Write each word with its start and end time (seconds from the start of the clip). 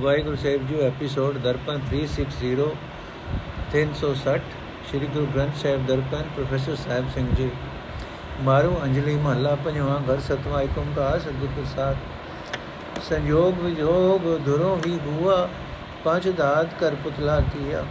Waheguru 0.00 0.36
Sahib 0.36 0.66
ji 0.68 0.78
episode 0.80 1.36
Darpan 1.38 1.80
360 1.88 2.66
360 3.72 4.36
Sri 4.90 5.06
Guru 5.06 5.26
Granth 5.34 5.56
Sahib 5.62 5.84
Darpan 5.86 6.30
professor 6.36 6.76
Sahib 6.76 7.10
Singh 7.14 7.24
ji. 7.34 7.48
ਮਾਰੂ 8.40 8.76
ਅੰਜਲੀ 8.82 9.16
ਮਹੱਲਾ 9.16 9.54
ਪੰਜਵਾਂ 9.64 9.98
ਘਰ 10.08 10.20
ਸਤਵਾਂ 10.20 10.62
ਏਕ 10.62 10.78
ਓੰਕਾਰ 10.78 11.18
ਸਤਿਗੁਰ 11.20 11.48
ਪ੍ਰਸਾਦ। 11.56 11.96
ਸੰਯੋਗ 13.02 13.60
ਵਿਜੋਗ 13.60 14.30
ਧੁਰੋਂ 14.46 14.76
ਹੀ 14.86 14.98
ਹੁਆ 15.06 15.48
ਪੰਜ 16.04 16.28
ਦਾਤ 16.28 16.74
ਕਰ 16.80 16.94
ਪੁਤਲਾ 17.04 17.40
ਕੀਆ। 17.52 17.84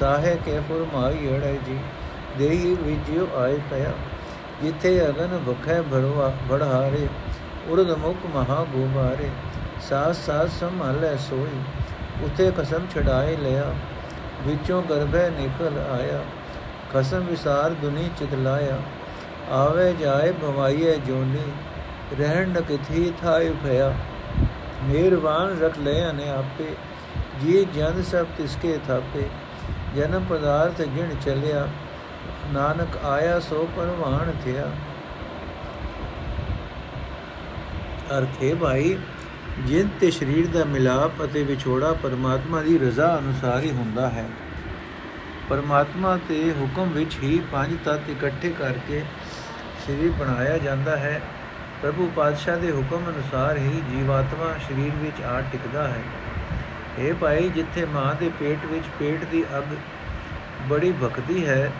ਸਾਹੇ 0.00 0.36
ਕੇ 0.44 0.60
ਫੁਰਮਾਈ 0.68 1.28
ਅੜੇ 1.36 1.58
ਜੀ 1.66 1.78
ਦੇਹੀ 2.38 2.76
ਵਿਜਿਓ 2.82 3.28
ਆਏ 3.36 3.58
ਪਿਆ। 3.70 3.92
ਜਿੱਥੇ 4.62 4.98
ਅਗਨ 5.08 5.38
ਭੁਖੈ 5.46 5.82
ਭਰਵਾ 5.82 6.32
ਬੜਹਾਰੇ 6.48 7.06
ਉਰਦ 7.68 7.90
ਮੁਖ 7.98 8.26
ਮਹਾ 8.34 8.64
ਗੋਬਾਰੇ 8.72 9.30
ਸਾਸ 9.88 10.24
ਸਾਸ 10.26 10.58
ਸੰਭਾਲੇ 10.60 11.16
ਸੋਈ 11.18 11.60
ਉਤੇ 12.24 12.50
ਕਸਮ 12.58 12.86
ਛਡਾਏ 12.94 13.36
ਲਿਆ, 13.36 13.64
ਵਿੱਚੋਂ 14.46 14.82
ਗਰਭੈ 14.82 15.28
ਨਿਕਲ 15.30 15.78
ਆਇਆ 15.90 16.22
ਕਸਮ 16.94 17.26
ਵਿਸਾਰ 17.26 17.70
ਦੁਨੀ 17.70 18.08
ਚਿਤ 18.18 18.34
ਲਾਇਆ, 18.34 18.78
ਆਵੇ 19.52 19.92
ਜਾਏ 19.92 20.32
ਭਵਾਈਏ 20.32 20.96
ਜੋਨੀ, 21.06 21.44
ਰਹਿਣ 22.18 22.48
ਨ 22.48 22.60
ਕਿਥੀ 22.60 23.12
ਥਾਇ 23.22 23.52
ਭਇਆ, 23.64 23.92
ਮਿਹਰਬਾਨ 24.84 25.58
ਰਖ 25.60 25.78
ਲਿਆ 25.78 26.12
ਨੇ 26.12 26.28
ਆਪੇ, 26.30 26.74
ਜੀ 27.42 27.64
ਜਨ 27.74 28.02
ਸਭ 28.02 28.26
ਤਿਸਕੇ 28.38 28.78
ਥਾਪੇ, 28.88 29.28
ਜਨਮ 29.96 30.24
ਪਦਾਰਥ 30.24 30.82
ਗਿਣ 30.96 31.14
ਚਲਿਆ, 31.24 31.66
ਨਾਨਕ 32.52 33.04
ਆਇਆ 33.04 33.40
ਸੋ 33.40 33.68
ਪਰਵਾਨ 33.76 34.32
ਥਿਆ। 34.44 34.70
ਅਰਥੇ 38.18 38.54
ਭਾਈ 38.54 38.96
ਜਿੰਦ 39.64 39.90
ਤੇ 40.00 40.10
ਸਰੀਰ 40.10 40.46
ਦਾ 40.46 40.64
ਮਿਲਾਪ 40.64 41.24
ਅਤੇ 41.24 41.42
ਵਿਛੋੜਾ 41.42 41.92
ਪਰਮਾਤਮਾ 41.92 42.62
ਦੀ 42.62 42.78
ਰਜ਼ਾ 42.78 43.18
ਅਨੁਸਾਰ 43.18 43.60
ਹੀ 43.60 43.70
ਹੁੰਦਾ 43.70 44.08
ਹੈ। 44.10 44.28
ਪਰਮਾਤਮਾ 45.48 46.18
ਤੇ 46.28 46.52
ਹੁਕਮ 46.60 46.88
ਵਿੱਚ 46.88 47.16
ਹੀ 47.22 47.40
ਪੰਜ 47.52 47.76
ਤੱਤ 47.84 48.10
ਇਕੱਠੇ 48.10 48.50
ਕਰਕੇ 48.58 49.02
ਸਰੀਰ 49.86 50.10
ਬਣਾਇਆ 50.10 50.58
ਜਾਂਦਾ 50.58 50.96
ਹੈ। 50.96 51.20
ਪ੍ਰਭੂ 51.82 52.10
ਪਾਤਸ਼ਾਹ 52.16 52.58
ਦੇ 52.58 52.72
ਹੁਕਮ 52.72 53.08
ਅਨੁਸਾਰ 53.08 53.56
ਹੀ 53.56 53.82
ਜੀਵਾਤਮਾ 53.90 54.52
ਸਰੀਰ 54.68 54.92
ਵਿੱਚ 54.96 55.22
ਆ 55.22 55.40
ਟਿਕਦਾ 55.40 55.88
ਹੈ। 55.88 56.02
ਇਹ 56.98 57.14
ਭਾਈ 57.14 57.48
ਜਿੱਥੇ 57.48 57.84
ਮਾਂ 57.84 58.14
ਦੇ 58.14 58.30
ਪੇਟ 58.40 58.66
ਵਿੱਚ 58.66 58.84
ਪੇਟ 58.98 59.24
ਦੀ 59.24 59.44
ਅੱਗ 59.58 59.74
ਬੜੀ 60.68 60.92
ਭਖਦੀ 60.92 61.46
ਹੈ, 61.46 61.72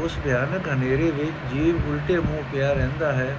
ਉਸ 0.00 0.18
ਭਿਆਨਕ 0.24 0.68
ਹਨੇਰੇ 0.68 1.10
ਵਿੱਚ 1.10 1.54
ਜੀਵ 1.54 1.76
ਉਲਟੇ 1.76 2.18
ਮੂੰਹ 2.18 2.42
ਪਿਆ 2.52 2.72
ਰਹਿੰਦਾ 2.72 3.12
ਹੈ। 3.12 3.36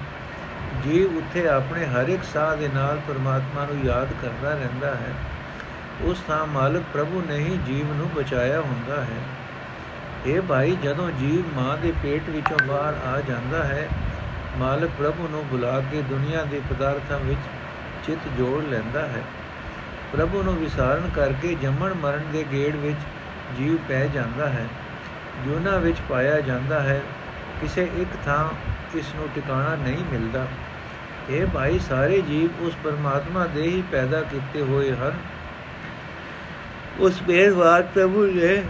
ਜੀਵ 0.84 1.16
ਉੱਥੇ 1.16 1.48
ਆਪਣੇ 1.48 1.86
ਹਰ 1.86 2.08
ਇੱਕ 2.08 2.24
ਸਾਹ 2.24 2.56
ਦੇ 2.56 2.68
ਨਾਲ 2.74 3.00
ਪਰਮਾਤਮਾ 3.08 3.66
ਨੂੰ 3.66 3.84
ਯਾਦ 3.84 4.08
ਕਰਦਾ 4.22 4.54
ਰਹਿੰਦਾ 4.54 4.94
ਹੈ। 4.94 5.14
ਉਸ 6.00 6.22
ਥਾਂ 6.28 6.46
ਮਾਲਕ 6.46 6.82
ਪ੍ਰਭੂ 6.92 7.22
ਨੇ 7.28 7.36
ਹੀ 7.36 7.58
ਜੀਵ 7.66 7.94
ਨੂੰ 7.94 8.10
ਬਚਾਇਆ 8.16 8.60
ਹੁੰਦਾ 8.60 9.00
ਹੈ। 9.00 9.22
ਇਹ 10.26 10.40
ਭਾਈ, 10.40 10.76
ਜਦੋਂ 10.82 11.10
ਜੀਵ 11.10 11.60
ਮਾਂ 11.60 11.76
ਦੇ 11.76 11.92
ਪੇਟ 12.02 12.30
ਵਿੱਚੋਂ 12.30 12.66
ਬਾਹਰ 12.66 12.94
ਆ 13.06 13.20
ਜਾਂਦਾ 13.20 13.64
ਹੈ, 13.64 13.88
ਮਾਲਕ 14.58 14.90
ਪ੍ਰਭੂ 14.98 15.28
ਨੂੰ 15.30 15.46
ਬੁਲਾ 15.46 15.82
ਕੇ 15.92 16.02
ਦੁਨੀਆ 16.02 16.44
ਦੇ 16.44 16.60
ਪਦਾਰਥਾਂ 16.70 17.18
ਵਿੱਚ 17.18 17.40
ਚਿੱਤ 18.06 18.20
ਜੋੜ 18.38 18.64
ਲੈਂਦਾ 18.64 19.00
ਹੈ। 19.00 19.22
ਪ੍ਰਭੂ 20.12 20.42
ਨੂੰ 20.42 20.56
ਵਿਸਾਰਨ 20.56 21.10
ਕਰਕੇ 21.16 21.54
ਜੰਮਣ 21.54 21.94
ਮਰਨ 21.94 22.22
ਦੇ 22.32 22.44
ਗੇੜ 22.52 22.76
ਵਿੱਚ 22.76 22.98
ਜੀਵ 23.58 23.76
ਪੈ 23.88 24.06
ਜਾਂਦਾ 24.06 24.48
ਹੈ। 24.48 24.66
ਜੂਨਾ 25.44 25.76
ਵਿੱਚ 25.76 25.96
ਪਾਇਆ 26.08 26.40
ਜਾਂਦਾ 26.40 26.80
ਹੈ, 26.80 27.00
ਕਿਸੇ 27.60 27.90
ਇੱਕ 27.96 28.10
ਥਾਂ 28.24 28.73
ਇਸ 28.94 29.14
ਨੂੰ 29.14 29.28
ਟਿਕਾਣਾ 29.34 29.74
ਨਹੀਂ 29.76 30.04
ਮਿਲਦਾ। 30.12 30.46
ਇਹ 31.30 31.46
ਭਾਈ 31.46 31.78
ਸਾਰੇ 31.78 32.20
ਜੀਵ 32.20 32.64
ਉਸ 32.64 32.74
ਪਰਮਾਤਮਾ 32.84 33.46
ਦੇ 33.46 33.62
ਹੀ 33.62 33.82
ਪੈਦਾ 33.92 34.20
ਕੀਤੇ 34.22 34.62
ਹੋਏ 34.62 34.92
ਹਨ। 34.92 35.12
ਉਸ 36.98 37.22
ਮਿਹਰਬਾਨ 37.28 37.82
ਪ੍ਰਭੂ 37.82 38.26
ਨੇ, 38.26 38.62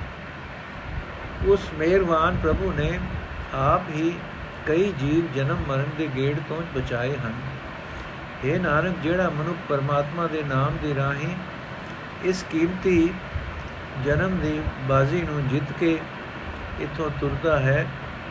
ਉਸ 1.47 1.61
ਮਿਹਰਬਾਨ 1.75 2.36
ਪ੍ਰਭੂ 2.42 2.72
ਨੇ 2.72 2.98
ਆਪ 3.55 3.83
ਹੀ 3.91 4.14
ਕਈ 4.67 4.92
ਜੀਵ 4.92 5.33
ਜਨਮ 5.35 5.57
ਮਰਨ 5.68 5.90
ਦੇ 5.98 6.08
ਗੇੜ 6.17 6.36
ਤੋਂ 6.48 6.62
ਬਚਾਏ 6.74 7.17
ਹਨ। 7.17 7.35
ਇਹ 8.45 8.61
ਨਾਨਕ, 8.61 8.95
ਜਿਹੜਾ 9.02 9.29
ਮਨੁੱਖ 9.29 9.58
ਪਰਮਾਤਮਾ 9.68 10.27
ਦੇ 10.27 10.42
ਨਾਮ 10.42 10.77
ਦੀ 10.83 10.95
ਰਾਹੀਂ 10.95 11.35
ਇਸ 12.24 12.45
ਕੀਮਤੀ 12.51 13.08
ਜਨਮ 14.05 14.36
ਦੀ 14.39 14.61
ਬਾਜ਼ੀ 14.89 15.23
ਨੂੰ 15.23 15.48
ਜਿੱਤ 15.48 15.73
ਕੇ 15.80 15.98
ਇਥੋਂ 16.80 17.11
ਤੁਰਦਾ 17.20 17.58
ਹੈ 17.61 17.86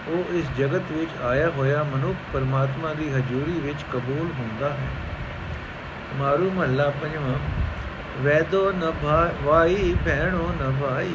ਉਹ 0.08 0.34
ਇਸ 0.34 0.46
ਜਗਤ 0.58 0.92
ਵਿੱਚ 0.92 1.12
ਆਇਆ 1.24 1.50
ਹੋਇਆ 1.50 1.84
ਮਨੁੱਖ 1.84 2.18
ਪਰਮਾਤਮਾ 2.34 2.94
ਦੀ 2.94 3.10
ਹਜ਼ੂਰੀ 3.10 3.60
ਵਿੱਚ 3.60 3.84
ਕਬੂਲ 3.94 4.32
ਹੁੰਦਾ 4.40 4.70
ਹੈ। 4.70 4.88
ਮਾਰੂ 6.16 6.52
ਮਹੱਲਾ 6.52 6.90
ਪੰਜਵਾਂ, 7.02 7.38
ਵੈਦੋ 8.22 8.72
ਨ 8.72 8.92
ਭਾਈ 9.46 9.96
ਭੈਣੋ 10.06 10.52
ਨ 10.62 10.74
ਭਾਈ, 10.82 11.14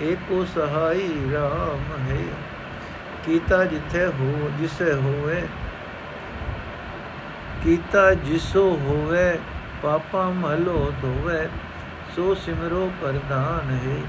ਏਕੋ 0.00 0.44
ਸਹਾਈ 0.44 1.08
RAM 1.34 1.98
ਹੈ। 2.08 2.22
ਕੀਤਾ 3.26 3.64
ਜਿੱਥੇ 3.64 4.06
ਹੋ, 4.06 4.50
ਜਿਸੇ 4.58 4.92
ਹੋਵੇ, 4.92 5.42
ਕੀਤਾ 7.64 8.14
ਜਿਸੋ 8.14 8.64
ਹੋਵੇ, 8.82 9.38
ਪਾਪਾ 9.82 10.28
ਮਹਲੋ 10.30 10.92
ਧੋਵੇ, 11.02 11.48
ਸੋ 12.16 12.34
ਸਿਮਰੋ 12.34 12.90
ਪ੍ਰਧਾਨ 13.00 13.70
ਹੈ। 13.70 14.00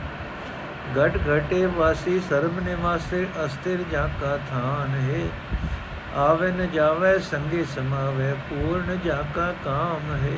घट 0.95 1.17
घटे 1.27 1.61
वासी 1.77 2.19
सर्व 2.25 2.59
निवासे 2.65 3.23
अस्थिर 3.45 3.85
जाका 3.93 4.35
थान 4.49 4.99
है 5.05 5.23
आवे 6.19 6.51
न 6.53 6.69
जावे 6.75 7.15
संगे 7.25 7.65
समावे 7.71 8.29
पूर्ण 8.45 8.99
जाका 9.07 9.47
काम 9.65 10.13
है 10.19 10.37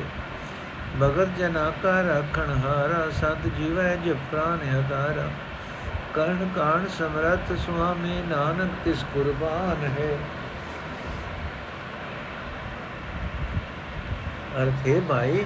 भगत 0.99 1.35
जना 1.39 1.67
का 1.81 1.99
रखण 2.05 2.55
हारा 2.61 3.03
सत 3.17 3.45
जीवै 3.57 3.91
जब 4.05 4.25
प्राण 4.31 4.65
हदारा 4.69 5.29
कर्ण 6.15 6.49
कान 6.53 6.89
समरथ 6.95 7.53
स्वामी 7.61 8.17
नानक 8.27 8.83
तिस 8.83 9.07
कुर्बान 9.13 9.87
है 9.93 10.11
ਅਰਥ 14.57 14.87
ਹੈ 14.87 14.99
ਭਾਈ 15.07 15.45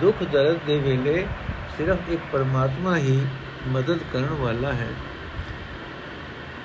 ਦੁੱਖ 0.00 0.22
ਦਰਦ 0.22 0.58
ਦੇ 0.66 0.78
ਵੇਲੇ 0.80 1.26
ਸਿਰਫ 1.76 2.08
ਇੱਕ 2.10 2.20
ਪਰਮਾਤਮਾ 2.32 2.96
ਹੀ 2.96 3.20
ਮਦਦ 3.67 3.99
ਕਰਨ 4.13 4.29
ਵਾਲਾ 4.29 4.73
ਹੈ। 4.73 4.89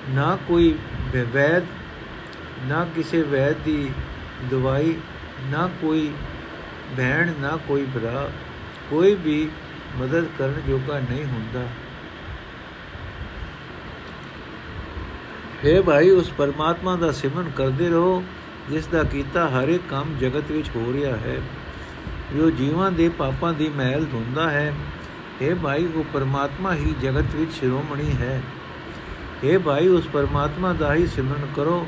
ਨਾ 0.09 0.37
ਕੋਈ 0.47 0.77
ਵੈਦ, 1.33 1.63
ਨਾ 2.65 2.87
ਕਿਸੇ 2.95 3.21
ਵੈਦ 3.21 3.55
ਦੀ 3.65 3.91
ਦਵਾਈ, 4.51 4.95
ਨਾ 5.45 5.69
ਕੋਈ 5.81 6.11
ਭੈਣ, 6.97 7.31
ਨਾ 7.39 7.57
ਕੋਈ 7.67 7.85
ਭਰਾ, 7.85 8.29
ਕੋਈ 8.89 9.15
ਵੀ 9.15 9.49
ਮਦਦ 9.97 10.25
ਕਰਨ 10.39 10.61
ਜੋਗਾ 10.67 10.99
ਨਹੀਂ 10.99 11.25
ਹੁੰਦਾ। 11.25 11.67
ਹੈ 15.65 15.81
ਭਾਈ, 15.81 16.09
ਉਸ 16.09 16.29
ਪਰਮਾਤਮਾ 16.29 16.95
ਦਾ 16.95 17.11
ਸਿਮਰਨ 17.11 17.49
ਕਰਦੇ 17.49 17.89
ਰਹੋ, 17.89 18.23
ਜਿਸ 18.69 18.87
ਦਾ 18.87 19.03
ਕੀਤਾ 19.03 19.49
ਹਰ 19.49 19.67
ਇੱਕ 19.67 19.83
ਕੰਮ 19.89 20.17
ਜਗਤ 20.17 20.51
ਵਿੱਚ 20.51 20.69
ਹੋ 20.75 20.93
ਰਿਹਾ 20.93 21.15
ਹੈ। 21.15 21.37
ਜੋ 22.35 22.51
ਜੀਵਾਂ 22.51 22.91
ਦੇ 22.91 23.09
ਪਾਪਾਂ 23.09 23.53
ਦੀ 23.53 23.69
ਮਹਿਲ 23.69 24.05
ਧੁੰਦਾ 24.05 24.51
ਹੈ 24.51 24.73
हे 25.40 25.54
ਭਾਈ 25.54 25.86
ਉਹ 25.86 26.04
ਪਰਮਾਤਮਾ 26.12 26.74
ਹੀ 26.74 26.94
ਜਗਤ 27.02 27.34
ਵਿੱਚ 27.34 27.52
ਸ਼ਿਰੋਮਣੀ 27.52 28.12
ਹੈ 28.12 28.40
हे 29.44 29.58
ਭਾਈ 29.60 29.88
ਉਸ 29.88 30.06
ਪਰਮਾਤਮਾ 30.06 30.72
ਦਾ 30.72 30.94
ਹੀ 30.94 31.06
ਸਿਮਰਨ 31.06 31.46
ਕਰੋ 31.56 31.86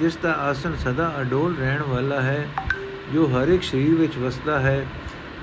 ਜਿਸ 0.00 0.16
ਦਾ 0.16 0.32
ਆਸਣ 0.40 0.76
ਸਦਾ 0.76 1.12
ਅਡੋਲ 1.20 1.56
ਰਹਿਣ 1.56 1.82
ਵਾਲਾ 1.82 2.20
ਹੈ 2.20 2.48
ਜੋ 3.12 3.26
ਹਰ 3.28 3.48
ਇੱਕ 3.48 3.62
ਸਰੀਰ 3.62 3.94
ਵਿੱਚ 3.94 4.18
ਵਸਦਾ 4.18 4.58
ਹੈ 4.60 4.84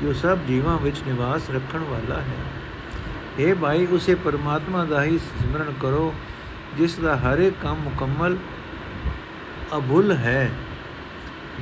ਜੋ 0.01 0.13
ਸਭ 0.13 0.45
ਜੀਵਾਂ 0.47 0.77
ਵਿੱਚ 0.79 1.01
ਨਿਵਾਸ 1.07 1.49
ਰੱਖਣ 1.49 1.83
ਵਾਲਾ 1.83 2.21
ਹੈ 2.21 2.37
हे 3.39 3.55
ਭਾਈ 3.55 3.85
ਉਸੇ 3.91 4.15
ਪਰਮਾਤਮਾ 4.21 4.83
ਦਾ 4.85 5.03
ਹੀ 5.03 5.17
ਸਿਮਰਨ 5.19 5.73
ਕਰੋ 5.81 6.13
ਜਿਸ 6.77 6.99
ਦਾ 6.99 7.15
ਹਰ 7.17 7.39
ਇੱਕ 7.39 7.55
ਕੰਮ 7.61 7.79
ਮੁਕੰਮਲ 7.83 8.37
ਅਭੁੱਲ 9.77 10.11
ਹੈ 10.15 10.51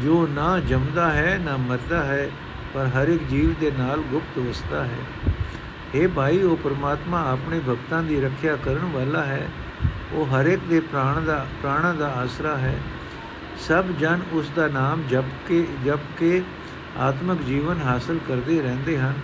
ਜੋ 0.04 0.26
ਨਾ 0.28 0.58
ਜੰਮਦਾ 0.60 1.12
ਹੈ 1.12 1.38
ਨਾ 1.38 1.58
ਮਰਦਾ 1.60 2.04
ਹੈ 2.04 2.30
ਪਰ 2.74 2.88
ਹਰ 2.96 3.08
ਇੱਕ 3.08 3.24
ਜੀਵ 3.24 3.54
ਦੇ 3.60 3.72
ਨਾਲ 3.72 4.02
ਗੁਪਤ 4.12 4.38
ਵਸਦਾ 4.40 4.84
ਹੈ 4.84 5.00
हे 5.97 6.11
ਭਾਈ, 6.11 6.43
ਉਹ 6.43 6.57
ਪ੍ਰਮਾਤਮਾ 6.57 7.31
ਆਪਣੇ 7.31 7.61
ਭਗਤਾਂ 7.69 8.03
ਦੀ 8.03 8.21
ਰੱਖਿਆ 8.21 8.57
ਕਰਨ 8.57 8.91
ਵਾਲਾ 8.93 9.23
ਹੈ। 9.23 9.49
ਉਹ 10.13 10.27
ਹਰ 10.27 10.47
ਇੱਕ 10.47 10.61
ਦੇ 10.69 10.81
ਪ੍ਰਾਣ 10.81 11.21
ਦਾ, 11.21 11.47
ਪ੍ਰਾਣਾ 11.63 11.93
ਦਾ 11.93 12.13
ਆਸਰਾ 12.13 12.57
ਹੈ। 12.57 12.79
ਸਭ 13.69 13.85
ਜਨ 13.85 14.21
ਉਸ 14.33 14.51
ਦਾ 14.57 14.69
ਨਾਮ 14.69 15.03
ਜਪ 15.11 15.25
ਕੇ 15.49 15.67
ਜਪ 15.87 15.99
ਕੇ 16.19 16.43
ਆਤਮਿਕ 16.99 17.43
ਜੀਵਨ 17.43 17.81
ਹਾਸਲ 17.85 18.19
ਕਰਦੇ 18.29 18.63
ਰਹਿੰਦੇ 18.63 18.99
ਹਨ। 18.99 19.15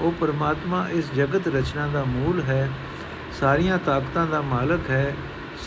ਉਹ 0.00 0.12
ਪ੍ਰਮਾਤਮਾ 0.12 0.88
ਇਸ 0.88 1.12
ਜਗਤ 1.12 1.48
ਰਚਨਾ 1.48 1.86
ਦਾ 1.86 2.04
ਮੂਲ 2.04 2.42
ਹੈ। 2.42 2.70
ਸਾਰੀਆਂ 3.40 3.78
ਤਾਕਤਾਂ 3.78 4.26
ਦਾ 4.26 4.40
ਮਾਲਕ 4.40 4.90
ਹੈ। 4.90 5.16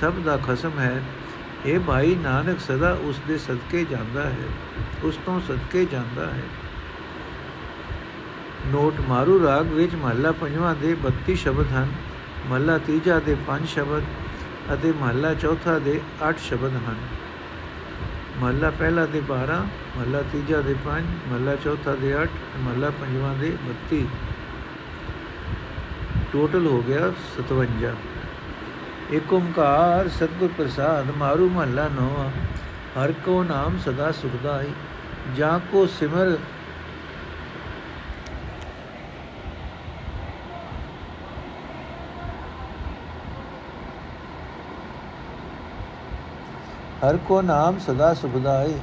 ਸਭ 0.01 0.13
ਦਾ 0.13 0.37
ਖਸਮ 0.37 0.71
ਹੈ। 0.79 1.03
ਇਹ 1.65 1.79
ਭਾਈ, 1.79 2.15
ਨਾਨਕ 2.15 2.59
ਸਦਾ 2.59 2.97
ਉਸ 3.01 3.21
ਦੇ 3.27 3.37
ਸਦਕੇ 3.37 3.85
ਜਾਂਦਾ 3.91 4.23
ਹੈ। 4.23 4.47
ਉਸ 5.03 5.19
ਤੋਂ 5.25 5.41
ਸਦਕੇ 5.41 5.85
ਜਾਂਦਾ 5.85 6.25
ਹੈ। 6.25 6.41
ਨੋਟ 8.71 8.99
ਮਾਰੂ 9.09 9.39
ਰਾਗ 9.43 9.65
ਵਿੱਚ 9.65 9.95
ਮਹੱਲਾ 9.95 10.31
ਪੰਜਵਾਂ 10.31 10.73
ਦੇ 10.75 10.95
32 11.01 11.35
ਸ਼ਬਦ 11.35 11.67
ਹਨ, 11.67 11.91
ਮਹੱਲਾ 12.47 12.77
ਤੀਜਾ 12.77 13.19
ਦੇ 13.19 13.35
5 13.47 13.67
ਸ਼ਬਦ 13.67 14.03
ਅਤੇ 14.73 14.91
ਮਹੱਲਾ 14.91 15.33
ਚੌਥਾ 15.33 15.77
ਦੇ 15.79 15.99
8 16.23 16.39
ਸ਼ਬਦ 16.39 16.75
ਹਨ। 16.87 16.95
ਮਹੱਲਾ 18.39 18.69
ਪਹਿਲਾ 18.69 19.05
ਦੇ 19.05 19.21
12 19.29 19.59
ਮਹੱਲਾ 19.97 20.21
ਤੀਜਾ 20.31 20.61
ਦੇ 20.61 20.75
5 20.85 21.11
ਮਹੱਲਾ 21.27 21.55
ਚੌਥਾ 21.55 21.95
ਦੇ 21.95 22.13
8 22.13 22.25
ਮਹੱਲਾ 22.59 22.89
ਪੰਜਵਾਂ 23.01 23.35
ਦੇ 23.35 23.51
32 23.67 24.01
ਟੋਟਲ 26.33 26.67
ਹੋ 26.67 26.81
ਗਿਆ 26.81 27.11
57 27.37 27.93
ਏਕ 29.13 29.33
ਓੰਕਾਰ 29.33 30.07
ਸਤਿਗੁਰ 30.09 30.49
ਪ੍ਰਸਾਦ 30.57 31.11
ਮਾਰੂ 31.17 31.49
ਮਹੱਲਾ 31.49 31.87
ਨੋਵਾ, 31.95 32.29
ਹਰ 32.97 33.11
ਕੋ 33.25 33.43
ਨਾਮ 33.43 33.77
ਸਦਾ 33.85 34.11
ਸੁਖਦਾਈ, 34.11 34.71
ਜਾਂ 35.35 35.59
ਕੋ 35.71 35.85
ਸਿਮਰ 35.99 36.37
ਹਰ 47.05 47.17
ਕੋ 47.17 47.41
ਨਾਮ 47.41 47.77
ਸਦਾ 47.79 48.13
ਸੁਖਦਾਈ 48.13 48.73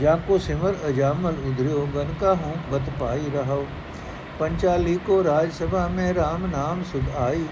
ਜਾਂ 0.00 0.16
ਕੋ 0.18 0.36
ਸਿਮਰ 0.38 0.74
ਅਜਾਮਲ 0.88 1.34
ਉਧਰਿਓ 1.46 1.86
ਗਨ 1.94 2.12
ਕਾ 2.20 2.34
ਹੂੰ 2.34 2.52
ਬਤ 2.72 2.90
ਪਾਈ 3.00 3.30
ਰਹੋ 3.34 3.64
ਪੰਚਾਲੀ 4.38 4.94
ਕੋ 5.06 5.22
ਰਾਜ 5.24 5.50
ਸਭਾ 5.52 5.86
ਮੈਂ 5.88 6.12
RAM 6.14 6.46
ਨਾਮ 6.52 6.82
ਸੁਧ 6.92 7.08
ਆਈ 7.18 7.44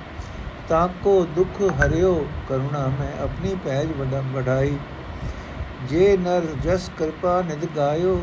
ਤਾਂ 0.69 0.87
ਕੋ 1.05 1.15
ਦੁਖ 1.37 1.61
ਹਰਿਓ 1.81 2.15
ਕਰੁਣਾ 2.49 2.87
ਮੈਂ 3.01 3.13
ਆਪਣੀ 3.23 3.55
ਪੈਜ 3.65 3.89
ਵਡਾਈ 4.35 4.77
ਜੇ 5.89 6.17
ਨਰ 6.17 6.47
ਜਸ 6.65 6.91
ਕਿਰਪਾ 6.99 7.41
ਨਿਦ 7.43 7.67
ਗਾਇਓ 7.77 8.21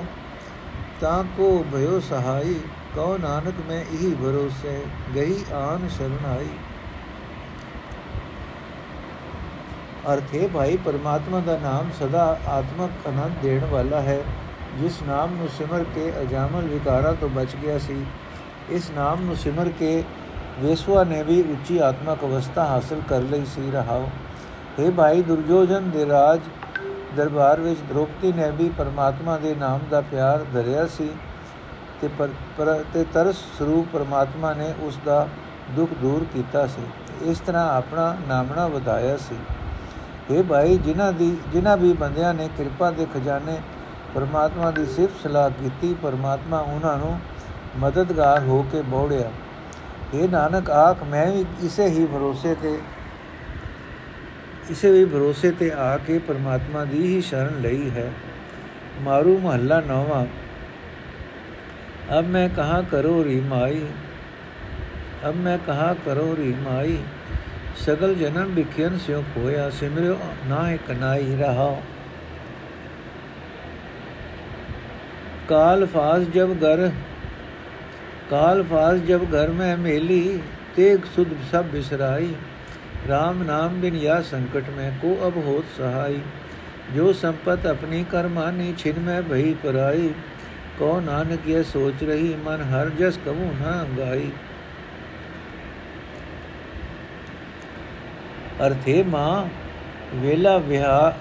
ਤਾਂ 1.02 1.24
ਕੋ 1.38 1.52
ਭਇਓ 1.72 2.00
ਸਹਾਈ 2.00 2.60
ਕਉ 2.96 3.18
ਨਾਨਕ 3.18 3.56
ਮੈਂ 3.70 3.84
ਇਹੀ 3.84 4.14
ਭਰੋਸੇ 4.14 4.82
ਅਰਥ 10.07 10.33
ਹੈ 10.36 10.48
ਭਾਈ, 10.48 10.77
ਪਰਮਾਤਮਾ 10.77 11.39
ਦਾ 11.39 11.57
ਨਾਮ 11.57 11.89
ਸਦਾ 12.00 12.24
ਆਤਮਕ 12.48 13.07
ਆਨੰਦ 13.07 13.42
ਦੇਣ 13.42 13.65
ਵਾਲਾ 13.65 14.01
ਹੈ, 14.01 14.21
ਜਿਸ 14.80 15.01
ਨਾਮ 15.01 15.36
ਨੂੰ 15.36 15.48
ਸਿਮਰ 15.50 15.83
ਕੇ 15.95 16.12
ਅਜਾਮਲ 16.21 16.68
ਵਿਕਾਰਾਂ 16.68 17.13
ਤੋਂ 17.13 17.30
ਬਚ 17.30 17.56
ਗਿਆ 17.56 17.77
ਸੀ। 17.80 18.06
ਇਸ 18.69 18.89
ਨਾਮ 18.92 19.21
ਨੂੰ 19.21 19.36
ਸਿਮਰ 19.36 19.69
ਕੇ 19.80 20.03
ਵੇਸਵਾ 20.62 21.03
ਨੇ 21.03 21.21
ਵੀ 21.24 21.42
ਉੱਚੀ 21.42 21.77
ਆਤਮਕ 21.80 22.24
ਅਵਸਥਾ 22.24 22.65
ਹਾਸਲ 22.65 23.01
ਕਰ 23.09 23.21
ਲਈ 23.21 23.45
ਸੀ। 23.45 23.69
ਰਹਾਓ 23.71 24.09
हे 24.80 24.92
ਭਾਈ 24.92 25.21
ਦੁਰਜੋਧਨ 25.21 25.89
ਦੇ 25.89 26.06
ਰਾਜ 26.06 26.39
ਦਰਬਾਰ 27.15 27.59
ਵਿੱਚ 27.59 27.80
ਦ੍ਰੋਪਦੀ 27.89 28.31
ਨੇ 28.33 28.50
ਵੀ 28.51 28.69
ਪਰਮਾਤਮਾ 28.69 29.38
ਦੇ 29.38 29.53
ਨਾਮ 29.56 29.80
ਦਾ 29.89 30.01
ਪਿਆਰ 30.01 30.45
ਧਰਿਆ 30.53 30.86
ਸੀ 30.88 31.09
ਤੇ 32.01 32.09
ਪਰ, 32.19 32.30
ਤੇ 32.94 33.03
ਤਰਸ 33.13 33.44
ਸਰੂਪ 33.57 33.88
ਪਰਮਾਤਮਾ 33.94 34.53
ਨੇ 34.53 34.74
ਉਸ 34.81 35.00
ਦਾ 35.06 35.27
ਦੁੱਖ 35.75 35.94
ਦੂਰ 35.94 36.25
ਕੀਤਾ 36.33 36.68
ਸੀ। 36.68 36.81
ਇਸ 37.21 37.39
ਤਰ੍ਹਾਂ 37.39 37.68
ਆਪਣਾ 37.69 38.15
ਨਾਮਣਾ 38.27 38.68
ਵਧਾਇਆ 38.68 39.18
ਸੀ। 39.18 39.36
ਇਹ 40.31 40.44
ਭਾਈ, 40.44 40.78
ਜਿਨ੍ਹਾਂ 40.78 41.13
ਦੀ, 41.13 41.38
ਜਿਨ੍ਹਾਂ 41.54 41.78
ਵੀ 41.78 41.94
ਬੰਦਿਆਂ 41.94 42.33
ਨੇ 42.33 42.50
ਕਿਰਪਾ 42.57 42.92
ਦੇ 42.92 43.06
ਖਜ਼ਾਨੇ 43.13 43.57
ਪਰਮਾਤਮਾ 44.16 44.72
ਦੀ 44.72 44.86
ਸਿਫਤ 44.86 45.24
ਸਲਾਹ 45.24 45.50
ਕੀਤੀ, 45.50 45.95
ਪਰਮਾਤਮਾ 46.01 46.60
ਉਹਨਾਂ 46.60 46.98
ਨੂੰ 46.98 47.19
ਮਦਦਗਾਰ 47.80 48.39
ਹੋ 48.39 48.62
ਕੇ 48.72 48.81
ਬੋੜਿਆ। 48.81 49.31
ਇਹ 50.13 50.30
ਨਾਨਕ, 50.30 50.69
ਆਖ, 50.69 51.04
ਮੈਂ 51.04 51.31
ਵੀ 51.31 51.45
ਇਸੇ 51.63 51.86
ਹੀ 51.86 52.06
ਭਰੋਸੇ 52.06 52.56
ਤੇ, 52.56 52.78
ਇਸੇ 54.69 54.92
ਵੀ 54.92 55.06
ਭਰੋਸੇ 55.06 55.51
ਤੇ 55.51 55.72
ਆ 55.72 55.98
ਕੇ 55.98 56.18
ਪਰਮਾਤਮਾ 56.19 56.84
ਦੀ 56.86 57.06
ਹੀ 57.07 57.22
ਸ਼ਰਨ 57.22 57.62
ਲਈ 57.62 57.89
ਹੈ। 57.89 58.12
ਮਾਰੂ 59.01 59.38
ਮਹੱਲਾ 59.39 59.80
ਨੌਵਾਂ। 59.81 60.25
ਅਬ 62.19 62.25
ਮੈਂ 62.25 62.50
ਕਹਾ 62.50 62.81
ਕਰੋ 62.81 63.24
ਰੀ 63.24 63.39
ਮਾਈ, 63.42 63.86
ਅਬ 65.30 65.36
ਮੈਂ 65.36 65.57
ਕਹਾ 65.68 65.94
ਕਰੋ 66.06 66.36
ਰੀ 66.38 66.56
ਮਾਈ। 66.62 66.98
ਸਗਲ 67.87 68.15
ਜਨਮ 68.15 68.55
ਵਿਖਿਆਨ 68.55 68.99
ਸਿਓ 68.99 69.23
ਖੋਇਆ 69.35 69.69
ਸਿਮਰਿਓ 69.73 70.19
ਨਾਹਿ 70.49 70.79
ਕਨਾਈ 70.88 71.37
ਰਹਾ 71.37 71.75
काल 75.49 75.85
फास 75.87 76.23
जब 76.35 76.53
घर 76.61 76.81
काल 78.31 78.62
फास 78.62 79.03
जब 79.03 79.25
घर 79.31 79.50
में 79.50 79.77
मेली 79.77 80.23
तेग 80.77 81.05
सुध 81.11 81.35
सब 81.53 81.71
बिसराई 81.73 82.33
राम 83.06 83.43
नाम 83.43 83.81
बिन 83.81 83.97
या 83.97 84.21
संकट 84.23 84.71
में 84.77 84.99
को 85.00 85.15
अब 85.27 85.38
होत 85.47 85.69
सहाई 85.77 86.21
जो 86.94 87.12
संपत 87.15 87.67
अपनी 87.67 88.03
कर्मानी 88.06 88.73
छिन 88.75 89.00
में 89.03 89.29
भई 89.29 89.55
पराई 89.62 90.09
को 90.79 90.91
नानक 91.03 91.49
ये 91.49 91.62
सोच 91.67 92.03
रही 92.03 92.35
मन 92.43 92.67
हर 92.71 92.93
जस 92.99 93.21
कबू 93.25 93.49
न 93.55 93.79
गाई 93.97 94.31
ਅਰਥੇ 98.68 99.04
ਮਾਂ, 99.04 99.46
ਵੇਲਾ 100.16 100.58
ਵਿਹਾ 100.58 101.13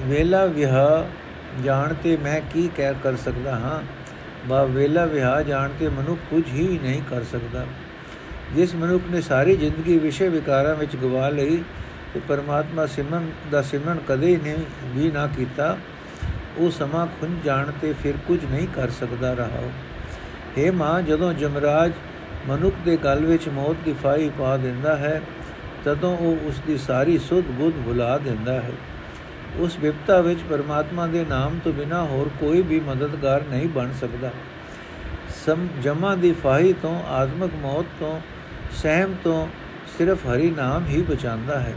ਵੇਲਾ 0.00 0.46
ਵਿਹਾ 0.46 1.06
ਜਾਣ 1.64 1.94
ਤੇ 1.94 2.16
ਮੈਂ 2.16 2.40
ਕੀ 2.52 2.70
ਕਹਿ 2.76 2.94
ਕਰ 3.02 3.16
ਸਕਦਾ 3.16 3.52
ਹਾਂ? 3.52 3.82
ਬਾ 4.48 4.64
ਵੇਲਾ 4.64 5.04
ਵਿਹਾ 5.04 5.42
ਜਾਣ 5.42 5.70
ਤੇ 5.80 5.88
ਮਨੁੱਖ 5.88 6.20
ਕੁਝ 6.30 6.44
ਹੀ 6.48 6.78
ਨਹੀਂ 6.82 7.02
ਕਰ 7.10 7.24
ਸਕਦਾ। 7.24 7.66
ਜਿਸ 8.54 8.74
ਮਨੁੱਖ 8.74 9.04
ਨੇ 9.10 9.20
ਸਾਰੀ 9.20 9.56
ਜ਼ਿੰਦਗੀ 9.56 9.98
ਵਿਸ਼ੇ 9.98 10.28
ਵਿਕਾਰਾਂ 10.28 10.74
ਵਿੱਚ 10.74 10.96
ਗਵਾ 10.96 11.28
ਲਈ 11.28 11.62
ਤੇ 12.14 12.20
ਪਰਮਾਤਮਾ 12.28 12.86
ਸਿਮਰਨ 12.86 13.30
ਦਾ 13.50 13.62
ਸਿਮਰਨ 13.62 13.98
ਕਦੇ 14.08 14.36
ਨਹੀਂ, 14.36 14.56
ਵੀ 14.84 15.10
ਨਾ 15.10 15.26
ਕੀਤਾ, 15.26 15.76
ਉਹ 16.58 16.70
ਸਮਾਂ 16.70 17.06
ਖੁੰਝ 17.06 17.44
ਜਾਣ 17.44 17.70
ਤੇ 17.82 17.94
ਫਿਰ 18.02 18.14
ਕੁਝ 18.26 18.44
ਨਹੀਂ 18.44 18.68
ਕਰ 18.74 18.90
ਸਕਦਾ 18.90 19.34
ਰਹਾ। 19.34 19.68
ਹੈ 20.58 20.72
ਮਾਂ, 20.72 21.02
ਜਦੋਂ 21.02 21.32
ਜਮਰਾਜ 21.32 21.92
ਮਨੁੱਖ 22.48 22.76
ਦੇ 22.84 22.96
ਗਲ 22.96 23.26
ਵਿੱਚ 23.26 23.48
ਮੌਤ 23.48 23.76
ਦੀ 23.84 23.94
ਫਾਈ 24.02 24.30
ਪਾ 24.38 24.56
ਦਿੰਦਾ 24.56 24.96
ਹੈ 24.96 25.22
ਤਦੋਂ 25.86 26.16
ਉਹ 26.18 26.48
ਉਸ 26.48 26.60
ਦੀ 26.66 26.78
ਸਾਰੀ 26.78 27.18
ਸੁਧ 27.18 27.44
ਬੁੱਧ 27.44 27.74
ਭੁਲਾ 27.84 28.18
ਦਿੰਦਾ 28.18 28.52
ਹੈ। 28.52 28.70
ਉਸ 29.56 29.76
ਵਿਪਤਾ 29.78 30.20
ਵਿੱਚ 30.20 30.40
ਪਰਮਾਤਮਾ 30.50 31.06
ਦੇ 31.06 31.24
ਨਾਮ 31.24 31.58
ਤੋਂ 31.64 31.72
ਬਿਨਾ 31.72 32.02
ਹੋਰ 32.02 32.30
ਕੋਈ 32.40 32.62
ਵੀ 32.62 32.80
ਮਦਦਗਾਰ 32.80 33.42
ਨਹੀਂ 33.50 33.68
ਬਣ 33.68 33.92
ਸਕਦਾ। 34.00 34.30
ਸਮ 35.46 35.68
ਜਮਾ 35.82 36.14
ਦੀ 36.14 36.32
ਫਾਹੀ 36.32 36.72
ਤੋਂ, 36.72 37.02
ਆਤਮਕ 37.04 37.50
ਮੌਤ 37.62 37.86
ਤੋਂ, 38.00 38.20
ਸਹਿਮ 38.72 39.14
ਤੋਂ 39.24 39.48
ਸਿਰਫ 39.98 40.26
ਹਰੀ 40.26 40.50
ਨਾਮ 40.50 40.86
ਹੀ 40.86 41.02
ਬਚਾਉਂਦਾ 41.02 41.60
ਹੈ। 41.60 41.74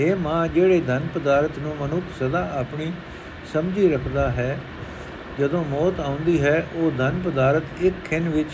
ਇਹ 0.00 0.16
ਮਾਂ, 0.16 0.48
ਜਿਹੜੇ 0.48 0.80
ਧਨ 0.80 1.00
ਪਦਾਰਥ 1.14 1.58
ਨੂੰ 1.58 1.76
ਮਨੁੱਖ 1.80 2.04
ਸਦਾ 2.22 2.50
ਆਪਣੀ 2.58 2.92
ਸਮਝੀ 3.52 3.88
ਰੱਖਦਾ 3.88 4.30
ਹੈ, 4.30 4.58
ਜਦੋਂ 5.38 5.64
ਮੌਤ 5.64 6.00
ਆਉਂਦੀ 6.00 6.40
ਹੈ, 6.40 6.66
ਉਹ 6.74 6.90
ਧਨ 6.98 7.20
ਪਦਾਰਥ 7.24 7.62
ਇੱਕ 7.80 7.96
ਖਿੰ 8.04 8.30
ਵਿੱਚ 8.30 8.50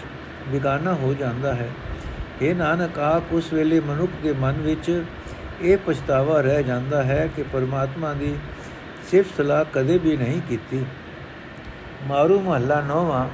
ਵਿਗਾਨਾ 0.48 0.94
ਹੋ 0.94 1.14
ਜਾਂਦਾ 1.14 1.54
ਹੈ। 1.54 1.68
ਇਹ 2.42 2.54
ਨਾਨਕ, 2.54 2.98
ਆਪ 2.98 3.32
ਉਸ 3.32 3.52
ਵੇਲੇ 3.52 3.80
ਮਨੁੱਖ 3.80 4.12
ਦੇ 4.22 4.32
ਮਨ 4.32 4.52
ਵਿੱਚ 4.52 5.04
ਇਹ 5.62 5.78
ਪਛਤਾਵਾ 5.86 6.40
ਰਹਿ 6.40 6.62
ਜਾਂਦਾ 6.62 7.02
ਹੈ 7.02 7.28
ਕਿ 7.36 7.42
ਪਰਮਾਤਮਾ 7.42 8.12
ਦੀ 8.12 8.36
ਸਿਫਤ 9.10 9.36
ਸਲਾਹ 9.36 9.64
ਕਦੇ 9.72 9.98
ਵੀ 9.98 10.16
ਨਹੀਂ 10.16 10.40
ਕੀਤੀ। 10.48 10.84
ਮਾਰੂ 12.06 12.40
ਮਹੱਲਾ 12.40 12.80
ਨੋਵਾ, 12.80 13.28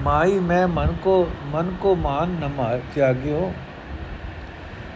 ਮਾਈ 0.00 0.38
ਮੈਂ 0.38 0.68
ਮਨ 0.68 0.94
ਕੋ 1.02 1.30
ਮਨ 1.44 1.74
ਕੋ 1.80 1.94
ਮਾਨ 1.94 2.28
ਨ 2.28 2.48
ਮਾਰ 2.48 2.80
ਤਿਆਗਿਓ। 2.94 3.52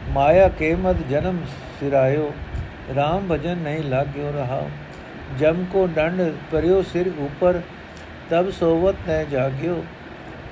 ਮਾਇਆ 0.09 0.49
ਕੇ 0.49 0.75
ਮਦ 0.75 0.97
ਜਨਮ 1.11 1.39
ਸਿਰਾਇਓ 1.81 2.33
RAM 2.91 3.23
ਭਜਨ 3.31 3.59
ਨਹੀਂ 3.59 3.85
ਲਾਗਿਓ 3.85 4.33
ਰਹਾ। 4.33 4.63
ਜਮ 5.39 5.65
ਕੋ 5.73 5.87
ਡੰਡ 5.87 6.33
ਪਰਿਓ 6.51 6.83
ਸਿਰ 6.83 7.11
ਉਪਰ, 7.19 7.61
ਤਬ 8.31 8.51
ਸੋਵਤ 8.51 8.97
ਨੇ 9.09 9.25
ਜਾਗਿਓ। 9.31 9.85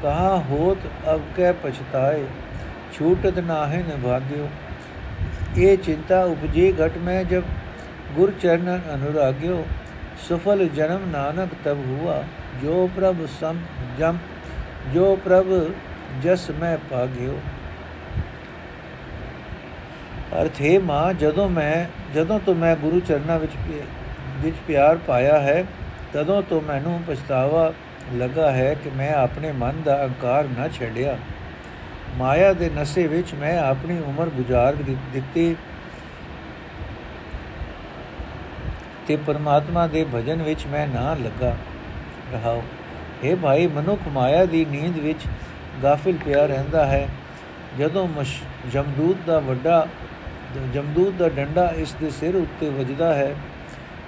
ਕਹਾ 0.03 0.37
ਹੋਤ 0.51 0.79
ਅਬ 1.15 1.21
ਕੈ 1.37 1.53
ਪਛਤਾਏ। 1.53 2.25
ਛੂਟਤ 2.99 3.39
ਨਾਹਿ 3.39 3.83
ਨਿਭਾਗਿਓ 3.83 4.49
ਇਹ 5.57 5.79
ਚਿੰਤਾ 5.79 6.25
ਉਪਜੀ 6.25 6.73
ਘਟ 6.73 6.97
ਮੈਂ 6.99 7.25
ਜਬ 7.25 7.43
ਗੁਰ 8.13 8.33
ਚਰਨ 8.43 8.81
ਅਨੁਰਾਗਿਓ। 8.95 9.67
ਸਫਲ 10.29 10.69
ਜਨਮ 10.69 11.11
ਨਾਨਕ 11.11 11.49
ਤਬ 11.65 11.79
ਹੁਆ। 11.79 12.25
ਜੋ 12.63 12.91
ਪ੍ਰਭ 12.97 13.27
ਸਮ 13.41 13.57
ਜਮ, 13.99 14.17
ਜੋ 14.95 15.17
ਪ੍ਰਭ 15.17 15.47
ਜਸ 16.23 16.51
ਮੈਂ 16.51 16.79
ਪਾਗਿਓ 16.91 17.41
ਅਰਥ 20.43 20.61
ਹੈ, 20.63 20.79
ਮਾਂ, 20.79 21.13
ਜਦੋਂ 21.15 21.49
ਮੈਂ, 21.49 21.87
ਜਦੋਂ 22.15 22.41
ਤੋਂ 22.41 22.55
ਮੈਂ 22.55 22.77
ਗੁਰੂ 22.77 23.01
ਚਰਨਾਂ 23.01 23.39
ਵਿੱਚ 23.39 23.53
ਵਿੱਚ 24.41 24.57
ਪਿਆਰ 24.69 24.97
ਪਾਇਆ 24.97 25.39
ਹੈ, 25.39 25.65
ਤਦੋਂ 26.13 26.43
ਤੋਂ 26.43 26.61
ਮੈਨੂੰ 26.61 27.03
ਪਛਤਾਵਾ 27.09 27.73
ਲੱਗਾ 28.15 28.51
ਹੈ 28.53 28.75
ਕਿ 28.75 28.91
ਮੈਂ 28.91 29.15
ਆਪਣੇ 29.15 29.53
ਮਨ 29.53 29.83
ਦਾ 29.85 30.03
ਅਹੰਕਾਰ 30.03 30.45
ਨਾ 30.59 30.69
ਛੱਡਿਆ। 30.69 31.19
ਮਾਇਆ 32.17 32.53
ਦੇ 32.53 32.71
ਨਸ਼ੇ 32.71 33.07
ਵਿੱਚ 33.07 33.35
ਮੈਂ 33.35 33.59
ਆਪਣੀ 33.59 33.99
ਉਮਰ 33.99 34.29
ਗੁਜ਼ਾਰ 34.29 34.75
ਦਿੱਤੀ 35.13 35.57
ਤੇ 39.07 39.17
ਪਰਮਾਤਮਾ 39.17 39.87
ਦੇ 39.87 40.07
ਭਜਨ 40.15 40.43
ਵਿੱਚ 40.43 40.67
ਮੈਂ 40.67 40.87
ਨਾ 40.89 41.15
ਲੱਗਾ। 41.15 41.57
ਰਹਾ 42.33 42.63
ਇਹ 43.25 43.37
ਭਾਈ, 43.37 43.67
ਮਨੁੱਖ 43.67 44.01
ਮਾਇਆ 44.09 44.45
ਦੀ 44.45 44.65
ਨੀਂਦ 44.65 44.97
ਵਿੱਚ 44.97 45.21
ਗਾਫਿਲ 45.83 46.19
ਪਿਆ 46.25 46.47
ਰਹਿੰਦਾ 46.47 46.87
ਹੈ। 46.87 47.09
ਜਦੋਂ 47.79 48.09
ਜਮਦੂਤ 48.73 49.17
ਦਾ 49.27 49.39
ਵੱਡਾ, 49.39 49.87
ਜਮਦੂਤ 50.75 51.15
ਦਾ 51.15 51.29
ਡੰਡਾ 51.29 51.73
ਇਸ 51.77 51.95
ਦੇ 51.95 52.11
ਸਿਰ 52.11 52.37
ਉੱਤੇ 52.37 52.69
ਵੱਜਦਾ 52.69 53.15
ਹੈ, 53.15 53.35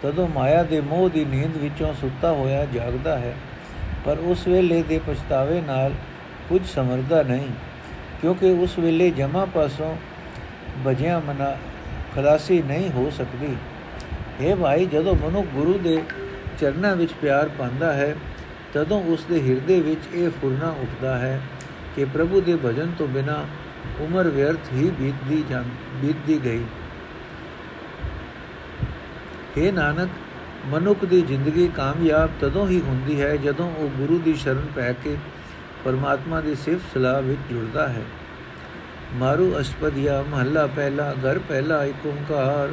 ਤਦੋਂ 0.02 0.28
ਮਾਇਆ 0.28 0.62
ਦੇ 0.62 0.80
ਮੋਹ 0.80 1.08
ਦੀ 1.10 1.24
ਨੀਂਦ 1.24 1.56
ਵਿੱਚੋਂ 1.56 1.94
ਸੁੱਤਾ 1.94 2.32
ਹੋਇਆ 2.32 2.64
ਜਾਗਦਾ 2.64 3.18
ਹੈ। 3.18 3.34
ਪਰ 4.04 4.16
ਉਸ 4.18 4.46
ਵੇਲੇ 4.46 4.82
ਦੇ 4.82 5.00
ਪਛਤਾਵੇ 5.06 5.60
ਨਾਲ 5.60 5.92
ਕੁਝ 6.48 6.66
ਸਮਰਦਾ 6.66 7.22
ਨਹੀਂ। 7.22 7.48
ਕਿਉਂਕਿ 8.20 8.50
ਉਸ 8.50 8.78
ਵੇਲੇ 8.78 9.10
ਜਮਾ 9.10 9.44
ਪਾਸੋਂ 9.44 9.96
ਬਜਿਆ 10.84 11.18
ਮਨਾ 11.18 11.56
ਖਲਾਸੀ 12.14 12.62
ਨਹੀਂ 12.62 12.90
ਹੋ 12.90 13.10
ਸਕਦੀ। 13.10 13.56
ਇਹ 14.40 14.56
ਭਾਈ, 14.56 14.86
ਜਦੋਂ 14.86 15.14
ਮਨੁ 15.14 15.42
ਗੁਰੂ 15.42 15.78
ਦੇ 15.78 16.02
ਚਰਨਾਂ 16.60 16.96
ਵਿੱਚ 16.96 17.12
ਪਿਆਰ 17.12 17.48
ਪਾਉਂਦਾ 17.48 17.92
ਹੈ, 17.92 18.16
ਤਦੋਂ 18.74 19.02
ਉਸ 19.02 19.24
ਦੇ 19.24 19.40
ਹਿਰਦੇ 19.40 19.80
ਵਿੱਚ 19.80 20.14
ਇਹ 20.14 20.30
ਫੁਰਨਾ 20.30 20.68
ਉੱਠਦਾ 20.68 21.18
ਹੈ 21.18 21.40
ਕਿ 21.96 22.04
ਪ੍ਰਭੂ 22.04 22.40
ਦੇ 22.40 22.56
ਭਜਨ 22.64 22.92
ਤੋਂ 22.98 23.08
ਬਿਨਾ 23.08 23.44
ਉਮਰ 24.00 24.28
ਵਿਅਰਥ 24.28 24.72
ਹੀ 24.72 24.90
ਬੀਤਦੀ 24.90 25.44
ਜਾਂ 25.50 25.62
ਬੀਤਦੀ 25.94 26.40
ਗਈ। 26.44 26.64
हे 29.58 29.72
ਨਾਨਕ, 29.72 30.08
ਮਨੁੱਖ 30.66 31.04
ਦੀ 31.04 31.20
ਜ਼ਿੰਦਗੀ 31.22 31.68
ਕਾਮਯਾਬ 31.68 32.30
ਤਦੋਂ 32.40 32.68
ਹੀ 32.68 32.80
ਹੁੰਦੀ 32.80 33.20
ਹੈ 33.22 33.36
ਜਦੋਂ 33.36 33.70
ਉਹ 33.70 33.88
ਗੁਰੂ 33.88 34.18
ਦੀ 34.18 34.34
ਸ਼ਰਨ 34.34 34.66
ਪੈ 34.76 34.92
ਕੇ 34.92 35.16
ਪਰਮਾਤਮਾ 35.84 36.40
ਦੀ 36.40 36.54
ਸਿਫਤ 36.54 36.94
ਸਲਾਹ 36.94 37.22
ਵਿੱਚ 37.22 37.40
ਜੁੜਦਾ 37.50 37.88
ਹੈ। 37.88 38.02
ਮਾਰੂ 39.14 39.60
ਅਸ਼ਪਦੀਆ 39.60 40.24
ਮਹੱਲਾ 40.28 40.66
ਪਹਿਲਾ, 40.66 41.12
ਘਰ 41.12 41.38
ਪਹਿਲਾ 41.38 41.84
ਏਕ 41.84 42.06
ਓੰਕਾਰ। 42.06 42.72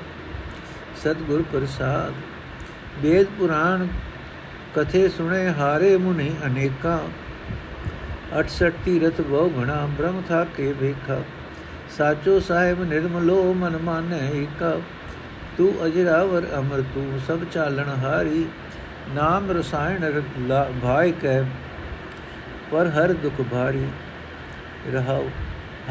ਸਤਗੁਰ 1.01 1.43
ਪ੍ਰਸਾਦ। 1.53 2.13
ਵੇਦ 3.01 3.27
ਪੁਰਾਣ 3.37 3.87
ਕਥੇ 4.75 5.09
ਸੁਣੇ, 5.09 5.49
ਹਾਰੇ 5.49 5.97
ਮੁਨੀ 5.97 6.35
ਅਨੇਕਾ। 6.45 6.99
68 8.39 8.73
ਤੀਰਥ 8.85 9.21
ਬਹੁ 9.21 9.63
ਘਣਾ, 9.63 9.89
ਬ੍ਰਹਮ 9.97 10.23
ਥਾ 10.29 10.45
ਕੇ 10.57 10.73
ਵੇਖਾ। 10.73 11.21
ਸਾਚੋ 11.97 12.39
ਸਾਹਿਬ 12.39 12.83
ਨਿਰਮਲੋ 12.83 13.53
ਮਨ 13.53 13.77
ਮਾਨੈ 13.77 14.29
ਏਕਾ। 14.29 14.77
ਤੂੰ 15.57 15.85
ਅਜਰਾਵਰ 15.85 16.43
ਅਮਰ, 16.57 16.81
ਤੂੰ 16.81 17.19
ਸਭ 17.27 17.39
ਚਾਲਣ 17.51 17.89
ਹਾਰੀ। 17.89 18.45
ਨਾਮ 19.15 19.51
ਰਸਾਇਣ 19.51 20.21
ਭਾਇ 20.83 21.11
ਕੈ 21.11 21.41
ਪਰ 22.73 22.87
ਹਰ 22.87 23.13
ਦੁਖ 23.13 23.41
ਭਾਰੀ 23.41 23.85
ਰਹਾਉ। 24.93 25.29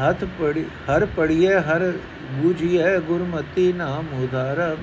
ਹੱਥ 0.01 0.23
ਪੜੀ, 0.39 0.63
ਹਰ 0.63 1.05
ਪੜੀਏ 1.05 1.55
ਹਰ 1.55 1.93
ਬੂਝੀਏ, 2.31 2.99
ਗੁਰਮਤੀ 2.99 3.73
ਨਾਮ 3.73 4.05
ਉਧਾਰਾ। 4.23 4.75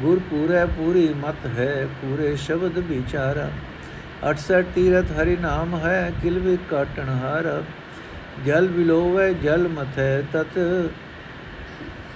ਗੁਰ 0.00 0.18
ਪੂਰੇ, 0.18 0.64
ਪੂਰੀ 0.66 1.14
ਮਤ 1.14 1.46
ਹੈ, 1.58 1.86
ਪੂਰੇ 2.02 2.36
ਸ਼ਬਦ 2.36 2.78
ਵਿਚਾਰਾ। 2.78 3.50
68 4.22 4.62
ਤੀਰਥ 4.74 5.04
ਹਰੀ 5.22 5.36
ਨਾਮ 5.36 5.76
ਹੈ, 5.76 6.12
ਕਿਲ 6.22 6.38
ਵੀ 6.38 6.58
ਕਾਟਣ 6.70 7.08
ਹਾਰ। 7.08 7.64
ਜਲ 8.46 8.66
ਵਿਲੋਵੇ 8.66 9.34
ਜਲ 9.34 9.68
ਮਥੈ, 9.68 10.20
ਤਤ 10.20 10.58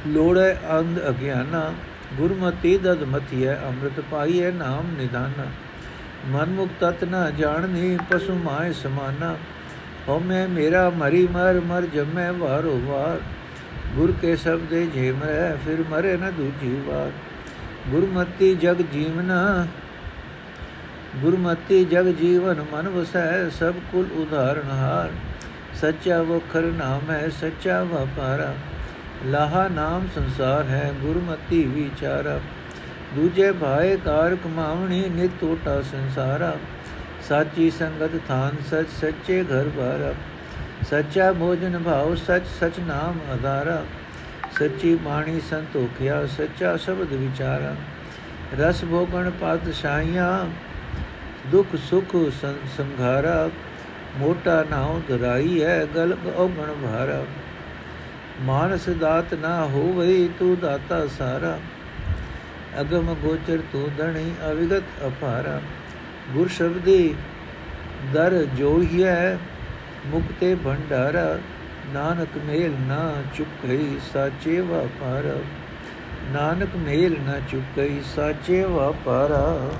ਲੋੜੇ 0.06 0.56
ਅੰਧ 0.78 1.08
ਅਗਿਆਨਾ। 1.08 1.72
ਗੁਰਮਤੀ 2.16 2.78
ਦਦ 2.78 3.02
ਮਥਿਐ, 3.02 3.54
ਅੰਮ੍ਰਿਤ 3.54 4.04
ਪਾਈਐ, 4.10 4.50
ਨਾਮ 4.50 4.96
ਨਿਦਾਨ। 4.98 5.46
ਮਨ 6.26 6.46
ਮੁਕਤ 6.46 6.84
ਤਤ 6.84 7.04
ਨ 7.04 7.36
ਜਾਣਨੀ, 7.36 7.98
ਪਸੂ 8.10 8.34
ਮਾਇ 8.34 8.72
ਸਮਾਨਾ। 8.72 9.36
ਹਉਮੈ 10.08 10.46
ਮੇਰਾ 10.46 10.90
ਮਰੀ 10.90 11.26
ਮਰ 11.26 11.60
ਮਰ 11.60 11.82
ਜਮੈ 11.82 12.32
ਵਾਰੋ 12.32 12.80
ਵਾਰ। 12.84 13.20
ਗੁਰ 13.94 14.12
ਕੇ 14.22 14.36
ਸਬਦੇ 14.36 14.86
ਜੇ 14.86 15.12
ਮਰੈ 15.12 15.56
ਫਿਰ 15.56 15.84
ਮਰੇ 15.90 16.16
ਨ 16.16 16.32
ਦੂਜੀ 16.32 16.82
ਵਾਰ। 16.86 17.10
ਗੁਰਮਤੀ 17.88 18.54
ਜਗ 18.54 18.76
ਜੀਵਨਾ, 18.92 19.66
ਗੁਰਮਤੀ 21.16 21.84
ਜਗ 21.84 22.06
ਜੀਵਨ 22.06 22.64
ਮਨ 22.72 22.88
ਵਸੈ, 22.88 23.48
ਸਭ 23.48 23.74
ਕੁਲ 23.92 24.06
ਉਧਾਰਨ 24.12 24.70
ਹਾਰ। 24.70 25.10
ਸੱਚਾ 25.74 26.22
ਵਖਰ 26.22 26.60
ਨਾਮ 26.60 27.10
ਹੈ 27.10 27.28
ਸੱਚਾ 27.40 27.82
ਵਪਾਰਾ। 27.82 28.54
ਲਾਹਾ 29.26 29.68
ਨਾਮ 29.68 30.08
ਸੰਸਾਰ 30.14 30.62
ਹੈ, 30.62 30.92
ਗੁਰਮਤੀ 31.02 31.64
ਵਿਚਾਰਾ। 31.64 32.40
ਦੂਜੇ 33.14 33.50
ਭਾਏ 33.52 33.96
ਕਾਰ 33.96 34.34
ਕਮਾਵਣੀ 34.34 35.02
ਨਿਤ 35.08 35.30
ਟੋਟਾ 35.40 35.80
ਸੰਸਾਰਾ। 35.82 36.56
ਸਾਚੀ 37.28 37.70
ਸੰਗਤ 37.70 38.10
ਥਾਨ 38.28 38.56
ਸਚ 38.70 38.90
ਸੱਚੇ 39.00 39.42
ਘਰ 39.42 39.68
ਬਾਰਾ। 39.68 40.12
ਸੱਚਾ 40.90 41.32
ਭੋਜਨ 41.32 41.78
ਭਾਉ 41.78 42.14
ਸਚ 42.14 42.46
ਸਚ 42.60 42.78
ਨਾਮ 42.80 43.18
ਆਧਾਰਾ। 43.32 43.82
ਸੱਚੀ 44.58 44.94
ਬਾਣੀ 44.94 45.40
ਸੰਤੋਖਿਆ, 45.40 46.26
ਸੱਚਾ 46.26 46.76
ਸ਼ਬਦ 46.76 47.12
ਵਿਚਾਰਾ। 47.12 47.74
ਰਸ 48.58 48.84
ਭੋਗਣ 48.84 49.30
ਪਤ 49.30 49.74
ਸ਼ਾਈਆਂ 49.74 50.46
ਦੁਖ 51.50 51.76
ਸੁਖ 51.90 52.16
ਸੰਘਾਰਾ। 52.76 53.50
ਮੋਟਾ 54.18 54.64
ਨਾਉ 54.70 55.00
ਦਰਾਈ 55.08 55.62
ਹੈ 55.62 55.86
ਗਲ 55.96 56.16
ਔਗਣ 56.36 56.72
ਭਾਰਾ। 56.82 57.24
ਮਾਨਸ 58.40 58.88
ਦਾਤ 58.88 59.34
ਨਾ 59.34 59.64
ਹੋਵੇ, 59.64 60.28
ਤੂੰ 60.38 60.58
ਦਾਤਾ 60.60 61.06
ਸਾਰਾ। 61.18 61.58
ਅਗਮ 62.80 63.14
ਗੋਚਰ 63.14 63.58
ਤੂੰ 63.72 63.90
ਦਣੀ 63.98 64.34
ਅਵਿਗਤ 64.50 64.82
ਅਪਾਰਾ। 65.06 65.60
ਗੁਰ 66.34 66.48
ਸ਼ਬਦੀ 66.48 67.14
ਦਰ 68.12 68.44
ਜੋਹੀਐ, 68.44 69.34
ਮੁਕਤੇ 70.06 70.54
ਭੰਡਾਰਾ, 70.54 71.38
ਨਾਨਕ 71.86 72.36
ਮੇਲ 72.44 72.72
ਨਾ 72.80 73.14
ਚੁੱਕਈ 73.34 73.98
ਸਾਚੇ 74.12 74.60
ਵਪਾਰ 74.60 75.38
ਨਾਨਕ 76.24 76.76
ਮੇਲ 76.76 77.20
ਨਾ 77.20 77.40
ਚੁੱਕਈ 77.40 78.00
ਸਾਚੇ 78.16 78.62
ਵਪਾਰਾ 78.64 79.70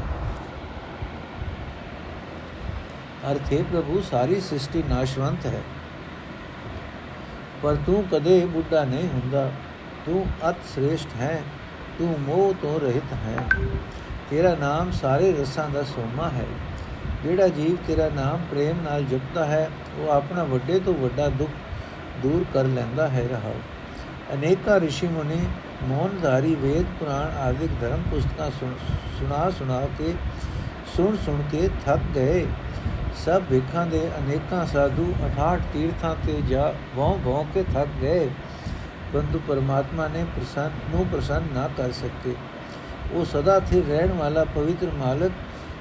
ਅਰਥੇ 3.32 3.64
ਪ੍ਰਭੂ, 3.72 4.02
ਸਾਰੀ 4.10 4.40
ਸ੍ਰਿਸ਼ਟੀ 4.40 4.82
ਨਾਸ਼ਵੰਤ 4.88 5.46
ਹੈ। 5.46 5.62
ਪਰ 7.62 7.74
ਤੂੰ 7.86 8.04
ਕਦੇ 8.12 8.44
ਬੁੱਢਾ 8.46 8.84
ਨਹੀਂ 8.84 9.08
ਹੁੰਦਾ। 9.08 9.52
ਤੂੰ 10.06 10.26
ਅਤ 10.50 10.56
ਸ੍ਰੇਸ਼ਟ 10.74 11.08
ਹੈ। 11.20 11.42
ਤੂੰ 12.00 12.20
ਮੋਹ 12.20 12.52
ਤੋਂ 12.62 12.80
ਰਹਿਤ 12.80 13.12
ਹੈ। 13.12 13.36
ਤੇਰਾ 14.30 14.54
ਨਾਮ 14.54 14.90
ਸਾਰੇ 14.92 15.32
ਰਸਾਂ 15.32 15.68
ਦਾ 15.70 15.82
ਸੋਮਾ 15.82 16.28
ਹੈ। 16.28 16.44
ਜਿਹੜਾ 17.24 17.48
ਜੀਵ 17.48 17.76
ਤੇਰਾ 17.86 18.08
ਨਾਮ 18.08 18.40
ਪ੍ਰੇਮ 18.50 18.80
ਨਾਲ 18.82 19.04
ਜਪਦਾ 19.04 19.44
ਹੈ, 19.44 19.70
ਉਹ 19.98 20.08
ਆਪਣਾ 20.10 20.44
ਵੱਡੇ 20.44 20.78
ਤੋਂ 20.80 20.94
ਵੱਡਾ 20.94 21.28
ਦੁੱਖ 21.28 21.50
ਦੂਰ 22.22 22.44
ਕਰ 22.54 22.64
ਲੈਂਦਾ 22.64 23.08
ਹੈ 23.08 23.26
ਰਹਾ 23.30 23.52
ਅਨੇਕਾਂ 24.34 24.78
ઋષਿ 24.80 25.08
ਮੁਨੀ 25.08 25.40
ਮੌਨਧਾਰੀ 25.82 26.54
ਵੇਦ 26.54 26.86
ਪੁਰਾਣ 27.00 27.36
ਆਦਿਕ 27.38 27.70
ਧਰਮ 27.80 28.02
ਪੁਸਤਕਾਂ 28.10 28.50
ਸੁਣਾ 29.18 29.50
ਸੁਣਾ 29.50 29.80
ਕੇ, 29.98 30.14
ਸੁਣ 30.96 31.16
ਸੁਣ 31.16 31.42
ਕੇ 31.52 31.68
ਥੱਕ 31.86 32.00
ਗਏ। 32.14 32.46
ਸਭ 33.24 33.42
ਵਿਖਾਂ 33.50 33.86
ਦੇ 33.86 34.00
ਅਨੇਕਾਂ 34.18 34.66
ਸਾਧੂ 34.66 35.12
68 35.24 35.62
ਤੀਰਥਾਂ 35.72 36.14
ਤੇ 36.26 36.40
ਜਾ 36.48 36.72
ਭੌਂ 36.96 37.16
ਭੌਂ 37.24 37.44
ਕੇ 37.54 37.64
ਥੱਕ 37.74 37.88
ਗਏ। 38.02 38.28
ਪਰੰਤੂ 39.12 39.40
ਪਰਮਾਤਮਾ 39.48 40.08
ਨੇ 40.08 40.24
ਪ੍ਰਸੰਨ 40.24 40.70
ਨੂੰ 40.90 41.06
ਪ੍ਰਸੰਨ 41.06 41.42
ਨਾ 41.54 41.68
ਕਰ 41.76 41.92
ਸਕੇ। 41.92 42.34
ਉਹ 43.12 43.24
ਸਦਾ 43.24 43.60
ਸਥਿਰ 43.60 43.84
ਰਹਿਣ 43.84 44.12
ਵਾਲਾ 44.12 44.44
ਪਵਿੱਤਰ 44.44 44.90
ਮਾਲਕ 44.96 45.32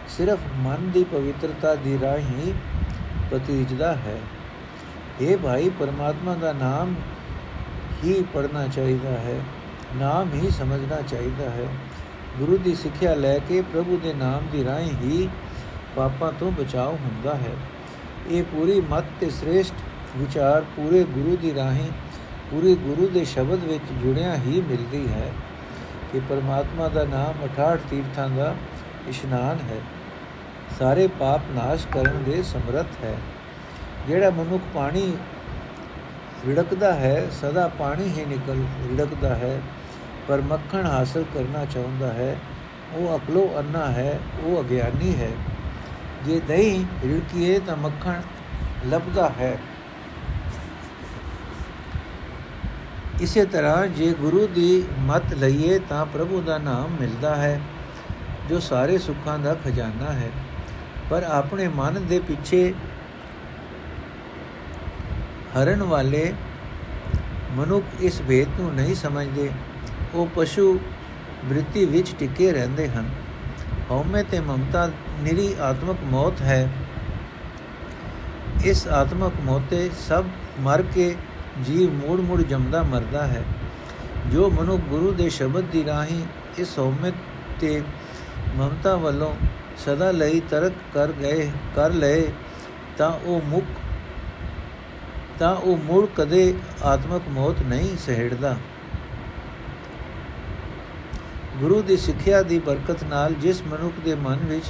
ਸਿਰਫ 0.07 0.39
ਮਨ 0.55 0.89
ਦੀ 0.91 1.03
ਪਵਿੱਤਰਤਾ 1.03 1.75
ਦੀ 1.75 1.99
ਰਾਹੀਂ 2.01 2.53
ਪ੍ਰਤੀਜਦਾ 3.31 3.91
ਹੈ। 3.95 4.17
ਇਹ 5.21 5.37
ਭਾਈ, 5.37 5.69
ਪਰਮਾਤਮਾ 5.69 6.33
ਦਾ 6.33 6.53
ਨਾਮ 6.53 6.95
ਹੀ 8.03 8.23
ਪੜਨਾ 8.33 8.67
ਚਾਹੀਦਾ 8.67 9.09
ਹੈ, 9.09 9.39
ਨਾਮ 9.95 10.33
ਹੀ 10.33 10.49
ਸਮਝਣਾ 10.49 11.01
ਚਾਹੀਦਾ 11.01 11.49
ਹੈ। 11.49 11.67
ਗੁਰੂ 12.39 12.57
ਦੀ 12.57 12.75
ਸਿੱਖਿਆ 12.75 13.13
ਲੈ 13.15 13.37
ਕੇ 13.39 13.61
ਪ੍ਰਭੂ 13.61 13.99
ਦੇ 14.03 14.13
ਨਾਮ 14.13 14.47
ਦੀ 14.51 14.63
ਰਾਹੀਂ 14.65 14.91
ਹੀ 14.91 15.29
ਪਾਪਾਂ 15.95 16.31
ਤੋਂ 16.39 16.51
ਬਚਾਅ 16.51 16.87
ਹੁੰਦਾ 16.87 17.35
ਹੈ। 17.35 17.53
ਇਹ 18.27 18.43
ਪੂਰੀ 18.43 18.81
ਮਤ 18.89 19.03
ਤੇ 19.19 19.29
ਸ੍ਰੇਸ਼ਟ 19.29 19.73
ਵਿਚਾਰ 20.17 20.61
ਪੂਰੇ 20.75 21.03
ਗੁਰੂ 21.03 21.37
ਦੀ 21.37 21.53
ਰਾਹੀਂ 21.55 21.89
ਪੂਰੇ 22.51 22.75
ਗੁਰੂ 22.75 23.07
ਦੇ 23.07 23.25
ਸ਼ਬਦ 23.25 23.63
ਵਿੱਚ 23.63 23.83
ਜੁੜਿਆ 24.03 24.35
ਹੀ 24.35 24.61
ਮਿਲਦੀ 24.61 25.07
ਹੈ 25.13 25.31
ਕਿ 26.13 26.19
ਪਰਮਾਤਮਾ 26.19 26.87
ਦਾ 26.87 27.03
ਨਾਮ 27.03 27.33
68 27.43 27.79
ਤੀਰਥਾਂ 27.89 28.29
ਦਾ 28.29 28.55
ਇਸ਼ਨਾਨ 29.07 29.57
ਹੈ। 29.71 29.81
ਸਾਰੇ 30.79 31.07
ਪਾਪ 31.07 31.41
ਨਾਸ਼ 31.51 31.87
ਕਰਨ 31.87 32.23
ਦੇ 32.23 32.43
ਸਮਰੱਥ 32.43 33.03
ਹੈ। 33.03 33.17
ਜਿਹੜਾ 34.07 34.29
ਮਨੁੱਖ 34.29 34.63
ਪਾਣੀ 34.73 35.13
ਰਿੜਕਦਾ 36.47 36.93
ਹੈ, 36.93 37.27
ਸਦਾ 37.41 37.67
ਪਾਣੀ 37.67 38.03
ਹੀ 38.03 38.25
ਨਿਕਲ 38.25 38.55
ਰਿੜਕਦਾ 38.89 39.35
ਹੈ, 39.35 39.61
ਪਰ 40.27 40.41
ਮੱਖਣ 40.41 40.85
ਹਾਸਲ 40.85 41.25
ਕਰਨਾ 41.33 41.65
ਚਾਹੁੰਦਾ 41.65 42.13
ਹੈ, 42.13 42.35
ਉਹ 42.93 43.17
ਅਕਲੋ 43.17 43.53
ਅੰਨਾ 43.57 43.91
ਹੈ, 43.91 44.19
ਉਹ 44.43 44.63
ਅਗਿਆਨੀ 44.63 45.15
ਹੈ। 45.15 45.29
ਜੇ 46.25 46.39
ਦਹੀਂ 46.39 46.85
ਰਿੜਕੀਏ 47.07 47.59
ਤਾਂ 47.59 47.77
ਮੱਖਣ 47.77 48.21
ਲੱਭਦਾ 48.87 49.29
ਹੈ। 49.39 49.57
ਇਸੇ 53.21 53.45
ਤਰ੍ਹਾਂ 53.45 53.87
ਜੇ 53.87 54.13
ਗੁਰੂ 54.13 54.47
ਦੀ 54.47 54.83
ਮਤ 54.99 55.33
ਲਈਏ 55.33 55.79
ਤਾਂ 55.79 56.05
ਪ੍ਰਭੂ 56.05 56.41
ਦਾ 56.41 56.57
ਨਾਮ 56.57 56.89
ਮਿਲਦਾ 57.01 57.35
ਹੈ, 57.35 57.61
ਜੋ 58.49 58.59
ਸਾਰੇ 58.59 58.97
ਸੁੱਖਾਂ 58.97 59.39
ਦਾ 59.39 59.53
ਖਜ਼ਾਨਾ 59.53 60.11
ਹੈ। 60.11 60.29
ਪਰ 61.09 61.23
ਆਪਣੇ 61.23 61.67
ਮਨ 61.67 62.05
ਦੇ 62.05 62.19
ਪਿੱਛੇ 62.19 62.73
ਹਰਨ 65.57 65.83
ਵਾਲੇ 65.83 66.33
ਮਨੁੱਖ 67.51 67.85
ਇਸ 68.01 68.21
ਭੇਦ 68.27 68.47
ਨੂੰ 68.59 68.75
ਨਹੀਂ 68.75 68.95
ਸਮਝਦੇ। 68.95 69.49
ਉਹ 70.13 70.27
ਪਸ਼ੂ 70.35 70.79
ਬ੍ਰਿਤੀ 71.45 71.85
ਵਿੱਚ 71.85 72.15
ਟਿਕੇ 72.19 72.51
ਰਹਿੰਦੇ 72.51 72.89
ਹਨ। 72.89 73.09
ਹਉਮੈ 73.91 74.23
ਤੇ 74.23 74.39
ਮਮਤਾ 74.39 74.91
ਨਿਰੀ 75.19 75.55
ਆਤਮਕ 75.61 75.97
ਮੌਤ 76.03 76.41
ਹੈ। 76.41 76.69
ਇਸ 78.65 78.87
ਆਤਮਕ 78.87 79.33
ਮੌਤੇ 79.41 79.89
ਸਭ 80.07 80.25
ਮਰ 80.59 80.81
ਕੇ 80.81 81.15
ਜੀਵ 81.65 81.93
ਮੂੜ 81.93 82.19
ਮੂੜ 82.19 82.41
ਜਮਦਾ 82.41 82.83
ਮਰਦਾ 82.83 83.27
ਹੈ। 83.27 83.43
ਜੋ 84.31 84.49
ਮਨੁ 84.49 84.77
ਗੁਰੂ 84.77 85.11
ਦੇ 85.11 85.29
ਸ਼ਬਦ 85.29 85.63
ਦੀ 85.63 85.85
ਰਾਹੀਂ 85.85 86.21
ਇਸ 86.57 86.79
ਹਉਮੈ 86.79 87.11
ਤੇ 87.59 87.81
ਮਮਤਾ 88.55 88.95
ਵੱਲੋਂ 88.95 89.33
ਸਦਾ 89.77 90.11
ਲਈ 90.11 90.39
ਤਰਕ 90.39 90.73
ਕਰ 90.93 91.11
ਗਏ, 91.11 91.51
ਕਰ 91.75 91.91
ਲਏ, 91.91 92.31
ਤਾਂ 92.97 93.11
ਉਹ 93.11 93.41
ਮੁਕ 93.45 93.63
ਤਾਂ 95.39 95.55
ਉਹ 95.55 95.77
ਮੁੜ 95.77 96.07
ਕਦੇ 96.15 96.53
ਆਤਮਕ 96.83 97.21
ਮੌਤ 97.29 97.61
ਨਹੀਂ 97.61 97.97
ਸਹਿੜਦਾ। 97.97 98.57
ਗੁਰੂ 101.57 101.81
ਦੀ 101.81 101.97
ਸਿੱਖਿਆ 101.97 102.41
ਦੀ 102.41 102.59
ਬਰਕਤ 102.59 103.03
ਨਾਲ 103.03 103.33
ਜਿਸ 103.33 103.61
ਮਨੁੱਖ 103.61 103.93
ਦੇ 104.05 104.15
ਮਨ 104.15 104.37
ਵਿੱਚ 104.37 104.65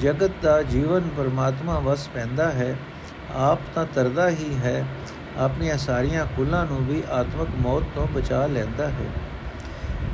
ਜਗਤ 0.00 0.30
ਦਾ 0.42 0.62
ਜੀਵਨ 0.62 1.08
ਪਰਮਾਤਮਾ 1.16 1.78
ਵਸ 1.78 2.08
ਪੈਂਦਾ 2.08 2.50
ਹੈ, 2.50 2.76
ਆਪ 3.34 3.58
ਤਾਂ 3.74 3.86
ਤਰਦਾ 3.94 4.28
ਹੀ 4.30 4.54
ਹੈ 4.54 4.84
ਆਪਣੀਆਂ 5.38 5.78
ਸਾਰੀਆਂ 5.78 6.26
ਕੁਲਾਂ 6.36 6.66
ਨੂੰ 6.66 6.86
ਵੀ 6.86 7.02
ਆਤਮਿਕ 7.10 7.48
ਮੌਤ 7.56 7.82
ਤੋਂ 7.94 8.06
ਬਚਾ 8.06 8.46
ਲੈਂਦਾ 8.46 8.88
ਹੈ। 8.88 9.06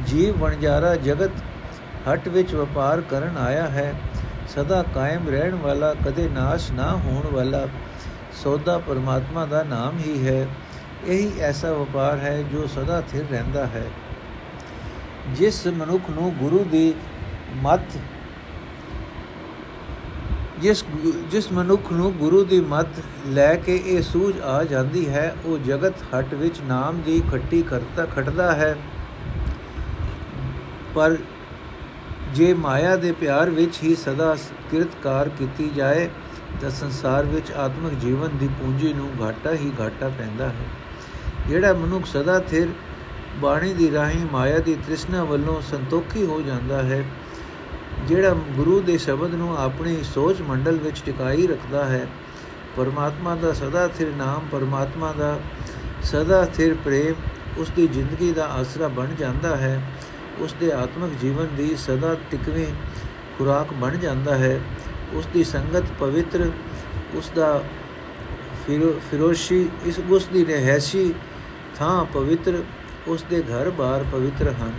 ਜੀਵ 0.06 0.38
ਵਣਜਾਰਾ 0.38 0.94
ਜਗਤ 0.96 1.30
ਹਟ 2.12 2.28
ਵਿੱਚ 2.28 2.54
ਵਪਾਰ 2.54 3.00
ਕਰਨ 3.00 3.36
ਆਇਆ 3.36 3.66
ਹੈ। 3.66 3.94
ਸਦਾ 4.48 4.84
ਕਾਇਮ 4.94 5.28
ਰਹਿਣ 5.28 5.54
ਵਾਲਾ 5.54 5.94
ਕਦੇ 5.94 6.28
ਨਾਸ਼ 6.28 6.72
ਨਾ 6.72 6.96
ਹੋਣ 6.96 7.34
ਵਾਲਾ 7.34 7.66
ਸੌਦਾ 8.32 8.78
ਪਰਮਾਤਮਾ 8.78 9.46
ਦਾ 9.46 9.62
ਨਾਮ 9.62 9.98
ਹੀ 9.98 10.26
ਹੈ। 10.28 10.46
ਇਹੀ 11.06 11.32
ਐਸਾ 11.40 11.72
ਵਪਾਰ 11.72 12.18
ਹੈ 12.18 12.42
ਜੋ 12.42 12.66
ਸਦਾ 12.66 13.00
ਥਿਰ 13.00 13.24
ਰਹਿੰਦਾ 13.30 13.66
ਹੈ। 13.66 13.86
ਜਿਸ 15.28 15.66
ਮਨੁੱਖ 15.66 16.10
ਨੂੰ 16.10 16.34
ਗੁਰੂ 16.34 16.64
ਦੀ 16.64 16.94
ਮਤ 17.56 17.98
ਜਿਸ 20.60 20.84
ਜਿਸ 21.30 21.50
ਮਨੁੱਖ 21.52 21.92
ਨੂੰ 21.92 22.12
ਗੁਰੂ 22.12 22.44
ਦੀ 22.44 22.60
ਮਤ 22.60 22.86
ਲੈ 23.26 23.54
ਕੇ 23.56 23.76
ਇਹ 23.86 24.02
ਸੂਝ 24.02 24.40
ਆ 24.40 24.62
ਜਾਂਦੀ 24.64 25.08
ਹੈ, 25.08 25.34
ਉਹ 25.44 25.58
ਜਗਤ 25.58 26.02
ਹਟ 26.14 26.34
ਵਿੱਚ 26.34 26.60
ਨਾਮ 26.60 27.00
ਦੀ 27.00 27.22
ਖੱਟੀ 27.30 27.62
ਕਰਤਾ 27.62 28.06
ਖਟਦਾ 28.06 28.52
ਹੈ। 28.52 28.76
ਪਰ 30.94 31.16
ਜੇ 32.34 32.54
ਮਾਇਆ 32.54 32.96
ਦੇ 32.96 33.12
ਪਿਆਰ 33.12 33.50
ਵਿੱਚ 33.50 33.78
ਹੀ 33.82 33.94
ਸਦਾ 33.94 34.36
ਕਿਰਤਕਾਰ 34.70 35.28
ਕੀਤੀ 35.28 35.70
ਜਾਏ, 35.76 36.08
ਤਾਂ 36.60 36.70
ਸੰਸਾਰ 36.70 37.24
ਵਿੱਚ 37.24 37.52
ਆਤਮਿਕ 37.52 37.94
ਜੀਵਨ 37.94 38.36
ਦੀ 38.38 38.48
ਪੂੰਜੀ 38.48 38.92
ਨੂੰ 38.92 39.10
ਘਾਟਾ 39.22 39.52
ਹੀ 39.52 39.72
ਘਾਟਾ 39.80 40.08
ਪੈਂਦਾ 40.08 40.48
ਹੈ। 40.48 40.68
ਜਿਹੜਾ 41.48 41.72
ਮਨੁੱਖ 41.72 42.06
ਸਦਾ 42.06 42.38
ਥਿਰ 42.38 42.68
ਬਾਣੀ 43.38 43.72
ਦੀ 43.74 43.90
ਰਾਹੀਂ 43.92 44.24
ਮਾਇਆ 44.32 44.58
ਦੀ 44.58 44.74
ਤ੍ਰਿਸ਼ਨਾ 44.74 45.24
ਵੱਲੋਂ 45.24 45.60
ਸੰਤੋਖੀ 45.60 46.26
ਹੋ 46.26 46.40
ਜਾਂਦਾ 46.42 46.82
ਹੈ 46.82 47.04
ਜਿਹੜਾ 48.08 48.34
ਗੁਰੂ 48.56 48.80
ਦੇ 48.80 48.96
ਸ਼ਬਦ 48.98 49.34
ਨੂੰ 49.34 49.56
ਆਪਣੀ 49.58 49.96
ਸੋਚ 50.04 50.40
ਮੰਡਲ 50.42 50.76
ਵਿੱਚ 50.76 51.02
ਟਿਕਾਈ 51.06 51.46
ਰੱਖਦਾ 51.46 51.84
ਹੈ, 51.84 52.06
ਪਰਮਾਤਮਾ 52.76 53.34
ਦਾ 53.34 53.52
ਸਦਾ 53.52 53.86
ਸਥਿਰ 53.88 54.12
ਨਾਮ, 54.16 54.46
ਪਰਮਾਤਮਾ 54.52 55.12
ਦਾ 55.12 55.38
ਸਦਾ 56.02 56.44
ਸਥਿਰ 56.44 56.74
ਪ੍ਰੇਮ 56.84 57.14
ਉਸ 57.58 57.70
ਦੀ 57.76 57.86
ਜ਼ਿੰਦਗੀ 57.86 58.32
ਦਾ 58.32 58.46
ਆਸਰਾ 58.50 58.88
ਬਣ 58.88 59.14
ਜਾਂਦਾ 59.18 59.56
ਹੈ 59.56 59.80
ਉਸ 60.40 60.54
ਦੇ 60.60 60.72
ਆਤਮਿਕ 60.72 61.18
ਜੀਵਨ 61.20 61.48
ਦੀ 61.56 61.74
ਸਦਾ 61.76 62.14
ਟਿਕਵੇਂ 62.30 62.66
ਖੁਰਾਕ 63.38 63.72
ਬਣ 63.72 63.96
ਜਾਂਦਾ 63.96 64.36
ਹੈ 64.38 64.60
ਉਸ 65.14 65.26
ਦੀ 65.26 65.44
ਸੰਗਤ 65.44 65.84
ਪਵਿੱਤਰ 66.00 66.50
ਉਸ 67.16 67.30
ਦਾ 67.36 67.62
ਫਿਰੋਸ਼ੀ, 68.66 69.68
ਇਸ 69.86 69.98
ਉਸ 70.10 70.26
ਦੀ 70.26 70.44
ਰਹਿਸ਼ੀ 70.44 71.12
ਥਾਂ 71.76 72.04
ਪਵਿੱਤਰ 72.04 72.62
ਉਸ 73.08 73.24
ਦੇ 73.30 73.42
ਘਰ-ਬਾਰ 73.42 74.04
ਪਵਿੱਤਰ 74.12 74.48
ਹਨ। 74.52 74.72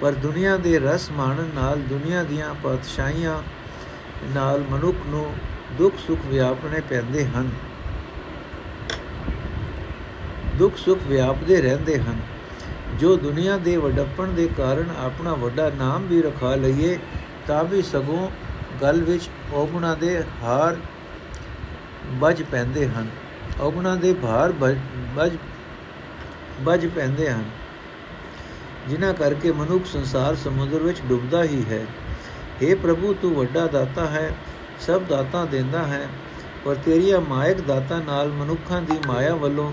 ਪਰ 0.00 0.12
ਦੁਨੀਆ 0.12 0.56
ਦੇ 0.56 0.78
ਰਸ 0.78 1.10
ਮਾਣਨ 1.10 1.50
ਨਾਲ 1.54 1.80
ਦੁਨੀਆ 1.80 2.22
ਦੀਆਂ 2.22 2.54
ਪਾਤਸ਼ਾਹੀਆਂ 2.54 3.42
ਨਾਲ 4.34 4.64
ਮਨੁੱਖ 4.70 4.96
ਨੂੰ 5.06 5.34
ਦੁੱਖ 5.78 5.94
ਸੁੱਖ 6.06 6.20
ਵਿਆਪਣੇ 6.26 6.80
ਪੈਂਦੇ 6.80 7.24
ਹਨ। 7.26 7.50
ਦੁੱਖ 10.56 10.76
ਸੁੱਖ 10.76 11.00
ਵਿਆਪਦੇ 11.06 11.60
ਰਹਿੰਦੇ 11.62 11.98
ਹਨ। 11.98 12.20
ਜੋ 12.98 13.16
ਦੁਨੀਆ 13.16 13.56
ਦੇ 13.56 13.76
ਵਡੱਪਣ 13.76 14.26
ਦੇ 14.26 14.48
ਕਾਰਨ 14.56 14.94
ਆਪਣਾ 14.98 15.34
ਵੱਡਾ 15.34 15.70
ਨਾਮ 15.70 16.06
ਵੀ 16.06 16.22
ਰਖਾ 16.22 16.54
ਲਈਏ, 16.54 16.98
ਤਾਂ 17.46 17.64
ਵੀ 17.64 17.82
ਸਗੋਂ 17.82 18.30
ਗਲ 18.82 19.02
ਵਿੱਚ 19.02 19.28
ਔਗਣਾ 19.54 19.94
ਦੇ 19.94 20.22
ਹਾਰ 20.42 20.76
ਵੱਜ 22.12 22.42
ਪੈਂਦੇ 22.42 22.88
ਹਨ। 22.88 23.08
ਔਗਣਾ 23.60 23.94
ਦੇ 23.94 24.12
ਭਾਰ 24.14 24.52
ਵੱਜ 24.52 25.36
ਵੱਜ 26.60 26.86
ਪੈਂਦੇ 26.86 27.30
ਹਨ। 27.30 27.44
ਜਿਨ੍ਹਾਂ 28.88 29.14
ਕਰਕੇ 29.14 29.52
ਮਨੁੱਖ 29.52 29.86
ਸੰਸਾਰ 29.86 30.34
ਸਮੁੰਦਰ 30.34 30.78
ਵਿੱਚ 30.78 30.98
ਡੁੱਬਦਾ 31.08 31.44
ਹੀ 31.44 31.64
ਹੈ। 31.70 31.86
हे 32.62 32.76
ਪ੍ਰਭੂ, 32.76 33.14
ਤੂੰ 33.22 33.34
ਵੱਡਾ 33.34 33.66
ਦਾਤਾ 33.66 34.06
ਹੈ, 34.06 34.34
ਸਭ 34.80 35.02
ਦਾਤਾ 35.02 35.44
ਦਿੰਦਾ 35.44 35.82
ਹੈ, 35.86 36.08
ਪਰ 36.64 36.74
ਤੇਰੀਆਂ 36.74 37.20
ਮਾਇਕ 37.20 37.60
ਦਾਤਾ 37.60 37.98
ਨਾਲ 37.98 38.28
ਮਨੁੱਖਾਂ 38.28 38.82
ਦੀ 38.82 38.98
ਮਾਇਆ 39.06 39.34
ਵੱਲੋਂ 39.34 39.72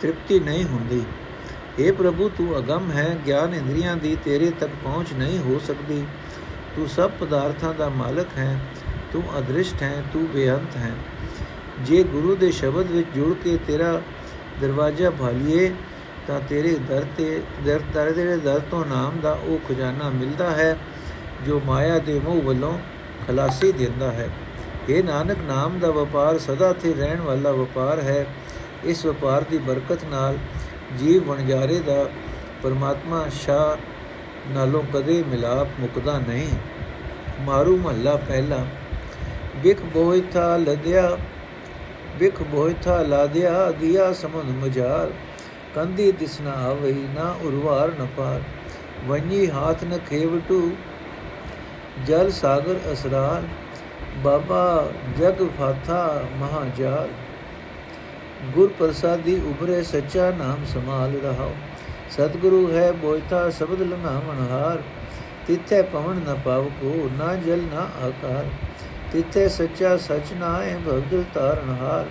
ਤ੍ਰਿਪਤੀ 0.00 0.40
ਨਹੀਂ 0.40 0.64
ਹੁੰਦੀ। 0.64 1.02
हे 1.80 1.94
ਪ੍ਰਭੂ, 1.94 2.28
ਤੂੰ 2.28 2.58
ਅਗੰਮ 2.58 2.90
ਹੈ, 2.90 3.18
ਗਿਆਨ 3.26 3.54
ਇੰਦਰੀਆਂ 3.54 3.96
ਦੀ 3.96 4.16
ਤੇਰੇ 4.24 4.50
ਤੱਕ 4.50 4.70
ਪਹੁੰਚ 4.84 5.12
ਨਹੀਂ 5.12 5.38
ਹੋ 5.38 5.60
ਸਕਦੀ। 5.66 6.04
ਤੂੰ 6.76 6.88
ਸਭ 6.88 7.10
ਪਦਾਰਥਾਂ 7.20 7.74
ਦਾ 7.74 7.88
ਮਾਲਕ 7.88 8.26
ਹੈ, 8.38 8.58
ਤੂੰ 9.12 9.22
ਅਦ੍ਰਿਸ਼ਟ 9.38 9.82
ਹੈ, 9.82 10.02
ਤੂੰ 10.12 10.26
ਬੇਅੰਤ 10.26 10.76
ਹੈ। 10.76 10.92
ਜੇ 11.80 12.02
ਗੁਰੂ 12.02 12.36
ਦੇ 12.36 12.50
ਸ਼ਬਦ 12.50 12.90
ਵਿੱਚ 12.90 13.08
ਜੁੜ 13.14 13.34
ਕੇ 13.44 13.58
ਤੇਰਾ 13.66 14.02
ਦਰਵਾਜ਼ਾ 14.60 15.10
ਭਾਲੀਏ 15.10 15.74
ਤਾਂ 16.26 16.40
ਤੇਰੇ 16.48 16.74
ਦਰ 16.88 17.04
ਤੇ 17.16 17.42
ਦਰ 17.64 17.80
ਦਰ 17.94 18.12
ਤੇਰੇ 18.12 18.36
ਦਰ 18.36 18.60
ਤੋਂ 18.70 18.86
ਨਾਮ 18.86 19.20
ਦਾ 19.20 19.38
ਉਹ 19.42 19.58
ਖਜ਼ਾਨਾ 19.68 20.08
ਮਿਲਦਾ 20.08 20.50
ਹੈ, 20.50 20.76
ਜੋ 21.46 21.60
ਮਾਇਆ 21.66 21.98
ਦੇ 21.98 22.20
ਮੋਹ 22.24 22.42
ਵੱਲੋਂ 22.42 22.78
ਖਲਾਸੀ 23.26 23.72
ਦਿੰਦਾ 23.72 24.12
ਹੈ। 24.12 24.28
ਇਹ 24.88 25.04
ਨਾਨਕ, 25.04 25.38
ਨਾਮ 25.46 25.78
ਦਾ 25.78 25.90
ਵਪਾਰ 25.90 26.38
ਸਦਾ 26.38 26.72
ਤੇ 26.72 26.94
ਰਹਿਣ 26.94 27.20
ਵਾਲਾ 27.20 27.50
ਵਪਾਰ 27.52 28.00
ਹੈ। 28.00 28.26
ਇਸ 28.84 29.06
ਵਪਾਰ 29.06 29.44
ਦੀ 29.50 29.58
ਬਰਕਤ 29.58 30.04
ਨਾਲ 30.04 30.38
ਜੀਵ 30.98 31.24
ਵਣਜਾਰੇ 31.24 31.78
ਦਾ 31.78 32.08
ਪਰਮਾਤਮਾ 32.62 33.26
ਸ਼ਾ 33.32 33.76
ਨਾਲੋਂ 34.48 34.82
ਕਦੇ 34.94 35.24
ਮਿਲਾਪ 35.28 35.68
ਮੁਕਦਾ 35.80 36.18
ਨਹੀਂ। 36.18 36.48
ਮਾਰੂ 37.40 37.76
ਮਹੱਲਾ 37.76 38.16
ਪਹਿਲਾ। 38.16 38.66
ਵਿਖ 39.56 39.80
ਬੋਇਥਾ 39.82 40.56
ਲਦਿਆ 40.56 41.18
ਵਿਖ 42.16 42.42
ਬੋਇਥਾ 42.42 43.02
ਲਾਦਿਆ 43.02 43.70
ਦਿਆ 43.70 44.12
ਸਮਨ 44.12 44.52
ਮਜਾਰ 44.62 45.10
ਕੰਦੀ 45.74 46.10
ਦਿਸਨਾ 46.12 46.52
ਆਵਈ 46.66 47.06
ਨਾ 47.14 47.34
ਉਰਵਾਰ 47.42 47.92
ਨ 48.00 48.06
ਪਾਰ। 48.16 48.40
ਵੰਜੀ 49.06 49.50
ਹਾਥ 49.50 49.84
ਨ 49.84 49.98
ਖੇਵਟੂ 50.10 50.70
ਜਲ 52.06 52.30
ਸਾਗਰ 52.30 52.80
ਅਸਰਾਰ। 52.92 53.42
ਬਾਬਾ 54.18 54.88
ਜਗ 55.18 55.42
ਫਾਥਾ 55.58 56.24
ਮਹਾਜਾਲ 56.38 57.08
ਗੁਰ 58.54 58.72
ਪ੍ਰਸਾਦੀ 58.78 59.34
ਉਬਰੇ 59.48 59.82
ਸੱਚਾ 59.82 60.30
ਨਾਮ 60.30 60.64
ਸਮਾਲ 60.64 61.12
ਰਹਾਓ 61.24 61.52
ਸਤਿਗੁਰੂ 62.10 62.70
ਹੈ 62.72 62.90
ਬੋਇਤਾ 62.92 63.48
ਸ਼ਬਦ 63.50 63.82
ਲੰਘਾਵਣ 63.82 64.46
ਹਾਰ। 64.50 64.82
ਤਿੱਥੇ 65.46 65.82
ਪਵਨ 65.82 66.20
ਨ 66.28 66.38
ਪਾਵ 66.44 66.64
ਕੋ, 66.80 67.10
ਨਾ 67.18 67.34
ਜਲ 67.36 67.62
ਨਾ 67.74 67.88
ਆਕਾਰ। 68.06 68.44
ਤਿੱਥੇ 69.12 69.48
ਸੱਚਾ 69.48 69.96
ਸਚ 69.96 70.32
ਨਾ 70.40 70.56
ਹੈ 70.62 70.78
ਭਗਦਲ 70.88 71.24
ਤਾਰਨ 71.34 71.76
ਹਾਰ। 71.80 72.06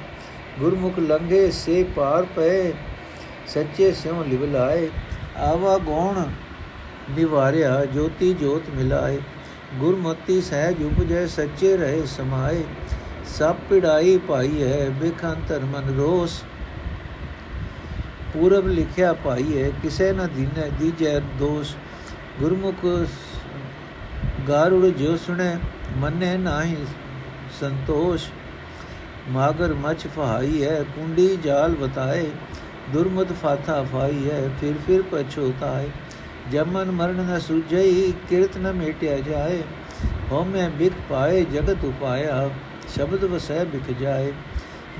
ਗੁਰਮੁਖ 0.59 0.99
ਲੰਘੇ 0.99 1.49
ਸੇ 1.51 1.83
ਪਾਰ 1.95 2.25
ਪਏ। 2.35 2.71
ਸੱਚੇ 3.53 3.91
ਸਿਉ 3.93 4.23
ਲਿਵ 4.23 4.43
ਲਾਏ 4.51 4.89
ਆਵਾ 5.41 5.77
ਗੋਣ 5.77 6.23
ਨਿਵਾਰਿਆ 7.11 7.83
ਜੋਤੀ 7.85 8.33
ਜੋਤ 8.33 8.69
ਮਿਲਾਏ 8.75 9.19
ਗੁਰਮਤੀ 9.79 10.39
ਸਹਿਜ 10.41 10.83
ਉਪਜੈ 10.83 11.25
ਸੱਚੇ 11.27 11.75
ਰਹੇ 11.77 12.05
ਸਮਾਏ 12.07 12.63
ਸਭ 13.29 13.55
ਪਿੜਾਈ 13.69 14.17
ਭਾਈ 14.27 14.63
ਹੈ 14.63 14.89
ਬਿਖੰਤਰ 14.99 15.65
ਮਨ 15.65 15.93
ਰੋਸ 15.97 16.41
ਪੂਰਬ 18.33 18.67
ਲਿਖਿਆ 18.67 19.13
ਭਾਈ 19.23 19.57
ਹੈ 19.57 19.69
ਕਿਸੇ 19.81 20.11
ਨਾ 20.11 20.25
ਦੀਨੇ 20.27 20.69
ਦੀਜੈ 20.79 21.19
ਦੋਸ਼ 21.39 21.75
ਗੁਰਮੁਖ 22.39 22.85
ਗਾਰੁੜ 24.47 24.85
ਜੋ 24.87 25.15
ਸੁਣੇ 25.17 25.55
ਮੰਨੇ 25.97 26.35
ਨਾਹੀ 26.37 26.75
ਸੰਤੋਸ਼ 27.59 28.29
ਮਾਗਰ 29.29 29.73
ਮਚ 29.81 30.07
ਫਹਾਈ 30.07 30.63
ਹੈ 30.63 30.81
ਕੁੰਡੀ 30.95 31.35
ਜਾਲ 31.43 31.75
ਬਤਾਏ 31.75 32.29
ਦੁਰਮਤ 32.93 33.31
ਫਾਥਾ 33.41 33.81
ਫਾਈ 33.83 34.29
ਹੈ 34.29 34.41
ਫਿਰ 34.61 34.73
ਫਿਰ 34.87 35.01
ਪਛੋਤਾਏ 35.11 35.89
ਜਮਨ 36.51 36.91
ਮਰਨ 36.91 37.21
ਨ 37.23 37.39
ਸੁਝਈ 37.39 38.13
ਕਿਰਤ 38.29 38.57
ਨ 38.57 38.71
ਮੇਟਿਆ 38.73 39.17
ਜਾਏ 39.19 39.61
ਹਉਮੈ 40.31 40.67
ਬਿਖ 40.69 40.93
ਪਾਏ 41.09 41.43
ਜਗਤ 41.45 41.85
ਉਪਾਇਆ 41.85 42.49
ਸ਼ਬਦ 42.95 43.23
ਵਸੈ 43.25 43.63
ਬਿਖ 43.65 43.91
ਜਾਏ 43.99 44.31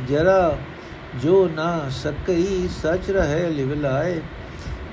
ਜਰਾ 0.10 0.58
ਜੋ 1.24 1.48
ਨਾ 1.56 1.72
ਸਕਈ 1.94 2.68
ਸਚ 2.74 3.10
ਰਹੇ 3.10 3.50
ਲਿਵ 3.50 3.74
ਲਾਏ 3.74 4.22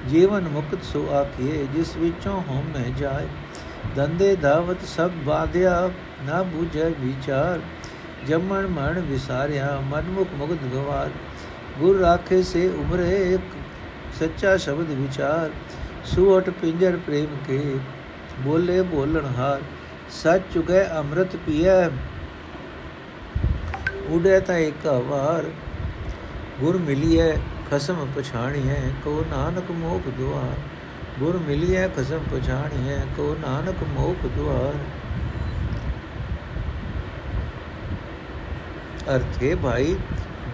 ਜੀਵਨ 0.08 0.48
ਮੁਕਤ 0.48 0.82
ਸੋ 0.84 1.06
ਆਖੀਏ 1.14 1.66
ਜਿਸ 1.74 1.96
ਵਿੱਚੋਂ 1.96 2.40
ਹਉਮੈ 2.42 2.84
ਜਾਏ 2.98 3.26
ਦੰਦੇ 3.96 4.34
ਦਾਵਤ 4.36 4.84
ਸਭ 4.86 5.10
ਬਾਧਿਆ 5.26 5.90
ਨਾ 6.26 6.42
ਬੁਝੈ 6.44 6.88
ਵਿਚਾਰ 7.00 7.60
ਜਮਨ 8.28 8.66
ਮਨ 8.68 9.00
ਵਿਸਾਰਿਆ 9.00 9.80
ਮਨਮੁਖ 9.90 10.28
ਮੁਗਧ 10.38 10.64
ਗਵਾਰ 10.72 11.10
ਗੁਰ 11.78 11.98
ਰਾਖੇ 11.98 12.42
ਸੇ 12.42 12.68
ਉਮਰੇ 12.78 13.10
ਇੱਕ 13.34 13.56
ਸੱਚਾ 14.20 14.56
ਸ਼ਬਦ 14.56 14.90
ਵਿਚਾਰ 14.92 15.50
ਸੁਹਟ 16.06 16.50
ਪਿੰਜਰ 16.52 16.96
ਪ੍ਰੇਮ 17.06 17.36
ਕੇ 17.46 17.60
ਬੋਲੇ 18.44 18.80
ਬੋਲਣ 18.84 19.26
ਹਾਰ 19.36 19.60
ਸੱਚ 20.12 20.42
ਚੁਗੇ 20.54 20.84
ਅੰਮ੍ਰਿਤ 20.90 21.36
ਪੀਐ 21.36 21.88
ਉਡੇ 24.10 24.38
ਤਾਂ 24.40 24.56
ਇੱਕ 24.58 24.86
ਵਾਰ 25.08 25.50
ਗੁਰ 26.60 26.76
ਮਿਲਿਐ 26.78 27.32
ਖਸਮ 27.70 28.06
ਪਛਾਣੀਐ 28.16 28.80
ਕੋ 29.04 29.24
ਨਾਨਕ 29.30 29.70
ਮੋਖ 29.70 30.08
ਦੁਆਰ 30.18 30.54
ਗੁਰ 31.18 31.38
ਮਿਲਿਐ 31.38 31.88
ਖਸਮ 31.88 32.24
ਪਛਾਣੀਐ 32.30 32.98
ਕੋ 33.16 33.34
ਨਾਨਕ 33.40 33.82
ਮੋਖ 33.94 34.26
ਦੁਆਰ 34.36 34.74
ਅਰਥੇ 39.08 39.54
ਭਾਈ 39.54 39.96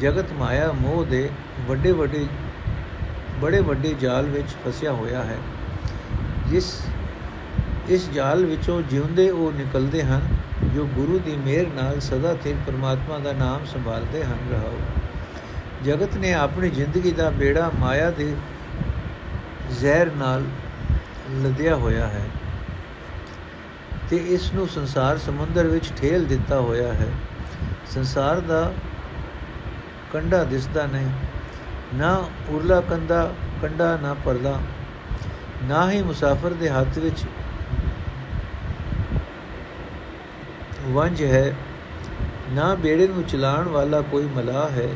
ਜਗਤ 0.05 0.33
ਮਾਇਆ 0.33 0.73
ਮੋਹ 0.73 1.05
ਦੇ 1.05 1.31
ਵੱਡੇ 1.69 1.93
ਵੱਡੇ, 1.93 2.27
ਬੜੇ 3.43 3.61
ਵੱਡੇ 3.61 3.95
ਜਾਲ 4.01 4.27
ਵਿੱਚ 4.27 4.49
ਫਸਿਆ 4.49 4.93
ਹੋਇਆ 4.93 5.23
ਹੈ। 5.23 5.37
ਜਿਸ, 6.47 6.81
ਇਸ 7.89 8.11
ਜਾਲ 8.11 8.45
ਵਿੱਚੋਂ 8.45 8.83
ਜਿਉਂਦੇ 8.83 9.31
ਉਹ 9.31 9.53
ਨਿਕਲਦੇ 9.53 10.03
ਹਨ, 10.03 10.21
ਜੋ 10.75 10.87
ਗੁਰੂ 10.87 11.19
ਦੀ 11.19 11.37
ਮਿਹਰ 11.37 11.67
ਨਾਲ 11.67 12.01
ਸਦਾ 12.01 12.37
ਸਿਰ 12.43 12.55
ਪਰਮਾਤਮਾ 12.67 13.19
ਦਾ 13.19 13.33
ਨਾਮ 13.33 13.65
ਸੰਭਾਲਦੇ 13.65 14.25
ਹਨ। 14.25 14.37
ਰਹਾਓ। 14.53 14.79
ਜਗਤ 15.85 16.17
ਨੇ 16.17 16.35
ਆਪਣੀ 16.35 16.71
ਜ਼ਿੰਦਗੀ 16.71 17.11
ਦਾ 17.11 17.31
ਬੇੜਾ 17.31 17.71
ਮਾਇਆ 17.79 18.11
ਦੇ 18.11 18.37
ਜ਼ਹਿਰ 19.81 20.11
ਨਾਲ 20.13 20.43
ਲਦਿਆ 21.45 21.77
ਹੋਇਆ 21.77 22.07
ਹੈ 22.07 22.27
ਤੇ 24.11 24.17
ਇਸ 24.17 24.53
ਨੂੰ 24.53 24.69
ਸੰਸਾਰ 24.69 25.19
ਸਮੁੰਦਰ 25.19 25.67
ਵਿੱਚ 25.67 25.93
ਠੇਲ 25.97 26.25
ਦਿੱਤਾ 26.25 26.61
ਹੋਇਆ 26.61 26.93
ਹੈ। 26.93 27.09
ਸੰਸਾਰ 27.87 28.41
ਦਾ 28.41 28.73
ਕੰਡਾ 30.15 30.45
ਦਿਸਦਾ 30.45 30.87
ਨਹੀਂ, 30.87 31.09
ਨਾ 31.95 32.15
ਉਰਲਾ 32.49 32.81
ਕੰਦਾ, 32.81 33.33
ਕੰਡਾ 33.63 33.97
ਨਾ 34.03 34.15
ਪਰਦਾ 34.25 34.59
ਨਾ 35.65 35.91
ਹੀ 35.91 36.03
ਮੁਸਾਫਰ 36.03 36.53
ਦੇ 36.53 36.71
ਹੱਥ 36.71 36.99
ਵਿੱਚ 36.99 37.25
ਵੰਜ 40.89 41.23
ਹੈ, 41.25 41.55
ਨਾ 42.51 42.75
ਬੇੜੇ 42.75 43.09
ਨੂੰ 43.09 43.23
ਚਲਾਉਣ 43.23 43.69
ਵਾਲਾ 43.69 44.01
ਕੋਈ 44.01 44.29
ਮਲਾਹ 44.37 44.69
ਹੈ। 44.71 44.89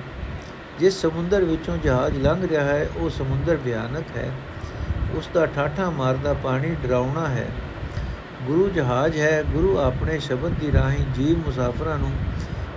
ਜਿਸ 0.78 1.00
ਸਮੁੰਦਰ 1.00 1.44
ਵਿੱਚੋਂ 1.44 1.76
ਜਹਾਜ਼ 1.76 2.18
ਲੰਘ 2.18 2.48
ਰਿਹਾ 2.48 2.64
ਹੈ, 2.64 2.86
ਉਹ 2.96 3.10
ਸਮੁੰਦਰ 3.10 3.56
ਭਿਆਨਕ 3.64 4.16
ਹੈ। 4.16 4.30
ਉਸ 5.14 5.28
ਦਾ 5.34 5.46
ਠਾਠਾ 5.46 5.90
ਮਾਰਦਾ 5.90 6.34
ਪਾਣੀ 6.34 6.74
ਡਰਾਉਣਾ 6.82 7.28
ਹੈ। 7.28 7.46
ਗੁਰੂ 8.46 8.68
ਜਹਾਜ਼ 8.68 9.18
ਹੈ, 9.18 9.42
ਗੁਰੂ 9.42 9.78
ਆਪਣੇ 9.78 10.18
ਸ਼ਬਦ 10.18 10.52
ਦੀ 10.60 10.72
ਰਾਹੀਂ 10.72 11.04
ਜੀਵ 11.14 11.38
ਮੁਸਾਫਰਾਂ 11.38 11.98
ਨੂੰ 11.98 12.12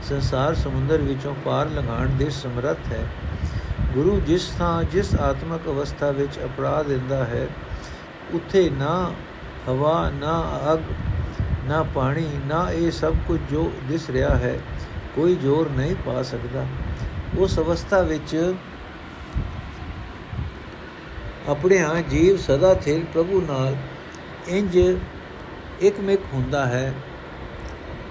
ਸੰਸਾਰ 0.10 0.56
ਸਮੁੰਦਰ 0.56 0.98
ਵਿੱਚੋਂ 0.98 1.36
ਪਾਰ 1.46 1.70
ਲੰਘਾਉਣ 1.70 2.08
ਦੇ 2.08 2.30
ਸਮਰੱਥ 2.30 2.92
ਹੈ। 2.92 3.04
ਗੁਰੂ 3.94 4.20
ਜਿਸ 4.20 4.50
ਥਾਂ, 4.60 4.84
ਜਿਸ 4.84 5.16
ਆਤਮਕ 5.16 5.68
ਅਵਸਥਾ 5.68 6.12
ਵਿੱਚ 6.12 6.40
ਅਪਰਾਧ 6.46 6.88
ਦਿੰਦਾ 6.88 7.26
ਹੈ, 7.26 7.48
ਉੱਥੇ 8.34 8.70
ਨਾ 8.70 9.12
ਹਵਾ, 9.70 10.10
ਨਾ 10.10 10.60
ਅਗ, 10.74 10.80
ਨਾ 11.66 11.84
ਪਾਣੀ, 11.84 12.28
ਨਾ 12.46 12.72
ਇਹ 12.72 12.92
ਸਭ 12.92 13.16
ਕੁਝ 13.28 13.40
ਜੋ 13.52 13.72
ਦਿਸ 13.88 14.10
ਰਿਹਾ 14.10 14.36
ਹੈ, 14.36 14.58
ਕੋਈ 15.16 15.36
ਜ਼ੋਰ 15.36 15.70
ਨਹੀਂ 15.70 15.96
ਪਾ 15.96 16.24
ਸਕਦਾ। 16.24 16.66
ਉਸ 17.38 17.60
ਅਵਸਥਾ 17.60 18.02
ਵਿੱਚ 18.02 18.54
ਆਪਣੇ 21.50 21.80
ਆ 21.80 22.02
ਜੀਵ 22.02 22.38
ਸਦਾ 22.38 22.74
ਥਿਰ 22.74 23.04
ਪ੍ਰਭੂ 23.14 23.42
ਨਾਲ 23.42 23.76
ਇੰਜ 24.48 24.98
ਇਕਮਿਕ 25.82 26.20
ਹੁੰਦਾ 26.34 26.66
ਹੈ। 26.66 26.94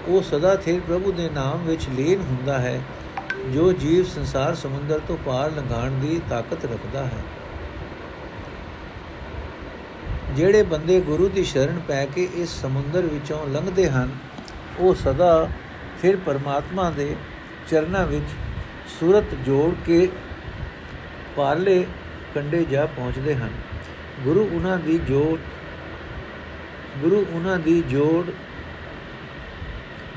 ਉਹ 0.07 0.21
ਸਦਾ 0.21 0.55
ਥਿਰ 0.55 0.79
ਪ੍ਰਭੂ 0.79 1.11
ਦੇ 1.11 1.29
ਨਾਮ 1.29 1.65
ਵਿੱਚ 1.65 1.87
ਲੀਨ 1.89 2.21
ਹੁੰਦਾ 2.21 2.59
ਹੈ, 2.59 2.81
ਜੋ 3.53 3.71
ਜੀਵ 3.73 4.03
ਸੰਸਾਰ 4.05 4.55
ਸਮੁੰਦਰ 4.55 4.99
ਤੋਂ 5.07 5.17
ਪਾਰ 5.25 5.51
ਲੰਘਾਣ 5.51 5.91
ਦੀ 5.91 6.21
ਤਾਕਤ 6.29 6.65
ਰੱਖਦਾ 6.65 7.03
ਹੈ। 7.03 7.23
ਜਿਹੜੇ 10.35 10.63
ਬੰਦੇ 10.63 10.99
ਗੁਰੂ 11.01 11.29
ਦੀ 11.29 11.43
ਸ਼ਰਨ 11.43 11.79
ਪੈ 11.87 12.05
ਕੇ 12.05 12.29
ਇਸ 12.35 12.49
ਸਮੁੰਦਰ 12.61 13.01
ਵਿੱਚੋਂ 13.01 13.47
ਲੰਘਦੇ 13.47 13.89
ਹਨ, 13.89 14.09
ਉਹ 14.79 14.95
ਸਦਾ 14.95 15.49
ਫਿਰ 16.01 16.17
ਪਰਮਾਤਮਾ 16.17 16.89
ਦੇ 16.89 17.15
ਚਰਨਾਂ 17.69 18.05
ਵਿੱਚ 18.05 18.25
ਸੂਰਤ 18.99 19.35
ਜੋੜ 19.45 19.73
ਕੇ 19.85 20.07
ਪਾਰਲੇ 21.35 21.85
ਕੰਡੇ 22.35 22.65
ਜਾ 22.65 22.85
ਪਹੁੰਚਦੇ 22.85 23.35
ਹਨ। 23.35 23.49
ਗੁਰੂ 24.23 24.49
ਉਹਨਾਂ 24.53 24.77
ਦੀ 24.77 24.97
ਜੋਤ 24.97 25.39
ਗੁਰੂ 26.99 27.25
ਉਹਨਾਂ 27.33 27.57
ਦੀ 27.59 27.81
ਜੋੜ 27.81 28.31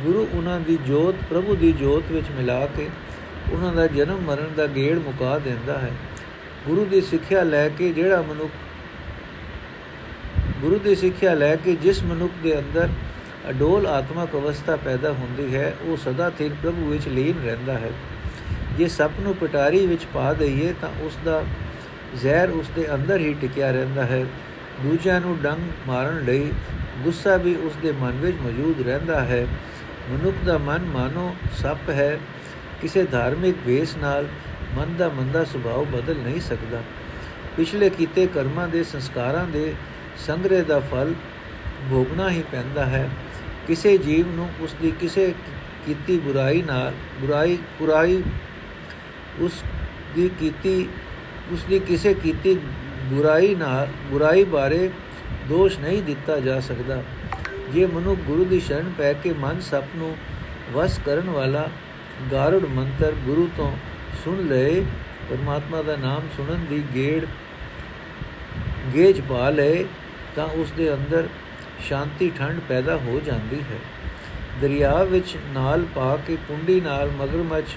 ਗੁਰੂ 0.04 0.26
ਉਹਨਾਂ 0.32 0.60
ਦੀ 0.60 0.78
ਜੋਤ, 0.86 1.14
ਪ੍ਰਭੂ 1.30 1.54
ਦੀ 1.56 1.72
ਜੋਤ 1.72 2.12
ਵਿੱਚ 2.12 2.26
ਮਿਲਾ 2.36 2.66
ਕੇ 2.66 2.88
ਉਹਨਾਂ 3.52 3.72
ਦਾ 3.72 3.86
ਜਨਮ 3.86 4.20
ਮਰਨ 4.20 4.54
ਦਾ 4.56 4.66
ਗੇੜ 4.66 4.98
ਮੁਕਾ 4.98 5.38
ਦਿੰਦਾ 5.38 5.78
ਹੈ। 5.78 5.90
ਗੁਰੂ 6.66 6.84
ਦੀ 6.84 7.00
ਸਿੱਖਿਆ 7.00 7.42
ਲੈ 7.42 7.68
ਕੇ 7.68 7.92
ਜਿਹੜਾ 7.92 8.22
ਮਨੁੱਖ 8.22 8.52
ਗੁਰੂ 10.60 10.78
ਦੀ 10.78 10.94
ਸਿੱਖਿਆ 10.94 11.34
ਲੈ 11.34 11.56
ਕੇ 11.56 11.76
ਜਿਸ 11.76 12.02
ਮਨੁੱਖ 12.02 12.32
ਦੇ 12.42 12.58
ਅੰਦਰ 12.58 12.88
ਅਡੋਲ 13.50 13.86
ਆਤਮਕ 13.86 14.34
ਅਵਸਥਾ 14.34 14.76
ਪੈਦਾ 14.76 15.12
ਹੁੰਦੀ 15.12 15.54
ਹੈ, 15.54 15.74
ਉਹ 15.82 15.96
ਸਦਾ 15.96 16.30
ਥਿਰ 16.30 16.50
ਪ੍ਰਭੂ 16.62 16.86
ਵਿੱਚ 16.90 17.08
ਲੀਨ 17.08 17.44
ਰਹਿੰਦਾ 17.44 17.74
ਹੈ। 17.74 17.90
ਜੇ 18.78 18.88
ਸੱਪ 18.88 19.10
ਨੂੰ 19.20 19.34
ਪਟਾਰੀ 19.34 19.86
ਵਿੱਚ 19.86 20.06
ਪਾ 20.14 20.32
ਦਈਏ 20.32 20.74
ਤਾਂ 20.80 20.88
ਉਸ 21.00 21.18
ਦਾ 21.24 21.42
ਜ਼ਹਿਰ 22.22 22.50
ਉਸ 22.50 22.66
ਦੇ 22.76 22.94
ਅੰਦਰ 22.94 23.20
ਹੀ 23.20 23.34
ਟਿਕਿਆ 23.34 23.70
ਰਹਿੰਦਾ 23.70 24.04
ਹੈ। 24.06 24.24
ਦੂਜਿਆਂ 24.82 25.20
ਨੂੰ 25.20 25.36
ਡੰਗ 25.42 25.88
ਮਾਰਨ 25.88 26.24
ਲਈ 26.24 26.52
ਗੁੱਸਾ 27.02 27.36
ਵੀ 27.36 27.54
ਉਸ 27.54 27.72
ਦੇ 27.82 27.92
ਮਨ 27.92 28.12
ਵਿੱਚ 28.12 28.36
ਮੌਜੂਦ 28.40 28.86
ਰਹਿੰਦਾ 28.86 29.20
ਹੈ। 29.20 29.46
ਮਨੁੱਖ 30.10 30.36
ਦਾ 30.44 30.58
ਮਨ 30.58 30.84
ਮਾਨੋ 30.84 31.36
ਸੱਪ 31.62 31.90
ਹੈ। 31.90 32.18
ਕਿਸੇ 32.82 33.04
ਧਾਰਮਿਕ 33.04 33.56
ਵੇਸ 33.66 33.96
ਨਾਲ 33.96 34.28
ਮਨ 34.78 34.96
ਦਾ 34.96 35.08
ਮੰਦਾ 35.08 35.44
ਸੁਭਾਅ 35.44 35.84
ਬਦਲ 35.96 36.16
ਨਹੀਂ 36.16 36.40
ਸਕਦਾ। 36.40 36.82
ਪਿਛਲੇ 37.56 37.90
ਕੀਤੇ 37.90 38.26
ਕਰਮਾਂ 38.26 38.68
ਦੇ 38.68 38.84
ਸੰਸਕਾਰਾਂ 38.84 39.46
ਦੇ 39.46 39.74
ਸੰਗ੍ਰਹਿ 40.26 40.62
ਦਾ 40.62 40.80
ਫਲ 40.80 41.14
ਭੋਗਣਾ 41.90 42.30
ਹੀ 42.30 42.42
ਪੈਂਦਾ 42.52 42.86
ਹੈ। 42.86 43.10
ਕਿਸੇ 43.66 43.98
ਜੀਵ 43.98 44.34
ਨੂੰ 44.34 44.48
ਉਸ 44.60 44.74
ਦੀ 44.82 44.90
ਕਿਸੇ 44.90 45.34
ਕੀਤੀ 45.86 46.18
ਬੁਰਾਈ 46.18 46.62
ਨਾਲ, 46.62 46.92
ਬੁਰਾਈ 47.20 47.58
ਪੁਰਾਈ 47.78 48.22
ਉਸ 49.40 49.62
ਦੀ 50.14 50.30
ਕੀਤੀ, 50.40 50.88
ਉਸ 51.52 51.64
ਦੀ 51.64 51.78
ਕਿਸੇ 51.78 52.14
ਕੀਤੀ 52.14 52.54
ਬੁਰਾਈ 53.04 53.54
ਨਾਲ, 53.54 53.88
ਬੁਰਾਈ 54.10 54.44
ਬਾਰੇ 54.44 54.90
ਦੋਸ਼ 55.48 55.78
ਨਹੀਂ 55.78 56.02
ਦਿੱਤਾ 56.02 56.40
ਜਾ 56.40 56.60
ਸਕਦਾ। 56.60 57.02
ਜੇ 57.72 57.86
ਮਨੁ 57.86 58.14
ਗੁਰੂ 58.16 58.44
ਦੀ 58.44 58.60
ਸ਼ਰਨ 58.60 58.92
ਪੈ 58.98 59.12
ਕੇ 59.12 59.32
ਮਨ 59.32 59.60
ਸਪ 59.60 59.84
ਨੂੰ 59.96 60.16
ਵਸ 60.72 61.00
ਕਰਨ 61.06 61.30
ਵਾਲਾ 61.30 61.68
ਗਾਰੜ 62.32 62.64
ਮੰਤਰ 62.64 63.12
ਗੁਰੂ 63.24 63.48
ਤੋਂ 63.56 63.72
ਸੁਣ 64.24 64.46
ਲਏ, 64.46 64.80
ਪਰਮਾਤਮਾ 65.30 65.82
ਦਾ 65.82 65.96
ਨਾਮ 65.96 66.28
ਸੁਣਨ 66.36 66.64
ਦੀ 66.70 66.82
ਗੇੜ 66.94 67.24
ਗੇਜ 68.94 69.20
ਪਾ 69.20 69.50
ਲਏ, 69.50 69.84
ਤਾਂ 70.36 70.46
ਉਸ 70.46 70.70
ਦੇ 70.70 70.92
ਅੰਦਰ 70.94 71.28
ਸ਼ਾਂਤੀ, 71.80 72.30
ਠੰਡ 72.38 72.60
ਪੈਦਾ 72.68 72.96
ਹੋ 72.96 73.20
ਜਾਂਦੀ 73.26 73.60
ਹੈ। 73.60 73.78
ਦਰਿਆ 74.62 75.02
ਵਿੱਚ 75.02 75.36
ਨਾਲ 75.54 75.84
ਪਾ 75.94 76.16
ਕੇ 76.26 76.36
ਕੁੰਡੀ 76.48 76.80
ਨਾਲ 76.80 77.10
ਮਗਰਮੱਛ 77.10 77.76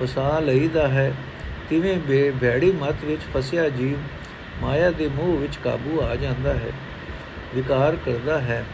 ਫਸਾ 0.00 0.38
ਲਈਦਾ 0.40 0.88
ਹੈ। 0.88 1.12
ਤਿਵੇਂ 1.70 2.32
ਭੈੜੀ 2.40 2.72
ਮਤ 2.72 3.04
ਵਿੱਚ 3.04 3.22
ਫਸਿਆ 3.34 3.68
ਜੀਵ 3.68 3.98
ਮਾਇਆ 4.62 4.90
ਦੇ 4.90 5.08
ਮੋਹ 5.08 5.36
ਵਿੱਚ 5.36 5.56
ਕਾਬੂ 5.64 6.00
ਆ 6.00 6.16
ਜਾਂਦਾ 6.16 6.54
ਹੈ। 6.54 6.70
ਵਿਕਾਰ 7.56 7.96
ਕਰਦਾ 7.96 8.38
ਹੈ 8.40 8.64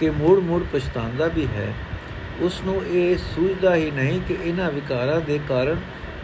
ਕਿ 0.00 0.10
ਮੂੜ 0.10 0.38
ਮੂੜ 0.38 0.62
ਪਛਤਾਉਂਦਾ 0.72 1.26
ਵੀ 1.26 1.46
ਹੈ। 1.46 1.72
ਉਸ 2.40 2.60
ਨੂੰ 2.64 2.82
ਇਹ 2.86 3.16
ਸੂਝਦਾ 3.16 3.74
ਹੀ 3.74 3.90
ਨਹੀਂ 3.90 4.20
ਕਿ 4.20 4.36
ਇਹਨਾਂ 4.44 4.70
ਵਿਕਾਰਾਂ 4.70 5.20
ਦੇ 5.20 5.40
ਕਾਰਨ 5.48 5.80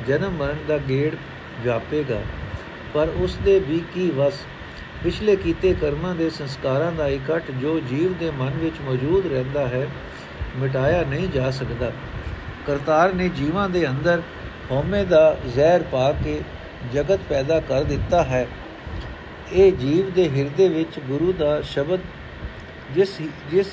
ਜਨਮ 0.07 0.31
ਮਰਨ 0.31 0.57
ਦਾ 0.69 0.79
ਗੇੜ 0.79 1.15
ਵਿਆਪੇਗਾ। 1.61 2.21
ਪਰ 2.95 3.09
ਉਸ 3.17 3.37
ਦੇ 3.37 3.59
ਵੀ 3.59 3.83
ਕੀ 3.95 4.11
ਵਸ? 4.11 4.41
ਪਿਛਲੇ 5.05 5.37
ਕੀਤੇ 5.37 5.75
ਕਰਮਾਂ 5.75 6.15
ਦੇ 6.15 6.31
ਸੰਸਕਾਰਾਂ 6.31 6.93
ਦਾ 6.93 7.09
ਇਕੱਠ 7.09 7.51
ਜੋ 7.51 7.81
ਜੀਵ 7.81 8.13
ਦੇ 8.13 8.31
ਮਨ 8.31 8.53
ਵਿੱਚ 8.57 8.77
ਮੌਜੂਦ 8.83 9.27
ਰਹਿੰਦਾ 9.27 9.67
ਹੈ, 9.67 9.87
ਮਿਟਾਇਆ 10.57 11.05
ਨਹੀਂ 11.05 11.29
ਜਾ 11.29 11.51
ਸਕਦਾ। 11.51 11.93
ਕਰਤਾਰ 12.67 13.13
ਨੇ 13.13 13.29
ਜੀਵਾਂ 13.29 13.69
ਦੇ 13.69 13.89
ਅੰਦਰ 13.89 14.23
ਹਉਮੈ 14.71 15.05
ਦਾ 15.05 15.37
ਜ਼ਹਿਰ 15.55 15.83
ਪਾ 15.83 16.13
ਕੇ 16.13 16.41
ਜਗਤ 16.93 17.21
ਪੈਦਾ 17.29 17.61
ਕਰ 17.61 17.83
ਦਿੱਤਾ 17.83 18.23
ਹੈ। 18.23 18.47
ਇਹ 19.53 19.73
ਜੀਵ 19.73 20.11
ਦੇ 20.11 20.29
ਹਿਰਦੇ 20.29 20.69
ਵਿੱਚ 20.69 20.99
ਗੁਰੂ 20.99 21.33
ਦਾ 21.33 21.61
ਸ਼ਬਦ 21.61 22.01
ਜਿਸ 22.95 23.17
ਜਿਸ 23.51 23.67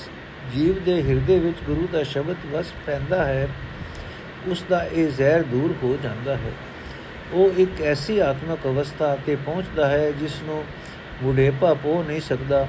ਜੀਵ 0.56 0.84
ਦੇ 0.84 1.02
ਹਿਰਦੇ 1.04 1.40
ਵਿੱਚ 1.40 1.58
ਗੁਰੂ 1.68 1.88
ਦਾ 1.92 2.04
ਸ਼ਬਦ 2.04 2.36
ਵਸ 2.54 2.74
ਪੈਂਦਾ 2.86 3.26
ਹੈ, 3.26 3.48
ਉਸ 4.48 4.64
ਦਾ 4.70 4.84
ਇਹ 4.84 5.08
ਜ਼ਹਿਰ 5.08 5.44
ਦੂਰ 5.44 5.76
ਹੋ 5.84 5.98
ਜਾਂਦਾ 6.04 6.36
ਹੈ। 6.36 6.52
ਉਹ 7.34 7.60
ਇੱਕ 7.60 7.82
ਐਸੀ 7.82 8.20
ਆਤਮਕ 8.20 8.60
ਅਵਸਥਾ 8.66 9.18
ਤੇ 9.26 9.36
ਪਹੁੰਚਦਾ 9.36 9.90
ਹੈ 9.90 10.12
ਜਿਸ 10.12 10.42
ਨੂੰ 10.44 10.64
ਬੁਢੇਪਾ 11.24 11.74
ਪੋ 11.74 12.04
ਨਹੀਂ 12.08 12.22
ਸਕਦਾ। 12.22 12.68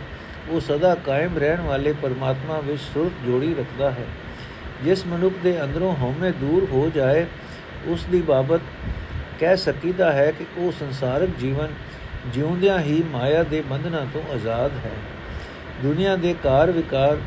ਉਹ 0.49 0.61
ਸਦਾ 0.61 0.95
ਕਾਇਮ 0.95 1.39
ਰਹਿਣ 1.39 1.61
ਵਾਲੇ 1.61 1.93
ਪਰਮਾਤਮਾ 1.93 2.61
ਵਿੱਚ 2.61 2.81
ਸੁਰਤ 2.95 3.27
ਜੋੜੀ 3.27 3.55
ਰੱਖਦਾ 3.55 3.91
ਹੈ। 3.91 4.07
ਜਿਸ 4.85 5.07
ਮਨੁੱਖ 5.07 5.35
ਦੇ 5.43 5.63
ਅੰਦਰੋਂ 5.63 5.95
ਹਉਮੈ 5.97 6.31
ਦੂਰ 6.31 6.65
ਹੋ 6.73 6.91
ਜਾਏ, 6.95 7.27
ਉਸ 7.87 8.05
ਦੀ 8.05 8.21
ਬਾਬਤ 8.23 8.61
ਕਹਿ 9.41 9.57
ਸਕੀਦਾ 9.57 10.13
ਹੈ 10.13 10.31
ਕਿ 10.31 10.45
ਉਹ 10.57 10.73
ਸੰਸਾਰਿਕ 10.73 11.31
ਜੀਵਨ 11.39 11.69
ਜਿਉਂਦਿਆਂ 12.27 12.79
ਹੀ 12.79 13.03
ਮਾਇਆ 13.13 13.43
ਦੇ 13.43 13.63
ਬੰਧਨਾਂ 13.71 14.07
ਤੋਂ 14.13 14.23
ਆਜ਼ਾਦ 14.33 14.73
ਹੈ। 14.85 14.93
ਦੁਨੀਆ 15.83 16.17
ਦੇ 16.17 16.35
ਕਾਰ 16.43 16.71
ਵਿਕਾਰ 16.71 17.19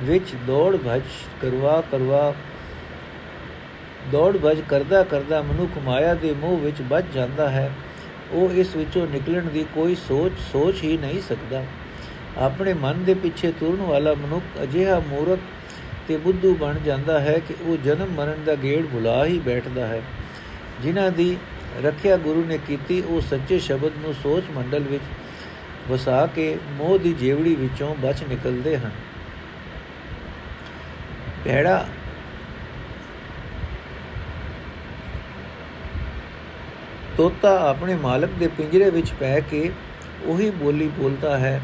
ਵਿੱਚ 0.00 0.34
ਦੌੜ 0.46 0.76
ਭਜ 0.76 1.02
ਕਰਵਾ 1.42 1.82
ਕਰਵਾ 1.92 2.34
ਦੌੜ 4.12 4.36
ਭਜ 4.36 4.60
ਕਰਦਾ 4.68 5.02
ਕਰਦਾ 5.02 5.42
ਮਨੁੱਖ 5.42 5.78
ਮਾਇਆ 5.84 6.14
ਦੇ 6.14 6.34
ਮੋਹ 6.34 6.58
ਵਿੱਚ 6.58 6.82
ਵੱਜ 6.82 7.04
ਜਾਂਦਾ 7.14 7.48
ਹੈ। 7.48 7.70
ਉਹ 8.32 8.50
ਇਸ 8.50 8.76
ਵਿੱਚੋਂ 8.76 9.06
ਨਿਕਲਣ 9.06 9.42
ਦੀ 9.42 9.66
ਕੋਈ 9.74 9.94
ਸੋਚ 9.94 10.32
ਸੋਚ 10.52 10.82
ਹੀ 10.84 10.96
ਨਹੀਂ 10.96 11.20
ਸਕਦਾ। 11.20 11.64
ਆਪਣੇ 12.38 12.74
ਮਨ 12.74 13.04
ਦੇ 13.04 13.14
ਪਿੱਛੇ 13.14 13.52
ਤੁਰਨ 13.52 13.82
ਵਾਲਾ 13.82 14.14
ਮਨੁੱਖ 14.14 14.62
ਅਜਿਹਾ 14.62 14.98
ਮੂਰਖ 14.98 15.38
ਤੇ 16.08 16.16
ਬੁੱਧੂ 16.16 16.54
ਬਣ 16.54 16.78
ਜਾਂਦਾ 16.78 17.20
ਹੈ 17.20 17.38
ਕਿ 17.38 17.54
ਉਹ 17.60 17.76
ਜਨਮ 17.76 18.08
ਮਰਨ 18.08 18.44
ਦਾ 18.44 18.54
ਗੇੜ 18.54 18.86
ਭੁਲਾ 18.86 19.24
ਹੀ 19.26 19.38
ਬੈਠਦਾ 19.38 19.86
ਹੈ। 19.86 20.02
ਜਿਨ੍ਹਾਂ 20.82 21.10
ਦੀ 21.10 21.36
ਰੱਖਿਆ 21.84 22.16
ਗੁਰੂ 22.16 22.44
ਨੇ 22.44 22.58
ਕੀਤੀ, 22.58 23.00
ਉਹ 23.00 23.20
ਸੱਚੇ 23.20 23.58
ਸ਼ਬਦ 23.58 23.90
ਨੂੰ 23.98 24.14
ਸੋਚ 24.14 24.44
ਮੰਡਲ 24.50 24.80
ਵਿੱਚ 24.80 25.04
ਵਸਾ 25.90 26.26
ਕੇ 26.26 26.58
ਮੋਹ 26.70 26.98
ਦੀ 26.98 27.12
ਜੇਵੜੀ 27.12 27.54
ਵਿੱਚੋਂ 27.54 27.94
ਬਚ 27.94 28.22
ਨਿਕਲਦੇ 28.22 28.76
ਹਨ। 28.76 28.90
ਭੈੜਾ 31.44 31.88
ਤੋਤਾ 37.16 37.70
ਆਪਣੇ 37.70 37.94
ਮਾਲਕ 37.94 38.30
ਦੇ 38.30 38.48
ਪਿੰਜਰੇ 38.48 38.90
ਵਿੱਚ 38.90 39.12
ਪੈ 39.12 39.40
ਕੇ 39.40 39.72
ਉਹੀ 40.24 40.50
ਬੋਲੀ 40.50 40.88
ਬੋਲਦਾ 40.88 41.38
ਹੈ 41.38 41.60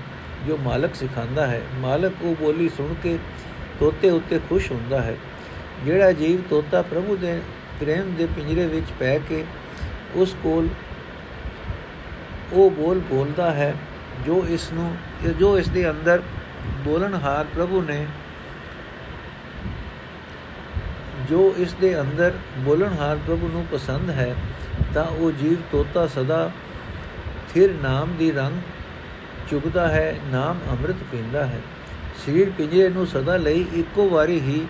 ਜੋ 0.46 0.56
ਮਾਲਕ 0.56 0.94
ਸਿਖਾਉਂਦਾ 0.94 1.46
ਹੈ। 1.46 1.60
ਮਾਲਕ 1.74 2.12
ਉਹ 2.22 2.34
ਬੋਲੀ 2.34 2.68
ਸੁਣ 2.68 2.94
ਕੇ 3.02 3.18
ਤੋਤੇ 3.80 4.10
ਉੱਤੇ 4.10 4.40
ਖੁਸ਼ 4.48 4.72
ਹੁੰਦਾ 4.72 5.02
ਹੈ। 5.02 5.16
ਜਿਹੜਾ 5.84 6.12
ਜੀਵ 6.12 6.40
ਤੋਤਾ 6.50 6.82
ਪ੍ਰਭੂ 6.82 7.16
ਦੇ 7.16 7.40
ਪ੍ਰੇਮ 7.80 8.14
ਦੇ 8.14 8.26
ਪਿੰਜਰੇ 8.26 8.66
ਵਿੱਚ 8.66 8.86
ਪੈ 9.00 9.18
ਕੇ 9.18 9.44
ਉਸ 10.16 10.34
ਕੋਲ 10.42 10.68
ਉਹ 12.52 12.70
ਬੋਲ 12.70 12.98
ਬੋਲਦਾ 13.00 13.50
ਹੈ, 13.50 13.74
ਜੋ 14.26 14.44
ਇਸ 14.48 14.70
ਨੂੰ 14.72 14.96
ਜੋ 15.38 15.58
ਇਸ 15.58 15.68
ਦੇ 15.68 15.88
ਅੰਦਰ 15.90 16.22
ਬੋਲਣਹਾਰ 16.84 17.46
ਪ੍ਰਭੂ 17.54 17.82
ਨੇ, 17.82 18.06
ਜੋ 21.30 21.54
ਇਸ 21.58 21.72
ਦੇ 21.72 22.00
ਅੰਦਰ 22.00 22.32
ਬੋਲਣਹਾਰ 22.58 23.18
ਪ੍ਰਭੂ 23.26 23.48
ਨੂੰ 23.48 23.64
ਪਸੰਦ 23.72 24.10
ਹੈ, 24.10 24.34
ਤਾਂ 24.94 25.04
ਉਹ 25.04 25.30
ਜੀਵ 25.32 25.56
ਤੋਤਾ 25.72 26.06
ਸਦਾ 26.06 26.50
ਥਿਰ 27.54 27.74
ਨਾਮ 27.82 28.14
ਦੀ 28.16 28.30
ਰੰਗ 28.32 28.60
ਚੁਗਦਾ 29.50 29.88
ਹੈ, 29.88 30.16
ਨਾਮ 30.32 30.58
ਅੰਮ੍ਰਿਤ 30.70 31.02
ਪੀਂਦਾ 31.12 31.44
ਹੈ। 31.46 31.60
ਸਰੀਰ 32.24 32.50
ਪਿੰਜਰੇ 32.50 32.88
ਨੂੰ 32.88 33.06
ਸਦਾ 33.06 33.36
ਲਈ 33.36 33.64
ਇੱਕੋ 33.74 34.08
ਵਾਰੀ 34.08 34.40
ਹੀ 34.40 34.66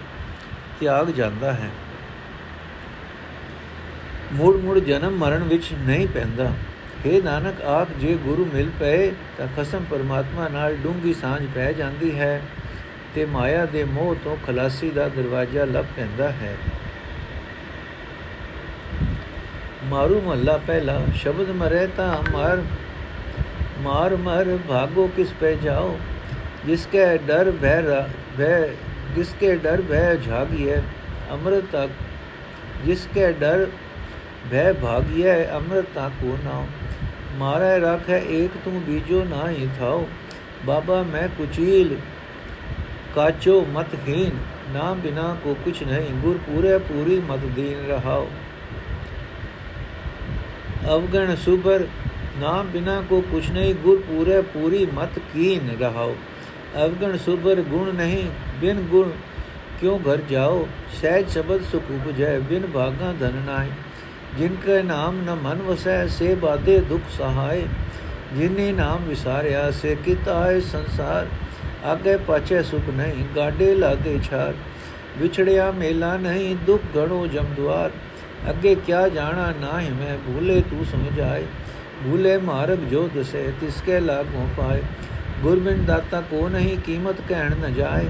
ਤਿਆਗ 0.81 1.11
ਜਾਂਦਾ 1.11 1.53
ਹੈ। 1.53 1.71
ਮੁੜ-ਮੁੜ 4.35 4.79
ਜਨਮ 4.79 5.17
ਮਰਨ 5.17 5.43
ਵਿੱਚ 5.43 5.65
ਨਹੀਂ 5.73 6.09
ਪੈਂਦਾ। 6.09 6.53
हे 7.07 7.23
ਨਾਨਕ, 7.23 7.63
ਆਪ 7.63 7.89
ਜੇ 7.99 8.15
ਗੁਰੂ 8.15 8.49
ਮਿਲ 8.55 8.71
ਪਏ, 8.81 9.13
ਤਾਂ 9.39 9.47
ਖਸਮ 9.57 9.85
ਪਰਮਾਤਮਾ 9.91 10.49
ਨਾਲ 10.49 10.77
ਡੂੰਗੀ 10.77 11.15
ਸਾਂਝ 11.15 11.47
ਪੈ 11.55 11.73
ਜਾਂਦੀ 11.73 12.19
ਹੈ 12.19 12.43
ਤੇ 13.15 13.25
ਮਾਇਆ 13.25 13.65
ਦੇ 13.65 13.85
ਮੋਹ 13.85 14.15
ਤੋਂ 14.25 14.37
ਖਲਾਸੀ 14.47 14.91
ਦਾ 14.91 15.09
ਦਰਵਾਜ਼ਾ 15.09 15.65
ਲੱਭ 15.65 15.85
ਪੈਂਦਾ 15.97 16.31
ਹੈ। 16.31 16.57
ਮਾਰੂ 19.85 20.21
ਮਹੱਲਾ 20.21 20.57
ਪਹਿਲਾ, 20.57 21.01
ਸ਼ਬਦ 21.15 21.51
ਮਰੇ 21.51 21.87
ਤਾਂ 21.87 22.15
ਹਮਾਰ 22.15 22.63
ਮਾਰ 23.79 24.17
ਮਰ 24.17 24.59
ਭਾਗੋ 24.69 25.11
ਕਿਸ 25.17 25.33
ਪੇ 25.41 25.57
ਜਾਓ 25.57 25.99
ਜਿਸ 26.67 26.89
ਕੇ 26.93 27.19
ਡਰ 27.19 27.51
ਭੈ 27.51 27.83
ਭੈ 28.39 28.67
ਜਿਸ 29.17 29.35
ਕੇ 29.41 29.57
ਡਰ 29.57 29.83
ਭੈ 29.83 30.15
ਜਾਗੀਏ 30.15 30.77
ਅੰਮ੍ਰਿਤ 31.31 31.65
ਤੱਕ 31.73 31.91
ਜਿਸ 32.85 33.09
ਕੇ 33.15 33.33
ਡਰ 33.33 33.67
ਭੈ 34.51 34.73
ਭਾਗਿਐ 34.73 35.45
ਅੰਮ੍ਰਿਤ 35.55 35.87
ਤਾ 35.95 36.09
ਕੋ 36.21 36.39
ਨਾਉ 36.45 36.67
ਮਾਰੈ 37.39 37.81
ਰਾਖੈ 37.81 38.19
ਏਕ 38.31 38.57
ਤੂੰ 38.65 38.83
ਬੀਜੋ 38.83 39.25
ਨਾਹੀ 39.25 39.69
ਥਾਉ 39.79 40.07
ਬਾਬਾ 40.67 41.03
ਮੈਂ 41.03 41.29
ਕੁਚੀਲ 41.29 41.97
ਕਾਚੋ 43.15 43.61
ਮਤ 43.73 43.95
ਹੀਨ 44.09 44.39
ਨਾਮ 44.73 45.01
ਬਿਨਾ 45.01 45.37
ਕੋ 45.45 45.57
ਕੁਛ 45.65 45.83
ਨਹੀਂ 45.83 46.11
ਗੁਰ 46.23 46.39
ਪੂਰੇ 46.39 46.79
ਪੂਰੀ 46.79 47.21
ਮਤ 47.29 47.45
ਦੀਨ 47.57 47.87
ਰਹਾਓ 47.89 48.29
अवगण 50.85 51.31
सुबर 51.35 51.83
नाम 52.41 52.71
बिना 52.73 52.95
को 53.03 53.19
कुछ 53.21 53.47
नहीं। 53.51 53.75
गुर 53.85 54.01
पूरे 54.01 54.41
पूरी 54.49 54.81
मत 54.89 55.15
कीन 55.29 55.71
रहाओ। 55.81 56.11
अवगण 56.77 57.15
सुबर 57.19 57.63
गुण 57.71 57.87
नहीं। 57.93 58.25
बिन 58.61 58.83
गुण 58.89 59.15
क्यों 59.81 59.95
घर 60.03 60.25
जाओ? 60.31 60.59
सहज 60.99 61.31
शब्द 61.35 61.65
सुख 61.71 61.89
उपजय 61.91 62.37
बिन 62.51 62.67
भागा 62.75 63.13
धन 63.15 63.39
नाई। 63.47 63.73
ਜਿਨ 64.39 64.55
ਕੈ 64.57 64.83
ਨਾਮ 64.83 65.21
ਨ 65.23 65.35
ਮਨ 65.43 65.61
ਵਸੈ 65.63 66.07
ਸੇ 66.09 66.35
ਬਾਦੇ 66.35 66.79
ਦੁਖ 66.89 67.11
ਸਹਾਏ 67.17 67.67
ਜਿਨੇ 68.35 68.71
ਨਾਮ 68.73 69.05
ਵਿਸਾਰਿਆ 69.05 69.71
ਸੇ 69.73 69.95
ਕਿਤ 70.05 70.29
ਆਏ 70.29 70.61
ਸੰਸਾਰ 70.63 71.27
ਆਗੇ 71.85 72.17
ਪਾਛੇ 72.27 72.63
ਸੁਖ 72.63 72.89
ਨਹੀਂ 72.91 73.25
ਗਾਡੇ 73.37 73.75
ਲਾਗੇ 73.75 74.19
ਛਾਰ 74.25 74.55
ਵਿਛੜਿਆ 75.19 75.71
ਮੇਲਾ 75.73 76.17
ਨਹੀਂ 76.17 76.55
ਦੁਖ 76.67 76.81
ਘਣੋ 76.97 77.27
ਜਮਦਵਾਰ 77.27 77.91
ਅੱਗੇ 78.51 78.75
ਕਿਆ 78.77 79.07
ਜਾਣਾ 79.09 79.53
ਨਾ 79.61 79.81
ਹੈ 79.81 79.91
ਮੈਂ 79.93 80.17
ਭੂਲੇ 80.27 80.61
ਤੂੰ 80.71 80.85
ਸਮਝਾਏ 80.85 81.45
ਭੂਲੇ 82.05 82.37
ਮਾਰਗ 82.41 82.89
ਜੋ 82.91 83.09
ਦਸੇ 83.15 83.47
ਤਿਸਕੇ 83.61 84.01
ਲਾਗੋਂ 84.01 84.47
ਪਾਏ 84.57 84.83
ਗੁਰਬਿੰਦ 85.43 85.87
ਦਾਤਾ 85.87 86.21
ਕੋ 86.21 86.49
ਨਹੀਂ 86.49 86.77
ਕੀਮਤ 86.79 87.21
ਕਹਿਣ 87.29 87.55
ਨ 87.59 87.73
ਜਾਏ 87.75 88.09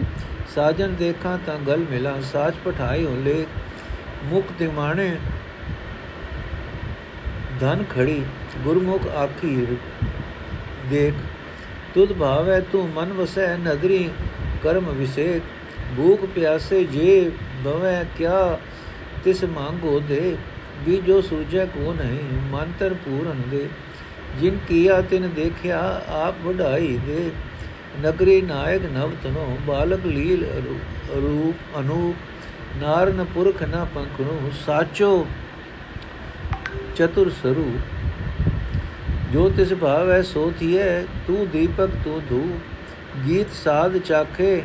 ਸਾਜਨ 0.54 0.94
ਦੇਖਾਂ 0.94 1.38
ਤਾਂ 1.46 1.58
ਗਲ 1.66 1.84
ਮਿਲਾ 1.90 2.20
ਸਾਚ 2.32 2.54
ਪਠਾਈ 2.64 3.04
ਹੋਲੇ 3.04 3.44
ਮੁਖ 4.24 4.52
ਦਿਮਾਣੇ 4.58 5.10
ਧਨ 7.60 7.84
ਖੜੀ, 7.90 8.22
ਗੁਰਮੁਖ 8.64 9.06
ਆਖੀ 9.16 9.66
ਦੇਖ, 10.90 11.14
ਤੁਧ 11.94 12.12
ਭਾਵੈ 12.12 12.60
ਤੂੰ 12.72 12.88
ਮਨ 12.88 13.12
ਵਸੈ 13.12 13.56
ਨਦਰੀ 13.56 14.08
ਕਰਮ 14.62 14.90
ਵਿਸੇਕ 14.90 15.42
ਭੂਖ 15.96 16.24
ਪਿਆਸੇ 16.24 16.82
ਜੇ 16.84 17.30
ਬਵੈ 17.64 18.04
ਕਿਆ, 18.18 18.58
ਤਿਸ 19.24 19.44
ਮੰਗੋ 19.44 19.98
ਦੇ, 20.00 20.36
ਵੀ 20.86 21.00
ਜੋ 21.00 21.20
ਸੂਝੈ 21.20 21.64
ਕੋ 21.64 21.92
ਨਹੀਂ 21.92 22.40
ਮੰਤਰ 22.50 22.94
ਪੂਰਨ 23.04 23.42
ਦੇ, 23.50 23.68
ਜਿਨ 24.40 24.58
ਕੀਆ 24.68 25.00
ਤਿਨ 25.00 25.28
ਦੇਖਿਆ, 25.36 25.80
ਆਪ 26.08 26.44
ਵਢਾਈ 26.44 26.98
ਦੇ, 27.06 27.30
ਨਗਰੀ 28.00 28.40
ਨਾਇਕ 28.42 28.82
ਨਵ 28.94 29.10
ਤਨੋ 29.22 29.46
ਬਾਲਕ 29.66 30.06
ਲੀਲ 30.06 30.44
ਰੂਪ 31.14 31.78
ਅਨੂਪ, 31.78 32.14
ਨਾਰਨ 32.78 33.24
ਪੁਰਖ 33.24 33.62
ਨਾ 33.62 33.84
ਪੰਖਣੂ, 33.84 34.50
ਸਾਚੋ 34.66 35.26
ਚਤੁਰ 36.96 37.30
ਸਰੂ 37.32 37.70
ਜੋ 39.32 39.48
ਤਿਸ 39.48 39.72
ਭਾਵ 39.74 40.10
ਹੈ 40.10 40.20
ਸੋ 40.24 40.50
ਥੀਏ 40.60 40.84
ਤੂੰ 41.26 41.46
ਦੀਪਕ 41.50 41.90
ਤੂੰ 42.04 42.20
ਧੂ 42.28 42.42
ਗੀਤ 43.26 43.52
ਸਾਧ 43.54 43.96
ਚਾਖੇ 43.98 44.62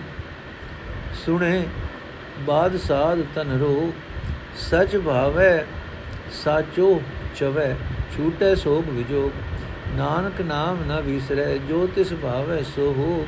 ਸੁਣੇ 1.25 1.63
ਬਾਦ 2.47 2.77
ਸਾਧ 2.77 3.21
ਤਨ 3.35 3.57
ਰੋ 3.59 3.91
ਸਚ 4.61 4.95
ਭਾਵੈ 4.97 5.65
ਸਾਚੋ 6.35 6.99
ਚਵੈ 7.35 7.75
ਛੂਟੇ 8.15 8.55
ਸੋਗ 8.55 8.89
ਵਿਜੋਗ 8.89 9.31
ਨਾਨਕ 9.95 10.41
ਨਾਮ 10.41 10.83
ਨ 10.87 11.01
ਵਿਸਰੈ 11.01 11.55
ਜੋ 11.69 11.85
ਤਿਸ 11.95 12.13
ਭਾਵੈ 12.13 12.61
ਸੋ 12.67 12.91
ਹੋ 12.93 13.25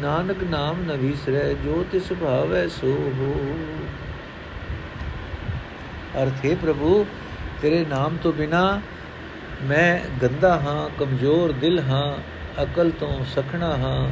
ਨਾਨਕ 0.00 0.42
ਨਾਮ 0.50 0.82
ਨ 0.82 0.96
ਵਿਸਰੈ 0.98 1.52
ਜੋ 1.64 1.84
ਤਿਸ 1.92 2.12
ਭਾਵੈ 2.12 2.66
ਸੋ 2.72 2.96
ਹੋ 3.18 3.34
ਅਰਥੇ 6.22 6.54
ਪ੍ਰਭੂ 6.54 7.04
ਤੇਰੇ 7.64 7.84
ਨਾਮ 7.84 8.16
ਤੋਂ 8.22 8.32
ਬਿਨਾ 8.32 8.80
ਮੈਂ 9.62 10.00
ਗੰਦਾ 10.22 10.60
ਹਾਂ, 10.60 10.90
ਕਮਜ਼ੋਰ 10.98 11.52
ਦਿਲ 11.52 11.80
ਹਾਂ, 11.80 12.18
ਅਕਲ 12.62 12.90
ਤੋਂ 12.90 13.24
ਸਖਣਾ 13.24 13.76
ਹਾਂ। 13.76 14.10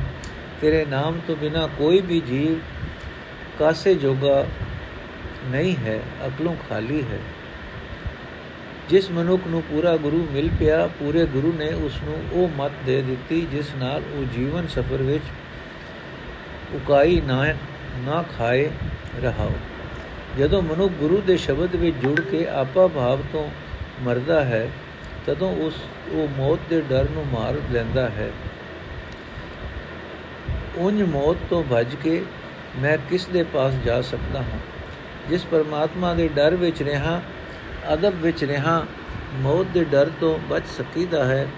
ਤੇਰੇ 0.61 0.85
ਨਾਮ 0.85 1.21
ਤੋਂ 1.27 1.37
ਬਿਨਾ 1.37 1.69
ਕੋਈ 1.79 2.01
ਵੀ 2.01 2.21
ਜੀਵ 2.21 2.59
ਕਾਸੇ 3.59 3.95
ਜੋਗਾ 3.95 4.47
ਨਹੀਂ 5.45 5.77
ਹੈ, 5.77 6.01
ਅਕਲੋਂ 6.27 6.57
ਖਾਲੀ 6.69 7.03
ਹੈ। 7.03 7.19
ਜਿਸ 8.89 9.11
ਮਨੁੱਖ 9.11 9.43
ਨੂੰ 9.47 9.63
ਪੂਰਾ 9.63 9.97
ਗੁਰੂ 9.97 10.29
ਮਿਲ 10.33 10.51
ਪਿਆ, 10.59 10.87
ਪੂਰੇ 10.87 11.27
ਗੁਰੂ 11.27 11.53
ਨੇ 11.59 11.73
ਉਸ 11.73 11.93
ਨੂੰ 12.05 12.23
ਉਹ 12.33 12.49
ਮਤ 12.57 12.73
ਦੇ 12.87 13.03
ਦਿੱਤੀ, 13.03 13.47
ਜਿਸ 13.53 13.75
ਨਾਲ 13.77 14.03
ਉਹ 14.13 14.25
ਜੀਵਨ 14.25 14.67
ਸਫਰ 14.67 15.03
ਵਿੱਚ 15.03 15.25
ਉਕਾਈ 16.73 17.21
ਨਾ 17.21 17.45
ਨਾ 17.99 18.25
ਖਾਏ 18.39 18.71
ਰਹਾਓ। 19.23 19.53
ਜਦੋਂ 20.39 20.63
ਮਨੁੱਖ 20.63 20.93
ਗੁਰੂ 20.93 21.23
ਦੇ 21.27 21.37
ਸ਼ਬਦ 21.37 21.77
ਵਿੱਚ 21.77 21.97
ਜੁੜ 21.97 22.21
ਕੇ 22.21 22.49
ਆਪਾ 22.49 22.87
ਭਾਵ 22.87 23.21
ਤੋਂ 23.33 23.51
ਮਰਦਾ 24.03 24.45
ਹੈ, 24.45 24.71
ਤਦੋਂ 25.27 25.57
ਉਸ, 25.57 25.75
ਉਹ 26.11 26.29
ਮੌਤ 26.37 26.59
ਦੇ 26.71 26.81
ਡਰ 26.81 27.07
ਨੂੰ 27.11 27.27
ਮਾਰ 27.27 27.55
ਲੈਂਦਾ 27.73 28.09
ਹੈ। 28.09 28.33
ਉਨ 30.77 31.05
ਮੌਤ 31.05 31.37
ਤੋਂ 31.51 31.65
ਭੱਜ 31.71 31.95
ਕੇ 31.95 32.25
ਮੈਂ 32.79 32.99
ਕਿਸ 33.11 33.27
ਦੇ 33.27 33.43
ਪਾਸ 33.43 33.73
ਜਾ 33.75 34.01
ਸਕਦਾ 34.01 34.39
ਹਾਂ? 34.39 34.59
ਜਿਸ 35.29 35.45
ਪਰਮਾਤਮਾ 35.45 36.15
ਦੇ 36.15 36.29
ਡਰ 36.29 36.57
ਵਿੱਚ 36.57 36.83
ਰਹਾ, 36.83 37.23
ਅਦਬ 37.93 38.15
ਵਿੱਚ 38.15 38.45
ਰਹਾ, 38.45 38.87
ਮੌਤ 39.35 39.67
ਦੇ 39.67 39.85
ਡਰ 39.85 40.11
ਤੋਂ 40.21 40.39
ਬਚ 40.39 40.67
ਸਕੀਦਾ 40.67 41.25
ਹੈ, 41.25 41.49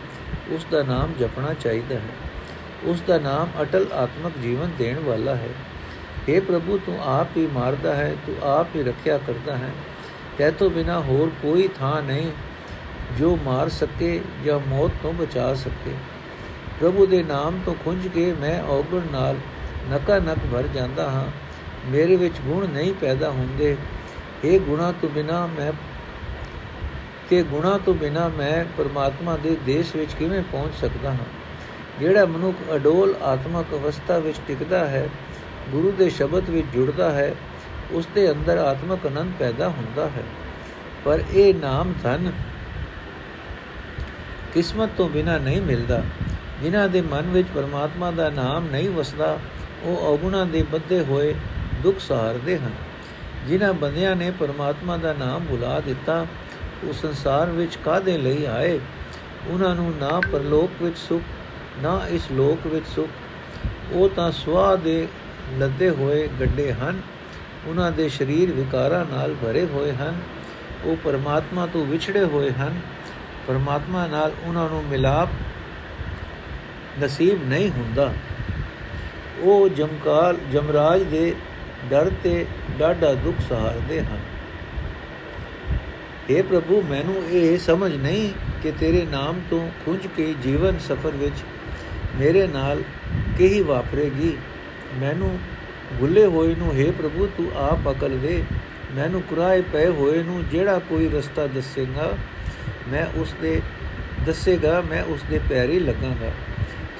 ਉਸ 0.50 0.66
ਦਾ 0.70 0.82
ਨਾਮ 0.82 1.12
ਜਪਣਾ 1.20 1.54
ਚਾਹੀਦਾ 1.54 1.94
ਹੈ। 1.94 2.28
ਉਸ 2.84 3.02
ਦਾ 3.06 3.18
ਨਾਮ 3.18 3.62
ਅਟਲ 3.62 3.86
ਆਤਮਿਕ 3.92 4.38
ਜੀਵਨ 4.42 4.70
ਦੇਣ 4.78 4.98
ਵਾਲਾ 4.98 5.34
ਹੈ। 5.34 5.48
हे 6.28 6.42
ਪ੍ਰਭੂ, 6.42 6.78
ਤੂੰ 6.86 6.98
ਆਪ 7.04 7.28
ਹੀ 7.36 7.46
ਮਾਰਦਾ 7.46 7.94
ਹੈ, 7.94 8.16
ਤੂੰ 8.26 8.36
ਆਪ 8.42 8.66
ਹੀ 8.76 8.82
ਰੱਖਿਆ 8.82 9.18
ਕਰਦਾ 9.18 9.56
ਹੈ। 9.56 9.70
ਤੈ 10.38 10.50
ਤੋਂ 10.50 10.70
ਬਿਨਾ 10.70 11.00
ਹੋਰ 11.00 11.30
ਕੋਈ 11.42 11.68
ਥਾਂ 11.78 12.02
ਨਹੀਂ 12.02 12.30
ਜੋ 13.18 13.38
ਮਾਰ 13.44 13.68
ਸਕੇ 13.68 14.20
ਜਾਂ 14.44 14.60
ਮੌਤ 14.68 14.90
ਤੋਂ 15.02 15.12
ਬਚਾ 15.12 15.54
ਸਕੇ। 15.54 15.94
ਪ੍ਰਭੂ 16.80 17.06
ਦੇ 17.06 17.22
ਨਾਮ 17.22 17.60
ਤੋਂ 17.66 17.74
ਖੁੰਝ 17.74 18.08
ਕੇ 18.08 18.32
ਮੈਂ 18.32 18.62
ਔਗਣ 18.62 19.00
ਨਾਲ 19.12 19.36
ਨਕਾ 19.92 20.18
ਨਕ 20.18 20.38
ਭਰ 20.52 20.62
ਜਾਂਦਾ 20.62 21.10
ਹਾਂ। 21.10 21.24
ਮੇਰੇ 21.86 22.16
ਵਿੱਚ 22.16 22.34
ਗੁਣ 22.40 22.68
ਨਹੀਂ 22.68 22.94
ਪੈਦਾ 22.94 23.30
ਹੁੰਦੇ। 23.30 23.76
ਇਹ 24.44 24.60
ਗੁਣਾ 24.60 24.92
ਤੋਂ 24.92 25.08
ਬਿਨਾ 25.08 25.46
ਮੈਂ 25.46 25.72
ਕਿ 27.30 27.42
ਗੁਣਾ 27.42 27.78
ਤੋਂ 27.86 27.94
ਬਿਨਾ 27.94 28.28
ਮੈਂ 28.28 28.64
ਪਰਮਾਤਮਾ 28.78 29.36
ਦੇ 29.36 29.56
ਦੇਸ਼ 29.66 29.96
ਵਿੱਚ 29.96 30.12
ਕਿਵੇਂ 30.14 30.42
ਪਹੁੰਚ 30.52 30.74
ਸਕਦਾ 30.80 31.10
ਹਾਂ? 31.10 31.26
ਜਿਹੜਾ 32.00 32.24
ਮਨੁੱਖ 32.24 32.74
ਅਡੋਲ 32.74 33.14
ਆਤਮਕ 33.22 33.66
ਅਵਸਥਾ 33.72 34.18
ਵਿੱਚ 34.18 34.38
ਟਿਕਦਾ 34.48 34.86
ਹੈ 34.86 35.08
ਗੁਰੂ 35.70 35.92
ਦੇ 35.92 36.10
ਸ਼ਬਦ 36.10 36.50
ਵਿੱਚ 36.50 36.66
ਜੁੜਦਾ 36.74 37.10
ਹੈ, 37.12 37.34
ਉਸ 37.90 38.08
ਦੇ 38.14 38.30
ਅੰਦਰ 38.32 38.58
ਆਤਮਕ 38.58 39.06
ਆਨੰਦ 39.06 39.32
ਪੈਦਾ 39.38 39.68
ਹੁੰਦਾ 39.68 40.06
ਹੈ। 40.06 40.22
ਪਰ 41.04 41.22
ਇਹ 41.32 41.54
ਨਾਮ 41.54 41.94
ਧਨ 42.02 42.32
ਕਿਸਮਤ 44.52 44.90
ਤੋਂ 44.96 45.08
ਬਿਨਾ 45.08 45.38
ਨਹੀਂ 45.38 45.62
ਮਿਲਦਾ। 45.62 46.02
ਜਿਨ੍ਹਾਂ 46.62 46.88
ਦੇ 46.88 47.00
ਮਨ 47.00 47.22
ਵਿੱਚ 47.22 47.48
ਪਰਮਾਤਮਾ 47.54 48.10
ਦਾ 48.10 48.30
ਨਾਮ 48.30 48.66
ਨਹੀਂ 48.70 48.90
ਵਸਦਾ, 48.90 49.38
ਉਹ 49.82 49.96
ਔਗੁਣਾ 49.96 50.44
ਦੇ 50.44 50.62
ਬੱਧੇ 50.62 51.00
ਹੋਏ 51.00 51.34
ਦੁੱਖ 51.82 51.98
ਸਹਾਰਦੇ 51.98 52.58
ਹਨ। 52.58 52.70
ਜਿਨ੍ਹਾਂ 53.46 53.72
ਬੰਦਿਆਂ 53.72 54.16
ਨੇ 54.16 54.30
ਪਰਮਾਤਮਾ 54.30 54.96
ਦਾ 54.96 55.12
ਨਾਮ 55.12 55.44
ਭੁਲਾ 55.50 55.80
ਦਿੱਤਾ, 55.80 56.26
ਉਹ 56.84 56.92
ਸੰਸਾਰ 56.92 57.50
ਵਿੱਚ 57.50 57.78
ਕਾਦੇ 57.84 58.18
ਲਈ 58.18 58.44
ਆਏ? 58.44 58.80
ਉਹਨਾਂ 59.48 59.74
ਨੂੰ 59.74 59.92
ਨਾ 60.00 60.20
ਪਰਲੋਕ 60.20 60.82
ਵਿੱਚ 60.82 60.98
ਸੁਖ, 60.98 61.22
ਨਾ 61.82 62.02
ਇਸ 62.10 62.22
ਲੋਕ 62.32 62.66
ਵਿੱਚ 62.66 62.86
ਸੁਖ। 62.86 63.08
ਉਹ 63.92 64.08
ਤਾਂ 64.08 64.32
ਸਵਾ 64.32 64.76
ਦੇ 64.76 65.08
ਲੱਦੇ 65.52 65.90
ਹੋਏ 65.90 66.28
ਗੱਡੇ 66.40 66.72
ਹਨ। 66.72 67.00
ਉਹਨਾਂ 67.66 67.92
ਦੇ 67.92 68.08
ਸਰੀਰ 68.08 68.52
ਵਿਕਾਰਾਂ 68.52 69.04
ਨਾਲ 69.04 69.34
ਭਰੇ 69.34 69.64
ਹੋਏ 69.64 69.92
ਹਨ। 69.92 70.20
ਉਹ 70.84 70.96
ਪਰਮਾਤਮਾ 71.04 71.66
ਤੋਂ 71.66 71.86
ਵਿਛੜੇ 71.86 72.24
ਹੋਏ 72.24 72.50
ਹਨ। 72.50 72.80
ਪਰਮਾਤਮਾ 73.46 74.06
ਨਾਲ 74.06 74.32
ਉਹਨਾਂ 74.44 74.68
ਨੂੰ 74.68 74.84
ਮਿਲਾਪ 74.84 75.28
ਨਸੀਬ 77.04 77.48
ਨਹੀਂ 77.48 77.70
ਹੁੰਦਾ। 77.70 78.14
ਉਹ 79.40 79.68
ਜਮਕਾਲ, 79.68 80.36
ਜਮਰਾਜ 80.52 81.02
ਦੇ 81.02 81.34
ਡਰ 81.90 82.10
ਤੇ 82.22 82.46
ਡਾਢਾ 82.78 83.14
ਦੁੱਖ 83.14 83.36
ਸਹਾਰਦੇ 83.48 84.00
ਹਨ। 84.00 84.18
اے 86.30 86.44
ਪ੍ਰਭੂ, 86.44 86.82
ਮੈਨੂੰ 86.82 87.22
ਇਹ 87.30 87.58
ਸਮਝ 87.58 87.96
ਨਹੀਂ 87.96 88.32
ਕਿ 88.62 88.72
ਤੇਰੇ 88.72 89.06
ਨਾਮ 89.10 89.40
ਤੋਂ 89.50 89.70
ਖੁੰਝ 89.84 90.06
ਕੇ 90.16 90.34
ਜੀਵਨ 90.42 90.78
ਸਫਰ 90.78 91.10
ਵਿੱਚ 91.10 91.34
ਮੇਰੇ 92.16 92.46
ਨਾਲ 92.46 92.82
ਕਿਹੀ 93.38 93.62
ਵਾਪਰੇਗੀ। 93.62 94.36
ਮੈਨੂੰ 95.00 95.38
ਭੁੱਲੇ 96.00 96.26
ਹੋਏ 96.26 96.54
ਨੂੰ, 96.54 96.74
ਹੈ 96.74 96.92
ਪ੍ਰਭੂ, 96.92 97.28
ਤੂੰ 97.36 97.52
ਆਪ 97.56 97.90
ਅਕਲ 97.90 98.18
ਦੇ 98.18 98.44
ਮੈਨੂੰ 98.94 99.22
ਕੁਰਾਏ 99.22 99.62
ਪਏ 99.62 99.86
ਹੋਏ 99.86 100.22
ਨੂੰ, 100.22 100.44
ਜਿਹੜਾ 100.48 100.78
ਕੋਈ 100.78 101.08
ਰਸਤਾ 101.08 101.46
ਦੱਸੇਗਾ, 101.46 102.16
ਮੈਂ 102.88 103.06
ਉਸ 103.14 103.34
ਦੇ 103.42 103.62
ਦੱਸੇਗਾ, 104.26 104.80
ਮੈਂ 104.80 105.02
ਉਸ 105.02 105.20
ਦੇ 105.30 105.40
ਪੈਰੀ 105.50 105.78
ਲੱਗਾਂਗਾ। 105.78 106.30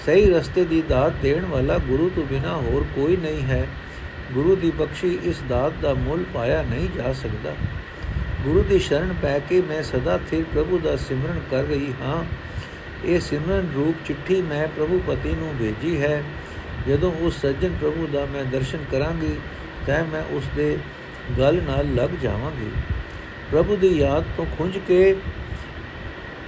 ਸਹੀ 0.07 0.31
ਰਸਤੇ 0.31 0.65
ਦੀ 0.65 0.83
ਦਾਤ 0.83 1.13
ਦੇਣ 1.23 1.45
ਵਾਲਾ 1.45 1.79
ਗੁਰੂ 1.79 2.11
ਤੋਂ 2.17 2.25
ਬਿਨਾ 2.25 2.57
ਹੋਰ 2.57 2.85
ਕੋਈ 2.95 3.17
ਨਹੀਂ 3.17 3.43
ਹੈ। 3.43 3.67
ਗੁਰੂ 4.33 4.57
ਦੀ 4.57 4.71
ਬਖਸ਼ੀ 4.71 5.19
ਇਸ 5.23 5.37
ਦਾਤ 5.49 5.73
ਦਾ 5.83 5.95
ਮੁੱਲ 5.95 6.25
ਪਾਇਆ 6.35 6.63
ਨਹੀਂ 6.63 6.89
ਜਾ 6.97 7.13
ਸਕਦਾ। 7.13 7.55
ਗੁਰੂ 8.45 8.63
ਦੀ 8.63 8.79
ਸ਼ਰਨ 8.79 9.15
ਪੈ 9.23 9.39
ਕੇ 9.39 9.61
ਮੈਂ 9.61 9.83
ਸਦਾ 9.83 10.21
ਥਿਰ 10.31 10.45
ਪ੍ਰਭੂ 10.55 10.79
ਦਾ 10.79 10.97
ਸਿਮਰਨ 10.97 11.41
ਕਰ 11.51 11.63
ਰਹੀ 11.63 11.93
ਹਾਂ। 12.03 12.25
ਇਹ 13.05 13.21
ਸਿਮਰਨ 13.21 13.69
ਰੂਪ 13.75 14.07
ਚਿੱਠੀ 14.07 14.43
ਮੈਂ 14.43 14.69
ਪ੍ਰਭੂ 14.69 15.01
ਪਤੀ 15.07 15.35
ਨੂੰ 15.35 15.55
ਭੇਜੀ 15.59 16.03
ਹੈ। 16.03 16.23
ਜਦੋਂ 16.89 17.13
ਉਸ 17.13 17.41
ਸੱਜਣ 17.41 17.69
ਪ੍ਰਭੂ 17.81 18.09
ਦਾ 18.13 18.27
ਮੈਂ 18.27 18.45
ਦਰਸ਼ਨ 18.45 18.79
ਕਰਾਂਗੀ, 18.93 19.37
ਤਾਂ 19.87 20.05
ਮੈਂ 20.05 20.23
ਉਸ 20.31 20.45
ਦੇ 20.57 20.79
ਗਲ 21.39 21.63
ਨਾਲ 21.63 21.95
ਲੱਗ 21.95 22.11
ਜਾਵਾਂਗੀ। 22.23 22.71
ਪ੍ਰਭੂ 23.53 23.77
ਦੀ 23.77 23.99
ਯਾਦ 23.99 24.25
ਤੋਂ 24.37 24.47
ਖੁੰਝ 24.59 24.79
ਕੇ 24.79 25.17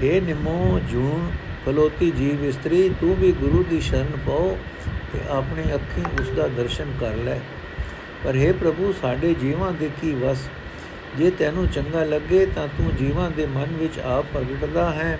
ਏ 0.03 0.20
ਨਿਮੋ 0.20 0.81
ਜੂਨ 0.90 1.31
ਫਲੋਤੀ 1.66 2.11
ਜੀਵ 2.11 2.44
ਇਸਤਰੀ, 2.44 2.88
ਤੂੰ 3.01 3.16
ਵੀ 3.16 3.33
ਗੁਰੂ 3.33 3.64
ਦੀ 3.70 3.81
ਸ਼ਰਨ 3.81 4.16
ਪਾਓ 4.27 4.59
ਤੇ 5.12 5.18
ਆਪਣੀ 5.29 5.75
ਅੱਖੀਂ 5.75 6.05
ਉਸ 6.20 6.31
ਦਾ 6.31 6.49
ਦਰਸ਼ਨ 6.49 6.92
ਕਰ 7.01 7.14
ਲੈ। 7.14 7.38
ਪਰ 8.25 8.37
हे 8.37 8.55
ਪ੍ਰਭੂ, 8.55 8.94
ਸਾਡੇ 9.03 9.35
ਜੀਵਾਂ 9.35 9.72
ਦੇ 9.72 9.90
ਕੀ 10.03 10.14
ਵਸ? 10.14 10.49
ਜੇ 11.18 11.31
ਤੈਨੂੰ 11.31 11.68
ਚੰਗਾ 11.68 12.05
ਲੱਗੇ 12.05 12.46
ਤਾਂ 12.46 12.68
ਤੂੰ 12.68 12.96
ਜੀਵਾਂ 12.96 13.31
ਦੇ 13.31 13.46
ਮਨ 13.46 13.66
ਵਿੱਚ 13.72 13.99
ਆਪ 13.99 14.27
ਪ੍ਰਗਟਦਾ 14.33 14.92
ਹੈ। 14.92 15.18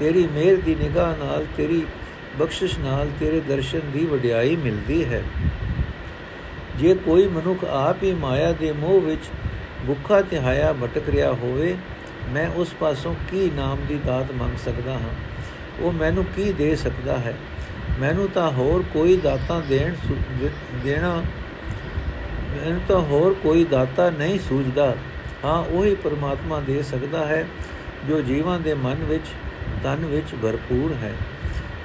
ਤੇਰੀ 0.00 0.26
ਮਿਹਰ 0.26 0.56
ਦੀ 0.56 0.74
ਨਿਗਾਹ 0.74 1.16
ਨਾਲ 1.16 1.46
ਤੇਰੀ 1.56 1.82
ਬਖਸ਼ਿਸ਼ 2.38 2.78
ਨਾਲ 2.78 3.08
ਤੇਰੇ 3.20 3.40
ਦਰਸ਼ਨ 3.40 3.80
ਦੀ 3.92 4.04
ਵਡਿਆਈ 4.06 4.56
ਮਿਲਦੀ 4.56 5.04
ਹੈ। 5.04 5.22
ਜੇ 6.76 6.94
ਕੋਈ 6.94 7.26
ਮਨੁੱਖ 7.26 7.64
ਆਪ 7.64 8.02
ਹੀ 8.02 8.12
ਮਾਇਆ 8.14 8.52
ਦੇ 8.52 8.72
ਮੋਹ 8.72 9.00
ਵਿੱਚ 9.00 9.22
ਭੁੱਖਾ 9.86 10.20
ਤੇ 10.22 10.40
ਹਾਇਆ 10.40 10.72
ਭਟਕ 10.72 11.08
ਰਿਹਾ 11.08 11.32
ਹੋਵੇ, 11.32 11.76
ਮੈਂ 12.28 12.48
ਉਸ 12.50 12.74
ਪਾਸੋਂ 12.74 13.14
ਕੀ 13.30 13.50
ਨਾਮ 13.54 13.78
ਦੀ 13.88 13.98
ਦਾਤ 14.06 14.32
ਮੰਗ 14.32 14.56
ਸਕਦਾ 14.58 14.92
ਹਾਂ? 14.92 15.14
ਉਹ 15.80 15.92
ਮੈਨੂੰ 15.92 16.24
ਕੀ 16.24 16.52
ਦੇ 16.52 16.76
ਸਕਦਾ 16.76 17.18
ਹੈ? 17.18 17.34
ਮੈਨੂੰ 18.00 18.28
ਤਾਂ 18.28 18.50
ਹੋਰ 18.50 18.84
ਕੋਈ 18.92 19.16
ਦਾਤਾ 19.16 19.60
ਦੇਣ 19.60 19.94
ਦੇਣਾ, 20.84 21.22
ਮੈਨੂੰ 22.56 22.80
ਤਾਂ 22.88 23.00
ਹੋਰ 23.00 23.34
ਕੋਈ 23.42 23.64
ਦਾਤਾ 23.64 24.10
ਨਹੀਂ 24.10 24.38
ਸੂਝਦਾ। 24.38 24.94
ਹਾਂ, 25.44 25.64
ਉਹੀ 25.64 25.94
ਪਰਮਾਤਮਾ 25.94 26.60
ਦੇ 26.60 26.82
ਸਕਦਾ 26.82 27.26
ਹੈ 27.26 27.46
ਜੋ 28.08 28.20
ਜੀਵਾਂ 28.20 28.58
ਦੇ 28.60 28.74
ਮਨ 28.74 29.04
ਵਿੱਚ, 29.04 29.26
ਤਨ 29.84 30.06
ਵਿੱਚ 30.06 30.34
ਭਰਪੂਰ 30.42 30.94
ਹੈ। 31.02 31.12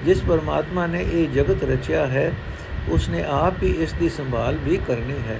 ਜਿਸ 0.05 0.21
ਪਰਮਾਤਮਾ 0.21 0.87
ਨੇ 0.87 1.05
ਇਹ 1.11 1.29
ਜਗਤ 1.29 1.63
ਰਚਿਆ 1.63 2.07
ਹੈ, 2.07 2.31
ਉਸਨੇ 2.89 3.23
ਆਪ 3.23 3.53
ਹੀ 3.63 3.71
ਇਸ 3.71 3.93
ਦੀ 3.93 4.09
ਸੰਭਾਲ 4.09 4.55
ਵੀ 4.55 4.77
ਕਰਨੀ 4.77 5.19
ਹੈ। 5.29 5.39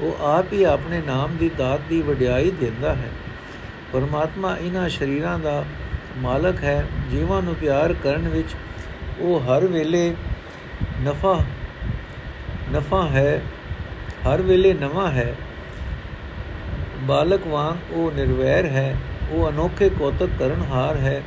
ਉਹ 0.00 0.24
ਆਪ 0.24 0.52
ਹੀ 0.52 0.64
ਆਪਣੇ 0.64 1.02
ਨਾਮ 1.06 1.36
ਦੀ 1.36 1.50
ਦਾਤ 1.58 1.80
ਦੀ 1.88 2.02
ਵਡਿਆਈ 2.02 2.50
ਦਿੰਦਾ 2.50 2.94
ਹੈ। 2.94 3.08
ਪਰਮਾਤਮਾ 3.92 4.56
ਇਹਨਾਂ 4.56 4.88
ਸ਼ਰੀਰਾਂ 4.88 5.38
ਦਾ 5.38 5.64
ਮਾਲਕ 6.18 6.64
ਹੈ। 6.64 6.86
ਜੀਵਾਂ 7.10 7.42
ਨੂੰ 7.42 7.54
ਪਿਆਰ 7.54 7.92
ਕਰਨ 7.92 8.28
ਵਿੱਚ 8.28 8.48
ਉਹ 9.18 9.40
ਹਰ 9.40 9.66
ਵੇਲੇ 9.66 10.14
ਨਫਾ 11.02 11.44
ਨਫਾ 12.72 13.06
ਹੈ, 13.06 13.42
ਹਰ 14.26 14.42
ਵੇਲੇ 14.42 14.74
ਨਵਾਂ 14.74 15.12
ਹੈ। 15.12 15.34
ਬਾਲਕ 17.00 17.46
ਵਾਂਗ 17.46 17.74
ਉਹ 17.90 18.12
ਨਿਰਵੈਰ 18.12 18.64
ਹੈ। 18.64 18.96
ਉਹ 19.30 19.50
ਅਨੋਖੇ 19.50 19.88
ਕੋਤਕ 19.88 20.28
ਕਰਨਹਾਰ 20.38 20.96
ਹੈ। 20.96 21.22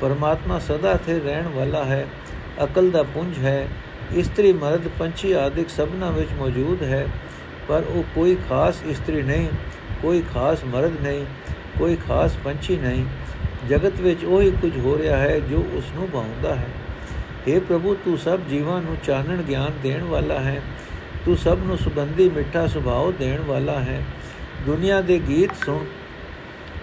ਪਰਮਾਤਮਾ 0.00 0.58
ਸਦਾ 0.58 0.98
ਥੇ 1.06 1.18
ਰਹਿਣ 1.18 1.48
ਵਾਲਾ 1.48 1.84
ਹੈ, 1.84 2.06
ਅਕਲ 2.64 2.90
ਦਾ 2.90 3.02
ਪੁੰਜ 3.02 3.38
ਹੈ, 3.38 3.68
ਇਸਤਰੀ 4.12 4.52
ਮਰਦ 4.52 4.88
ਪੰਛੀ 4.98 5.32
ਆਦਿਕ 5.32 5.70
ਸਭਨਾ 5.70 6.10
ਵਿੱਚ 6.10 6.32
ਮੌਜੂਦ 6.38 6.82
ਹੈ, 6.82 7.06
ਪਰ 7.68 7.82
ਉਹ 7.88 8.04
ਕੋਈ 8.14 8.36
ਖਾਸ 8.48 8.82
ਇਸਤਰੀ 8.86 9.22
ਨਹੀਂ, 9.22 9.48
ਕੋਈ 10.02 10.22
ਖਾਸ 10.34 10.64
ਮਰਦ 10.64 11.00
ਨਹੀਂ, 11.02 11.24
ਕੋਈ 11.78 11.96
ਖਾਸ 12.08 12.36
ਪੰਛੀ 12.44 12.76
ਨਹੀਂ, 12.76 13.04
ਜਗਤ 13.68 14.00
ਵਿੱਚ 14.00 14.24
ਉਹੀ 14.24 14.50
ਕੁਝ 14.50 14.76
ਹੋ 14.78 14.98
ਰਿਹਾ 14.98 15.16
ਹੈ 15.16 15.38
ਜੋ 15.40 15.64
ਉਸ 15.72 15.84
ਨੂੰ 15.94 16.08
ਭਾਉਂਦਾ 16.12 16.54
ਹੈ। 16.54 16.68
اے 17.48 17.60
ਪ੍ਰਭੂ, 17.60 17.94
ਤੂੰ 17.94 18.18
ਸਭ 18.18 18.40
ਜੀਵਾਂ 18.50 18.80
ਨੂੰ 18.82 18.96
ਚਾਨਣ 19.04 19.42
ਗਿਆਨ 19.42 19.72
ਦੇਣ 19.82 20.04
ਵਾਲਾ 20.04 20.40
ਹੈ, 20.40 20.60
ਤੂੰ 21.24 21.36
ਸਭ 21.36 21.58
ਨੂੰ 21.64 21.78
ਸੁਗੰਧੀ 21.78 22.28
ਮਿੱਠਾ 22.28 22.66
ਸੁਭਾਅ 22.66 23.10
ਦੇਣ 23.18 23.40
ਵਾਲਾ 23.40 23.78
ਹੈ। 23.80 24.02
ਦੁਨੀਆ 24.66 25.00
ਦੇ 25.00 25.20
ਗੀਤ 25.28 25.50
ਸੁਣ, 25.64 25.84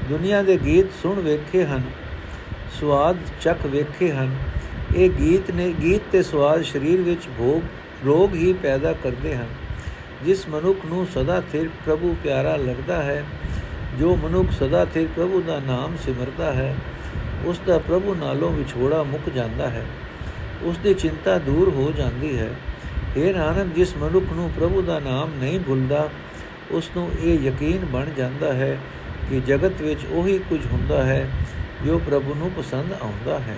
ਦੁਨੀਆ 0.09 0.41
ਦੇ 0.41 0.57
ਗੀਤ 0.65 0.91
ਸੁਣ 1.01 1.19
ਵੇਖੇ 1.19 1.65
ਹਨ 1.65 1.81
ਸਵਾਦ 2.79 3.17
ਚੱਖ 3.41 3.65
ਵੇਖੇ 3.65 4.11
ਹਨ। 4.11 4.35
ਇਹ 4.95 5.09
ਗੀਤ 5.09 5.51
ਨੇ 5.51 5.73
ਗੀਤ 5.81 6.01
ਤੇ 6.11 6.21
ਸਵਾਦ 6.23 6.63
ਸਰੀਰ 6.63 7.01
ਵਿੱਚ 7.01 7.27
ਭੋਗ, 7.37 7.61
ਰੋਗ 8.05 8.35
ਹੀ 8.35 8.53
ਪੈਦਾ 8.53 8.93
ਕਰਦੇ 8.93 9.35
ਹਨ। 9.35 9.47
ਜਿਸ 10.25 10.47
ਮਨੁੱਖ 10.49 10.85
ਨੂੰ 10.85 11.05
ਸਦਾ 11.15 11.41
ਥਿਰ 11.51 11.69
ਪ੍ਰਭੂ 11.85 12.15
ਪਿਆਰਾ 12.23 12.55
ਲੱਗਦਾ 12.55 13.01
ਹੈ, 13.03 13.23
ਜੋ 13.99 14.15
ਮਨੁੱਖ 14.15 14.51
ਸਦਾ 14.51 14.85
ਥਿਰ 14.85 15.07
ਪ੍ਰਭੂ 15.15 15.41
ਦਾ 15.41 15.59
ਨਾਮ 15.59 15.95
ਸਿਮਰਦਾ 16.05 16.51
ਹੈ, 16.53 16.75
ਉਸ 17.45 17.61
ਦਾ 17.67 17.77
ਪ੍ਰਭੂ 17.77 18.15
ਨਾਲੋਂ 18.15 18.51
ਵਿਛੋੜਾ 18.51 19.03
ਮੁੱਕ 19.03 19.29
ਜਾਂਦਾ 19.29 19.69
ਹੈ। 19.69 19.85
ਉਸ 20.63 20.77
ਦੀ 20.77 20.93
ਚਿੰਤਾ 20.93 21.37
ਦੂਰ 21.37 21.69
ਹੋ 21.69 21.91
ਜਾਂਦੀ 21.97 22.37
ਹੈ। 22.37 22.49
ਇਹ 23.17 23.33
ਨਾਨਕ, 23.33 23.73
ਜਿਸ 23.75 23.95
ਮਨੁੱਖ 23.97 24.25
ਨੂੰ 24.33 24.49
ਪ੍ਰਭੂ 24.57 24.81
ਦਾ 24.81 24.99
ਨਾਮ 24.99 25.31
ਨਹੀਂ 25.39 25.59
ਭੁੱਲਦਾ, 25.59 26.09
ਉਸ 26.71 26.89
ਨੂੰ 26.95 27.09
ਇਹ 27.23 27.39
ਯਕੀਨ 27.39 27.85
ਬਣ 27.85 28.05
ਜਾਂਦਾ 28.17 28.53
ਹੈ 28.53 28.77
ਕਿ 29.29 29.39
ਜਗਤ 29.39 29.81
ਵਿੱਚ 29.81 30.05
ਉਹੀ 30.11 30.37
ਕੁਝ 30.37 30.59
ਹੁੰਦਾ 30.71 31.03
ਹੈ 31.03 31.29
ਜੋ 31.85 31.97
ਪ੍ਰਭੂ 31.97 32.35
ਨੂੰ 32.35 32.51
ਪਸੰਦ 32.51 32.93
ਆਉਂਦਾ 33.01 33.39
ਹੈ। 33.39 33.57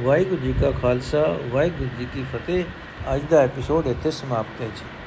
ਵਾਹਿਗੁਰੂ 0.00 0.40
ਜੀ 0.40 0.54
ਕਾ 0.60 0.70
ਖਾਲਸਾ, 0.70 1.38
ਵਾਹਿਗੁਰੂ 1.50 1.90
ਜੀ 1.98 2.06
ਕੀ 2.14 2.24
ਫਤਿਹ। 2.32 2.64
ਅੱਜ 3.14 3.22
ਦਾ 3.30 3.40
ਐਪੀਸੋਡ 3.40 3.86
ਇੱਥੇ 3.86 4.10
ਸਮਾਪਤ 4.10 4.60
ਹੈ 4.60 4.66
ਜੀ। 4.66 5.03